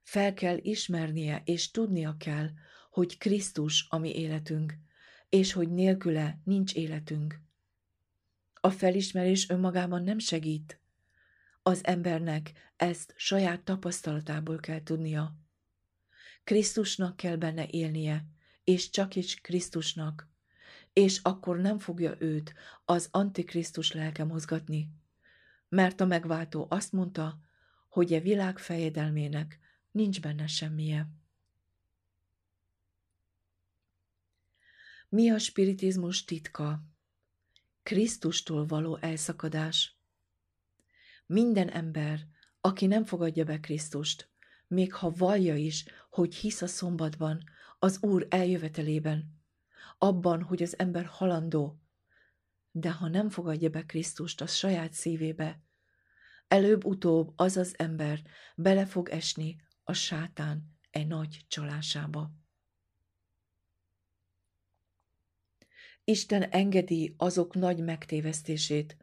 Fel 0.01 0.33
kell 0.33 0.57
ismernie 0.61 1.41
és 1.45 1.71
tudnia 1.71 2.15
kell, 2.17 2.49
hogy 2.89 3.17
Krisztus 3.17 3.85
a 3.89 3.97
mi 3.97 4.15
életünk, 4.15 4.77
és 5.29 5.53
hogy 5.53 5.71
nélküle 5.71 6.39
nincs 6.43 6.73
életünk. 6.73 7.39
A 8.53 8.69
felismerés 8.69 9.49
önmagában 9.49 10.03
nem 10.03 10.19
segít, 10.19 10.81
az 11.61 11.85
embernek 11.85 12.51
ezt 12.75 13.13
saját 13.17 13.61
tapasztalatából 13.61 14.59
kell 14.59 14.83
tudnia. 14.83 15.35
Krisztusnak 16.43 17.15
kell 17.15 17.35
benne 17.35 17.67
élnie, 17.69 18.25
és 18.63 18.89
csak 18.89 19.15
is 19.15 19.41
Krisztusnak, 19.41 20.29
és 20.93 21.19
akkor 21.21 21.57
nem 21.57 21.79
fogja 21.79 22.15
őt 22.19 22.53
az 22.85 23.07
Antikrisztus 23.11 23.91
lelke 23.91 24.23
mozgatni, 24.23 24.89
mert 25.73 26.01
a 26.01 26.05
megváltó 26.05 26.67
azt 26.69 26.91
mondta, 26.91 27.39
hogy 27.89 28.13
a 28.13 28.15
e 28.15 28.19
világ 28.19 28.57
fejedelmének 28.57 29.59
nincs 29.91 30.21
benne 30.21 30.47
semmije. 30.47 31.09
Mi 35.09 35.29
a 35.29 35.37
spiritizmus 35.37 36.23
titka? 36.23 36.83
Krisztustól 37.83 38.65
való 38.65 38.97
elszakadás. 39.01 39.97
Minden 41.25 41.69
ember, 41.69 42.27
aki 42.61 42.85
nem 42.85 43.05
fogadja 43.05 43.43
be 43.43 43.59
Krisztust, 43.59 44.29
még 44.67 44.93
ha 44.93 45.09
vallja 45.09 45.55
is, 45.55 45.85
hogy 46.09 46.35
hisz 46.35 46.61
a 46.61 46.67
szombatban, 46.67 47.43
az 47.79 48.03
Úr 48.03 48.27
eljövetelében, 48.29 49.41
abban, 49.97 50.43
hogy 50.43 50.63
az 50.63 50.79
ember 50.79 51.05
halandó, 51.05 51.79
de 52.71 52.91
ha 52.91 53.07
nem 53.07 53.29
fogadja 53.29 53.69
be 53.69 53.85
Krisztust 53.85 54.41
a 54.41 54.47
saját 54.47 54.93
szívébe, 54.93 55.62
előbb-utóbb 56.53 57.33
az 57.35 57.57
az 57.57 57.73
ember 57.77 58.21
bele 58.55 58.85
fog 58.85 59.09
esni 59.09 59.55
a 59.83 59.93
sátán 59.93 60.77
egy 60.89 61.07
nagy 61.07 61.45
csalásába. 61.47 62.31
Isten 66.03 66.43
engedi 66.43 67.13
azok 67.17 67.53
nagy 67.53 67.83
megtévesztését, 67.83 68.97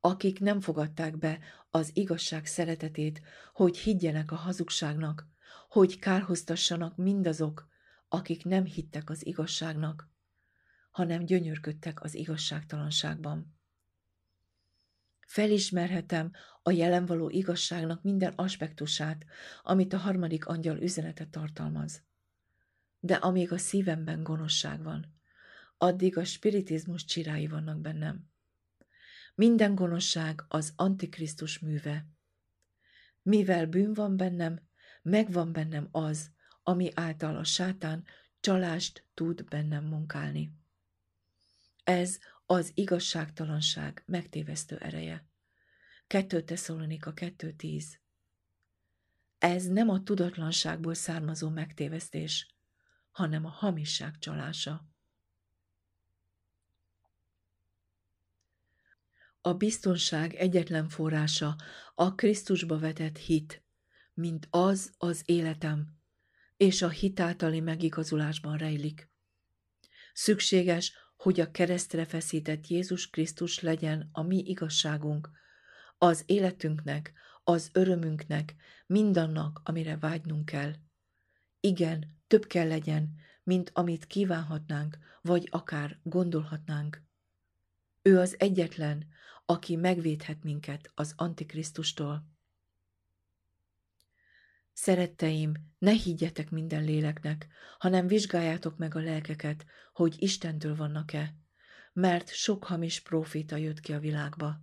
akik 0.00 0.40
nem 0.40 0.60
fogadták 0.60 1.18
be 1.18 1.38
az 1.70 1.90
igazság 1.94 2.46
szeretetét, 2.46 3.22
hogy 3.52 3.78
higgyenek 3.78 4.32
a 4.32 4.36
hazugságnak, 4.36 5.26
hogy 5.68 5.98
kárhoztassanak 5.98 6.96
mindazok, 6.96 7.68
akik 8.08 8.44
nem 8.44 8.64
hittek 8.64 9.10
az 9.10 9.26
igazságnak, 9.26 10.08
hanem 10.90 11.24
gyönyörködtek 11.24 12.02
az 12.02 12.14
igazságtalanságban. 12.14 13.60
Felismerhetem 15.32 16.32
a 16.62 16.70
jelen 16.70 17.06
való 17.06 17.28
igazságnak 17.28 18.02
minden 18.02 18.32
aspektusát, 18.36 19.24
amit 19.62 19.92
a 19.92 19.96
harmadik 19.96 20.46
angyal 20.46 20.76
üzenete 20.76 21.26
tartalmaz. 21.26 22.02
De 23.00 23.14
amíg 23.14 23.52
a 23.52 23.58
szívemben 23.58 24.22
gonoszság 24.22 24.82
van, 24.82 25.14
addig 25.78 26.16
a 26.16 26.24
spiritizmus 26.24 27.04
csirái 27.04 27.46
vannak 27.46 27.80
bennem. 27.80 28.30
Minden 29.34 29.74
gonoszság 29.74 30.44
az 30.48 30.72
Antikrisztus 30.76 31.58
műve. 31.58 32.06
Mivel 33.22 33.66
bűn 33.66 33.92
van 33.92 34.16
bennem, 34.16 34.60
megvan 35.02 35.52
bennem 35.52 35.88
az, 35.90 36.30
ami 36.62 36.90
által 36.94 37.36
a 37.36 37.44
sátán 37.44 38.04
csalást 38.40 39.06
tud 39.14 39.44
bennem 39.44 39.84
munkálni. 39.84 40.52
Ez 41.84 42.18
az 42.52 42.70
igazságtalanság 42.74 44.02
megtévesztő 44.06 44.76
ereje. 44.76 45.26
2 46.06 46.42
Tesszalonika 46.42 47.12
2.10 47.14 47.84
Ez 49.38 49.66
nem 49.66 49.88
a 49.88 50.02
tudatlanságból 50.02 50.94
származó 50.94 51.48
megtévesztés, 51.48 52.54
hanem 53.10 53.44
a 53.44 53.48
hamisság 53.48 54.18
csalása. 54.18 54.86
A 59.40 59.54
biztonság 59.54 60.34
egyetlen 60.34 60.88
forrása 60.88 61.56
a 61.94 62.14
Krisztusba 62.14 62.78
vetett 62.78 63.16
hit, 63.18 63.64
mint 64.14 64.46
az 64.50 64.92
az 64.98 65.22
életem, 65.24 65.96
és 66.56 66.82
a 66.82 66.88
hitáltali 66.88 67.60
megigazulásban 67.60 68.56
rejlik. 68.56 69.10
Szükséges, 70.12 71.01
hogy 71.22 71.40
a 71.40 71.50
keresztre 71.50 72.04
feszített 72.04 72.66
Jézus 72.66 73.10
Krisztus 73.10 73.60
legyen 73.60 74.08
a 74.12 74.22
mi 74.22 74.38
igazságunk, 74.46 75.30
az 75.98 76.22
életünknek, 76.26 77.12
az 77.44 77.70
örömünknek, 77.72 78.54
mindannak, 78.86 79.60
amire 79.64 79.96
vágynunk 79.96 80.44
kell. 80.44 80.72
Igen, 81.60 82.20
több 82.26 82.46
kell 82.46 82.68
legyen, 82.68 83.14
mint 83.42 83.70
amit 83.74 84.06
kívánhatnánk, 84.06 84.98
vagy 85.20 85.48
akár 85.50 85.98
gondolhatnánk. 86.02 87.02
Ő 88.02 88.18
az 88.18 88.34
egyetlen, 88.38 89.06
aki 89.46 89.76
megvédhet 89.76 90.42
minket 90.42 90.90
az 90.94 91.12
Antikrisztustól. 91.16 92.24
Szeretteim, 94.72 95.52
ne 95.78 95.92
higgyetek 95.92 96.50
minden 96.50 96.84
léleknek, 96.84 97.46
hanem 97.78 98.06
vizsgáljátok 98.06 98.76
meg 98.76 98.94
a 98.94 99.00
lelkeket, 99.00 99.64
hogy 99.92 100.14
Istentől 100.18 100.76
vannak-e, 100.76 101.34
mert 101.92 102.34
sok 102.34 102.64
hamis 102.64 103.00
próféta 103.00 103.56
jött 103.56 103.80
ki 103.80 103.92
a 103.92 103.98
világba. 103.98 104.60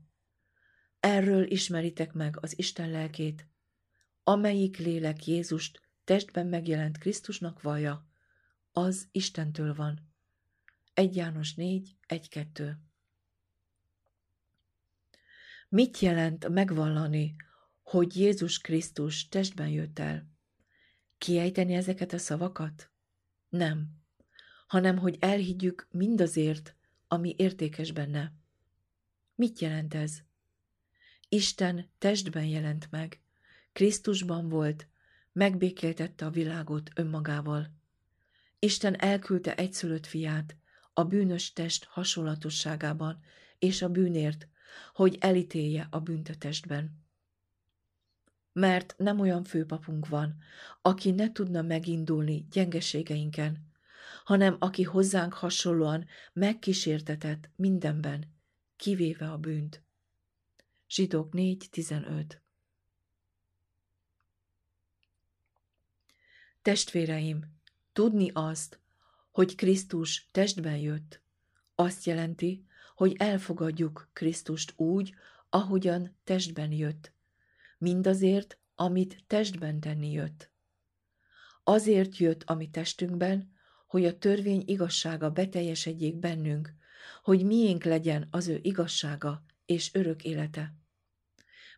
Erről 1.00 1.52
ismeritek 1.52 2.14
meg 2.14 2.38
az 2.42 2.58
Isten 2.58 2.90
lelkét, 2.90 3.48
amelyik 4.24 4.78
lélek 4.78 5.26
Jézust 5.26 5.82
testben 6.04 6.48
megjelent 6.48 6.98
Krisztusnak 6.98 7.62
vallja, 7.62 8.08
az 8.72 9.08
Istentől 9.12 9.74
van. 9.76 10.12
1 10.94 11.16
János 11.16 11.54
4, 11.54 11.96
1-2 12.08 12.72
Mit 15.70 16.00
jelent 16.00 16.48
megvallani, 16.48 17.36
hogy 17.90 18.16
Jézus 18.16 18.60
Krisztus 18.60 19.28
testben 19.28 19.68
jött 19.68 20.00
el? 20.00 20.30
Kiejteni 21.18 21.74
ezeket 21.74 22.14
a 22.14 22.18
szavakat? 22.18 22.90
Nem, 23.50 23.88
hanem 24.68 24.98
hogy 24.98 25.18
elhiggyük 25.20 25.88
mindazért, 25.92 26.76
ami 27.08 27.36
értékes 27.38 27.92
benne. 27.92 28.34
Mit 29.36 29.60
jelent 29.60 29.94
ez? 29.94 30.22
Isten 31.30 31.90
testben 31.98 32.46
jelent 32.46 32.88
meg, 32.92 33.22
Krisztusban 33.72 34.50
volt, 34.50 34.88
megbékéltette 35.32 36.26
a 36.26 36.30
világot 36.30 36.90
önmagával. 36.96 37.74
Isten 38.60 39.00
elküldte 39.00 39.56
egyszülött 39.56 40.06
fiát 40.06 40.56
a 40.94 41.04
bűnös 41.04 41.54
test 41.54 41.84
hasonlatosságában 41.84 43.20
és 43.60 43.82
a 43.82 43.90
bűnért, 43.90 44.48
hogy 44.94 45.18
elítélje 45.20 45.88
a 45.90 46.00
bűnt 46.00 46.38
testben. 46.38 47.08
Mert 48.60 48.96
nem 48.98 49.20
olyan 49.20 49.44
főpapunk 49.44 50.08
van, 50.08 50.38
aki 50.82 51.12
ne 51.12 51.32
tudna 51.32 51.62
megindulni 51.62 52.48
gyengeségeinken, 52.52 53.72
hanem 54.24 54.56
aki 54.60 54.84
hozzánk 54.84 55.34
hasonlóan 55.34 56.06
megkísértetett 56.34 57.50
mindenben, 57.56 58.34
kivéve 58.76 59.32
a 59.32 59.38
bűnt. 59.38 59.84
Zsidók 60.90 61.30
4.15 61.34 62.38
Testvéreim, 66.62 67.60
tudni 67.94 68.32
azt, 68.34 68.80
hogy 69.32 69.56
Krisztus 69.56 70.28
testben 70.32 70.78
jött, 70.78 71.22
azt 71.76 72.06
jelenti, 72.06 72.66
hogy 72.96 73.16
elfogadjuk 73.18 74.10
Krisztust 74.14 74.74
úgy, 74.76 75.14
ahogyan 75.50 76.16
testben 76.24 76.72
jött, 76.72 77.18
mindazért, 77.80 78.60
amit 78.76 79.24
testben 79.28 79.80
tenni 79.80 80.12
jött. 80.12 80.52
Azért 81.64 82.18
jött, 82.18 82.44
ami 82.44 82.70
testünkben, 82.70 83.52
hogy 83.88 84.06
a 84.06 84.18
törvény 84.18 84.64
igazsága 84.66 85.30
beteljesedjék 85.30 86.16
bennünk, 86.16 86.74
hogy 87.24 87.46
miénk 87.46 87.84
legyen 87.84 88.28
az 88.32 88.48
ő 88.48 88.60
igazsága 88.62 89.44
és 89.66 89.94
örök 89.94 90.24
élete. 90.24 90.74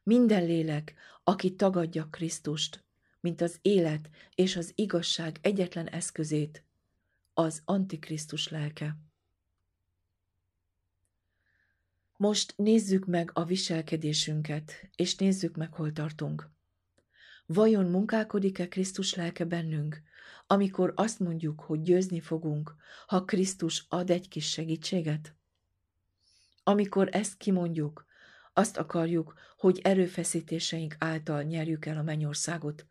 Minden 0.03 0.45
lélek, 0.45 0.93
aki 1.23 1.55
tagadja 1.55 2.07
Krisztust, 2.09 2.85
mint 3.19 3.41
az 3.41 3.57
élet 3.61 4.09
és 4.35 4.55
az 4.55 4.71
igazság 4.75 5.37
egyetlen 5.41 5.87
eszközét, 5.87 6.63
az 7.33 7.61
Antikrisztus 7.65 8.47
lelke. 8.47 8.97
Most 12.21 12.53
nézzük 12.57 13.05
meg 13.05 13.31
a 13.33 13.45
viselkedésünket, 13.45 14.89
és 14.95 15.15
nézzük 15.15 15.55
meg, 15.55 15.73
hol 15.73 15.91
tartunk. 15.91 16.49
Vajon 17.45 17.85
munkálkodik-e 17.85 18.67
Krisztus 18.67 19.13
lelke 19.13 19.45
bennünk, 19.45 20.01
amikor 20.47 20.93
azt 20.95 21.19
mondjuk, 21.19 21.59
hogy 21.59 21.81
győzni 21.81 22.19
fogunk, 22.19 22.75
ha 23.07 23.25
Krisztus 23.25 23.85
ad 23.89 24.09
egy 24.09 24.27
kis 24.27 24.49
segítséget? 24.49 25.35
Amikor 26.63 27.09
ezt 27.11 27.37
kimondjuk, 27.37 28.05
azt 28.53 28.77
akarjuk, 28.77 29.33
hogy 29.57 29.79
erőfeszítéseink 29.83 30.95
által 30.99 31.41
nyerjük 31.41 31.85
el 31.85 31.97
a 31.97 32.03
mennyországot, 32.03 32.85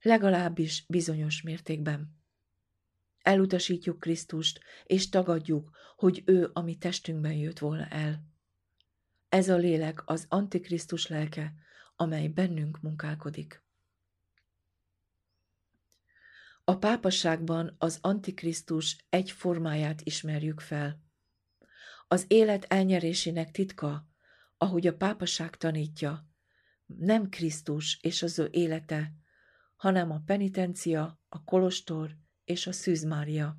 legalábbis 0.00 0.84
bizonyos 0.88 1.42
mértékben. 1.42 2.16
Elutasítjuk 3.22 4.00
Krisztust, 4.00 4.60
és 4.84 5.08
tagadjuk, 5.08 5.70
hogy 5.96 6.22
ő 6.26 6.50
a 6.52 6.60
mi 6.60 6.76
testünkben 6.76 7.32
jött 7.34 7.58
volna 7.58 7.86
el. 7.86 8.27
Ez 9.28 9.48
a 9.48 9.56
lélek 9.56 10.02
az 10.04 10.26
Antikrisztus 10.28 11.06
lelke, 11.06 11.54
amely 11.96 12.28
bennünk 12.28 12.80
munkálkodik. 12.80 13.62
A 16.64 16.76
pápaságban 16.76 17.74
az 17.78 17.98
Antikrisztus 18.00 18.96
egy 19.08 19.30
formáját 19.30 20.00
ismerjük 20.00 20.60
fel. 20.60 21.02
Az 22.08 22.24
élet 22.28 22.64
elnyerésének 22.64 23.50
titka, 23.50 24.08
ahogy 24.56 24.86
a 24.86 24.96
pápaság 24.96 25.56
tanítja, 25.56 26.28
nem 26.86 27.28
Krisztus 27.28 27.98
és 28.00 28.22
az 28.22 28.38
ő 28.38 28.48
élete, 28.50 29.12
hanem 29.76 30.10
a 30.10 30.22
penitencia, 30.26 31.20
a 31.28 31.44
kolostor 31.44 32.16
és 32.44 32.66
a 32.66 32.72
szűzmária. 32.72 33.58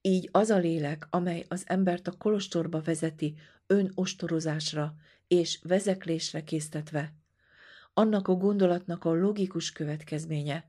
Így 0.00 0.28
az 0.32 0.50
a 0.50 0.56
lélek, 0.56 1.06
amely 1.10 1.44
az 1.48 1.64
embert 1.66 2.06
a 2.06 2.16
kolostorba 2.16 2.80
vezeti 2.80 3.36
önostorozásra 3.66 4.94
és 5.28 5.58
vezeklésre 5.62 6.44
késztetve, 6.44 7.14
annak 7.94 8.28
a 8.28 8.34
gondolatnak 8.34 9.04
a 9.04 9.12
logikus 9.12 9.72
következménye, 9.72 10.68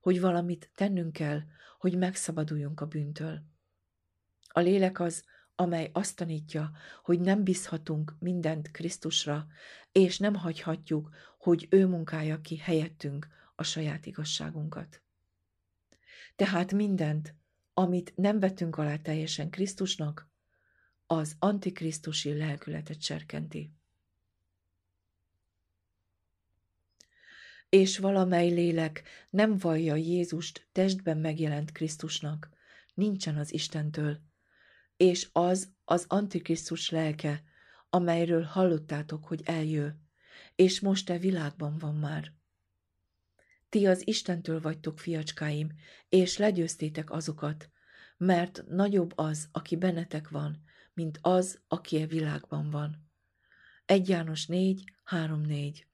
hogy 0.00 0.20
valamit 0.20 0.70
tennünk 0.74 1.12
kell, 1.12 1.40
hogy 1.78 1.98
megszabaduljunk 1.98 2.80
a 2.80 2.86
bűntől. 2.86 3.42
A 4.48 4.60
lélek 4.60 5.00
az, 5.00 5.24
amely 5.54 5.90
azt 5.92 6.16
tanítja, 6.16 6.70
hogy 7.02 7.20
nem 7.20 7.44
bízhatunk 7.44 8.16
mindent 8.18 8.70
Krisztusra, 8.70 9.46
és 9.92 10.18
nem 10.18 10.34
hagyhatjuk, 10.34 11.10
hogy 11.38 11.66
ő 11.70 11.86
munkálja 11.86 12.40
ki 12.40 12.56
helyettünk 12.56 13.28
a 13.54 13.62
saját 13.62 14.06
igazságunkat. 14.06 15.02
Tehát 16.36 16.72
mindent, 16.72 17.34
amit 17.74 18.12
nem 18.16 18.40
vetünk 18.40 18.76
alá 18.76 18.96
teljesen 18.96 19.50
Krisztusnak, 19.50 20.30
az 21.12 21.36
antikrisztusi 21.38 22.36
lelkületet 22.36 23.02
serkenti. 23.02 23.72
És 27.68 27.98
valamely 27.98 28.48
lélek 28.48 29.02
nem 29.30 29.58
vallja 29.58 29.94
Jézust 29.94 30.68
testben 30.72 31.18
megjelent 31.18 31.72
Krisztusnak, 31.72 32.50
nincsen 32.94 33.36
az 33.36 33.52
Istentől, 33.52 34.20
és 34.96 35.28
az 35.32 35.72
az 35.84 36.04
antikrisztus 36.08 36.90
lelke, 36.90 37.42
amelyről 37.90 38.42
hallottátok, 38.42 39.24
hogy 39.24 39.40
eljő, 39.44 39.96
és 40.54 40.80
most 40.80 41.10
e 41.10 41.18
világban 41.18 41.78
van 41.78 41.94
már. 41.94 42.32
Ti 43.68 43.86
az 43.86 44.06
Istentől 44.06 44.60
vagytok, 44.60 44.98
fiacskáim, 44.98 45.72
és 46.08 46.36
legyőztétek 46.36 47.10
azokat, 47.10 47.70
mert 48.24 48.64
nagyobb 48.68 49.12
az, 49.14 49.48
aki 49.52 49.76
bennetek 49.76 50.28
van, 50.28 50.62
mint 50.94 51.18
az, 51.22 51.60
aki 51.68 52.02
a 52.02 52.06
világban 52.06 52.70
van. 52.70 53.10
1 53.84 54.08
János 54.08 54.46
4, 54.46 54.84
3, 55.04 55.40
4 55.40 55.86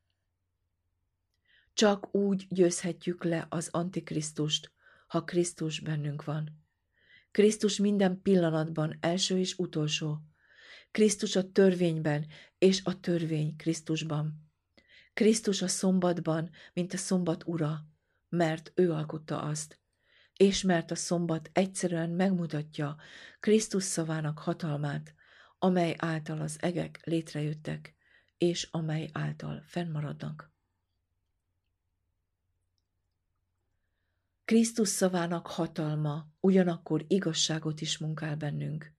Csak 1.72 2.14
úgy 2.14 2.46
győzhetjük 2.48 3.24
le 3.24 3.46
az 3.48 3.68
Antikrisztust, 3.72 4.72
ha 5.06 5.24
Krisztus 5.24 5.80
bennünk 5.80 6.24
van. 6.24 6.64
Krisztus 7.30 7.78
minden 7.78 8.22
pillanatban 8.22 8.96
első 9.00 9.38
és 9.38 9.58
utolsó. 9.58 10.18
Krisztus 10.90 11.36
a 11.36 11.50
törvényben, 11.52 12.26
és 12.58 12.80
a 12.84 13.00
törvény 13.00 13.56
Krisztusban. 13.56 14.50
Krisztus 15.14 15.62
a 15.62 15.68
szombatban, 15.68 16.50
mint 16.72 16.92
a 16.92 16.96
szombat 16.96 17.46
ura, 17.46 17.86
mert 18.28 18.72
ő 18.74 18.92
alkotta 18.92 19.42
azt, 19.42 19.78
és 20.38 20.62
mert 20.62 20.90
a 20.90 20.94
szombat 20.94 21.50
egyszerűen 21.52 22.10
megmutatja 22.10 22.96
Krisztus 23.40 23.82
szavának 23.82 24.38
hatalmát, 24.38 25.14
amely 25.58 25.94
által 25.98 26.40
az 26.40 26.56
egek 26.60 27.00
létrejöttek, 27.04 27.94
és 28.38 28.68
amely 28.70 29.08
által 29.12 29.62
fennmaradnak. 29.66 30.52
Krisztus 34.44 34.88
szavának 34.88 35.46
hatalma 35.46 36.26
ugyanakkor 36.40 37.04
igazságot 37.08 37.80
is 37.80 37.98
munkál 37.98 38.36
bennünk. 38.36 38.92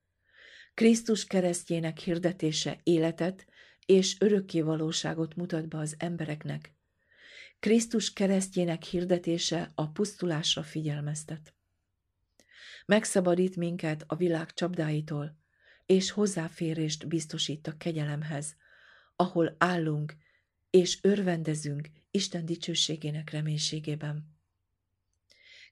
Krisztus 0.74 1.26
keresztjének 1.26 1.98
hirdetése 1.98 2.80
életet 2.84 3.46
és 3.86 4.20
örökké 4.20 4.62
valóságot 4.62 5.36
mutat 5.36 5.68
be 5.68 5.78
az 5.78 5.96
embereknek. 5.98 6.79
Krisztus 7.60 8.14
keresztjének 8.14 8.84
hirdetése 8.84 9.72
a 9.76 9.88
pusztulásra 9.88 10.64
figyelmeztet. 10.64 11.54
Megszabadít 12.86 13.56
minket 13.56 14.04
a 14.08 14.16
világ 14.16 14.54
csapdáitól, 14.54 15.38
és 15.86 16.12
hozzáférést 16.12 17.08
biztosít 17.08 17.68
a 17.68 17.78
kegyelemhez, 17.78 18.56
ahol 19.16 19.56
állunk 19.58 20.16
és 20.70 21.00
örvendezünk 21.02 21.90
Isten 22.12 22.46
dicsőségének 22.46 23.30
reménységében. 23.30 24.38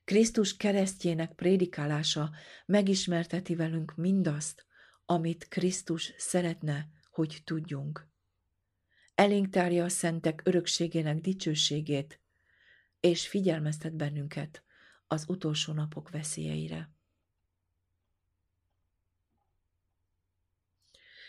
Krisztus 0.04 0.56
keresztjének 0.56 1.32
prédikálása 1.32 2.30
megismerteti 2.66 3.54
velünk 3.54 3.96
mindazt, 3.96 4.66
amit 5.06 5.48
Krisztus 5.48 6.12
szeretne, 6.16 6.88
hogy 7.10 7.40
tudjunk. 7.44 8.08
Elénk 9.18 9.50
tárja 9.50 9.84
a 9.84 9.88
szentek 9.88 10.40
örökségének 10.44 11.20
dicsőségét, 11.20 12.20
és 13.00 13.28
figyelmeztet 13.28 13.94
bennünket 13.94 14.64
az 15.06 15.24
utolsó 15.28 15.72
napok 15.72 16.10
veszélyeire. 16.10 16.90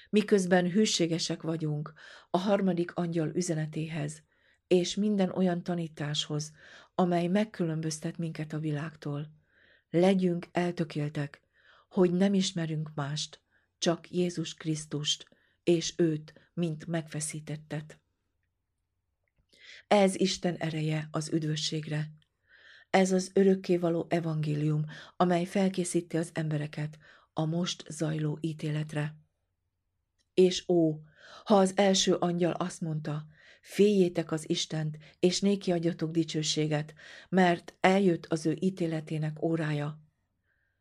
Miközben 0.10 0.72
hűségesek 0.72 1.42
vagyunk 1.42 1.94
a 2.30 2.38
harmadik 2.38 2.94
angyal 2.94 3.30
üzenetéhez, 3.36 4.24
és 4.68 4.96
minden 4.96 5.30
olyan 5.30 5.64
tanításhoz, 5.64 6.52
amely 6.96 7.28
megkülönböztet 7.28 8.18
minket 8.18 8.54
a 8.54 8.60
világtól. 8.60 9.32
Legyünk 9.90 10.48
eltökéltek, 10.52 11.42
hogy 11.88 12.12
nem 12.12 12.34
ismerünk 12.34 12.92
mást, 12.96 13.42
csak 13.78 14.12
Jézus 14.12 14.54
Krisztust, 14.54 15.38
és 15.70 15.94
őt, 15.98 16.34
mint 16.54 16.86
megfeszítettet. 16.86 18.00
Ez 19.88 20.16
Isten 20.16 20.56
ereje 20.56 21.08
az 21.12 21.30
üdvösségre. 21.34 22.12
Ez 22.90 23.12
az 23.12 23.32
örökkévaló 23.34 24.06
evangélium, 24.10 24.86
amely 25.18 25.46
felkészíti 25.46 26.18
az 26.18 26.30
embereket 26.34 26.98
a 27.34 27.46
most 27.46 27.84
zajló 27.90 28.38
ítéletre. 28.42 29.16
És 30.34 30.70
ó, 30.70 30.96
ha 31.44 31.56
az 31.56 31.74
első 31.76 32.14
angyal 32.14 32.52
azt 32.52 32.82
mondta, 32.82 33.26
féljétek 33.62 34.32
az 34.32 34.50
Istent, 34.50 34.98
és 35.20 35.40
néki 35.40 35.72
adjatok 35.72 36.12
dicsőséget, 36.12 36.94
mert 37.30 37.74
eljött 37.80 38.26
az 38.26 38.46
ő 38.46 38.58
ítéletének 38.60 39.44
órája. 39.44 40.04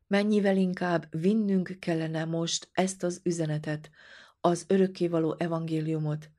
Mennyivel 0.07 0.57
inkább 0.57 1.07
vinnünk 1.11 1.76
kellene 1.78 2.24
most 2.24 2.68
ezt 2.72 3.03
az 3.03 3.20
üzenetet, 3.24 3.91
az 4.41 4.64
örökkévaló 4.68 5.36
evangéliumot, 5.39 6.30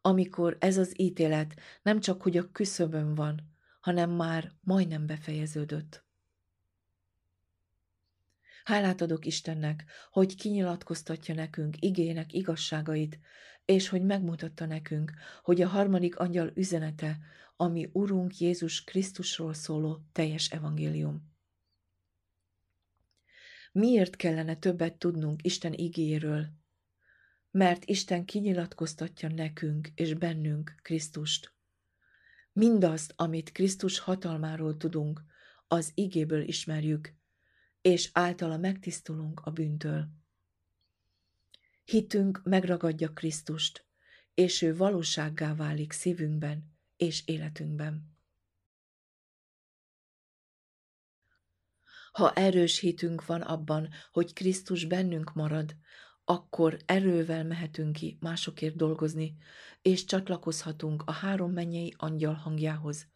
amikor 0.00 0.56
ez 0.60 0.76
az 0.76 1.00
ítélet 1.00 1.54
nem 1.82 2.00
csak 2.00 2.22
hogy 2.22 2.36
a 2.36 2.50
küszöbön 2.50 3.14
van, 3.14 3.56
hanem 3.80 4.10
már 4.10 4.52
majdnem 4.60 5.06
befejeződött. 5.06 6.06
Hálát 8.64 9.00
adok 9.00 9.26
Istennek, 9.26 9.84
hogy 10.10 10.34
kinyilatkoztatja 10.34 11.34
nekünk 11.34 11.76
igének 11.78 12.32
igazságait, 12.32 13.18
és 13.64 13.88
hogy 13.88 14.02
megmutatta 14.02 14.66
nekünk, 14.66 15.12
hogy 15.42 15.62
a 15.62 15.68
harmadik 15.68 16.18
angyal 16.18 16.50
üzenete, 16.54 17.18
ami 17.56 17.88
Urunk 17.92 18.38
Jézus 18.38 18.84
Krisztusról 18.84 19.54
szóló 19.54 20.02
teljes 20.12 20.50
evangélium. 20.50 21.36
Miért 23.72 24.16
kellene 24.16 24.56
többet 24.56 24.98
tudnunk 24.98 25.44
Isten 25.44 25.72
igéről? 25.72 26.48
Mert 27.58 27.84
Isten 27.84 28.24
kinyilatkoztatja 28.24 29.28
nekünk 29.28 29.88
és 29.94 30.14
bennünk 30.14 30.74
Krisztust. 30.82 31.52
Mindazt, 32.52 33.12
amit 33.16 33.52
Krisztus 33.52 33.98
hatalmáról 33.98 34.76
tudunk, 34.76 35.22
az 35.68 35.92
igéből 35.94 36.42
ismerjük, 36.42 37.14
és 37.80 38.10
általa 38.12 38.56
megtisztulunk 38.56 39.40
a 39.40 39.50
bűntől. 39.50 40.08
Hitünk 41.84 42.40
megragadja 42.44 43.12
Krisztust, 43.12 43.86
és 44.34 44.62
ő 44.62 44.76
valósággá 44.76 45.54
válik 45.54 45.92
szívünkben 45.92 46.78
és 46.96 47.26
életünkben. 47.26 48.16
Ha 52.12 52.32
erős 52.32 52.78
hitünk 52.78 53.26
van 53.26 53.40
abban, 53.40 53.88
hogy 54.12 54.32
Krisztus 54.32 54.84
bennünk 54.84 55.34
marad, 55.34 55.76
akkor 56.30 56.78
erővel 56.86 57.44
mehetünk 57.44 57.92
ki 57.92 58.16
másokért 58.20 58.76
dolgozni, 58.76 59.36
és 59.82 60.04
csatlakozhatunk 60.04 61.02
a 61.06 61.12
három 61.12 61.52
mennyei 61.52 61.94
angyal 61.96 62.34
hangjához, 62.34 63.06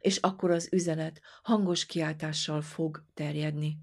és 0.00 0.16
akkor 0.16 0.50
az 0.50 0.68
üzenet 0.72 1.20
hangos 1.42 1.86
kiáltással 1.86 2.62
fog 2.62 3.04
terjedni. 3.14 3.78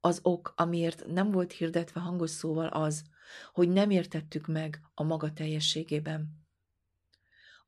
Az 0.00 0.20
ok, 0.22 0.52
amiért 0.56 1.06
nem 1.06 1.30
volt 1.30 1.52
hirdetve 1.52 2.00
hangos 2.00 2.30
szóval 2.30 2.66
az, 2.66 3.04
hogy 3.52 3.68
nem 3.68 3.90
értettük 3.90 4.46
meg 4.46 4.80
a 4.94 5.02
maga 5.02 5.32
teljességében. 5.32 6.46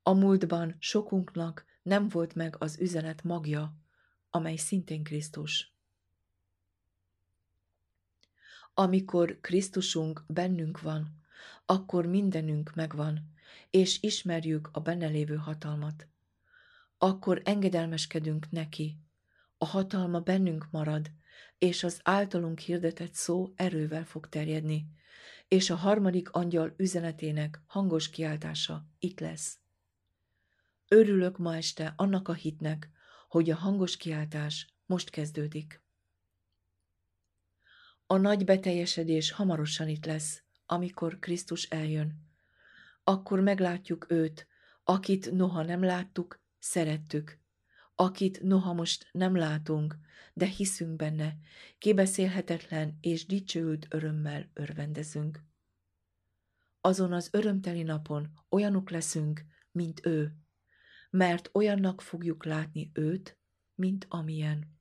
A 0.03 0.13
múltban 0.13 0.75
sokunknak 0.79 1.65
nem 1.81 2.07
volt 2.07 2.35
meg 2.35 2.55
az 2.59 2.79
üzenet 2.79 3.23
magja, 3.23 3.77
amely 4.29 4.55
szintén 4.55 5.03
Krisztus. 5.03 5.76
Amikor 8.79 9.37
Krisztusunk 9.41 10.23
bennünk 10.27 10.81
van, 10.81 11.07
akkor 11.65 12.05
mindenünk 12.05 12.75
megvan, 12.75 13.31
és 13.69 14.01
ismerjük 14.01 14.69
a 14.71 14.79
benne 14.79 15.07
lévő 15.07 15.35
hatalmat. 15.35 16.07
Akkor 16.97 17.41
engedelmeskedünk 17.45 18.51
neki, 18.51 18.99
a 19.57 19.65
hatalma 19.65 20.19
bennünk 20.19 20.67
marad, 20.71 21.11
és 21.57 21.83
az 21.83 21.99
általunk 22.03 22.59
hirdetett 22.59 23.13
szó 23.13 23.53
erővel 23.55 24.05
fog 24.05 24.29
terjedni, 24.29 24.89
és 25.47 25.69
a 25.69 25.75
harmadik 25.75 26.29
angyal 26.29 26.73
üzenetének 26.77 27.61
hangos 27.67 28.09
kiáltása 28.09 28.85
itt 28.99 29.19
lesz. 29.19 29.59
Örülök 30.87 31.37
ma 31.37 31.55
este 31.55 31.93
annak 31.95 32.27
a 32.27 32.33
hitnek, 32.33 32.89
hogy 33.27 33.49
a 33.49 33.55
hangos 33.55 33.97
kiáltás 33.97 34.67
most 34.85 35.09
kezdődik. 35.09 35.85
A 38.09 38.17
nagy 38.17 38.45
beteljesedés 38.45 39.31
hamarosan 39.31 39.87
itt 39.87 40.05
lesz, 40.05 40.43
amikor 40.65 41.19
Krisztus 41.19 41.63
eljön. 41.63 42.25
Akkor 43.03 43.39
meglátjuk 43.39 44.05
őt, 44.11 44.47
akit 44.83 45.31
noha 45.31 45.63
nem 45.63 45.83
láttuk, 45.83 46.41
szerettük, 46.59 47.39
akit 47.95 48.41
noha 48.41 48.73
most 48.73 49.09
nem 49.11 49.35
látunk, 49.35 49.97
de 50.33 50.45
hiszünk 50.45 50.95
benne, 50.95 51.37
kibeszélhetetlen 51.77 52.97
és 53.01 53.25
dicsőült 53.25 53.87
örömmel 53.89 54.49
örvendezünk. 54.53 55.43
Azon 56.81 57.13
az 57.13 57.29
örömteli 57.31 57.83
napon 57.83 58.31
olyanok 58.49 58.89
leszünk, 58.89 59.45
mint 59.71 60.05
ő, 60.05 60.35
mert 61.09 61.49
olyannak 61.53 62.01
fogjuk 62.01 62.45
látni 62.45 62.91
őt, 62.93 63.37
mint 63.75 64.05
amilyen. 64.09 64.76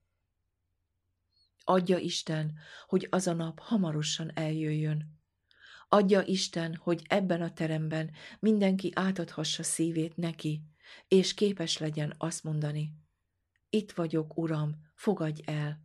Adja 1.69 1.99
Isten, 1.99 2.59
hogy 2.87 3.07
az 3.11 3.27
a 3.27 3.33
nap 3.33 3.59
hamarosan 3.59 4.31
eljöjjön. 4.35 5.21
Adja 5.89 6.23
Isten, 6.23 6.75
hogy 6.75 7.03
ebben 7.09 7.43
a 7.43 7.53
teremben 7.53 8.11
mindenki 8.39 8.93
átadhassa 8.95 9.62
szívét 9.62 10.17
neki, 10.17 10.62
és 11.09 11.35
képes 11.35 11.79
legyen 11.79 12.14
azt 12.19 12.45
mondani, 12.45 12.93
itt 13.71 13.93
vagyok, 13.93 14.37
Uram, 14.37 14.75
fogadj 14.95 15.43
el. 15.45 15.85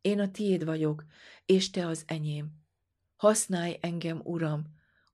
Én 0.00 0.20
a 0.20 0.30
tiéd 0.30 0.64
vagyok, 0.64 1.04
és 1.46 1.70
te 1.70 1.86
az 1.86 2.04
enyém. 2.06 2.52
Használj 3.16 3.78
engem, 3.80 4.20
Uram, 4.24 4.64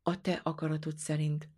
a 0.03 0.21
te 0.21 0.41
akaratod 0.43 0.99
szerint, 0.99 1.49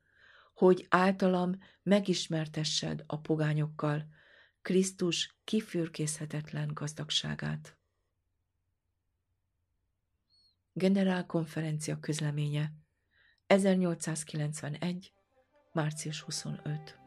hogy 0.54 0.86
általam 0.88 1.58
megismertessed 1.82 3.04
a 3.06 3.20
pogányokkal 3.20 4.06
Krisztus 4.62 5.36
kifürkészhetetlen 5.44 6.70
gazdagságát. 6.74 7.76
Generálkonferencia 10.72 11.98
közleménye 11.98 12.72
1891. 13.46 15.12
március 15.72 16.20
25 16.20 17.01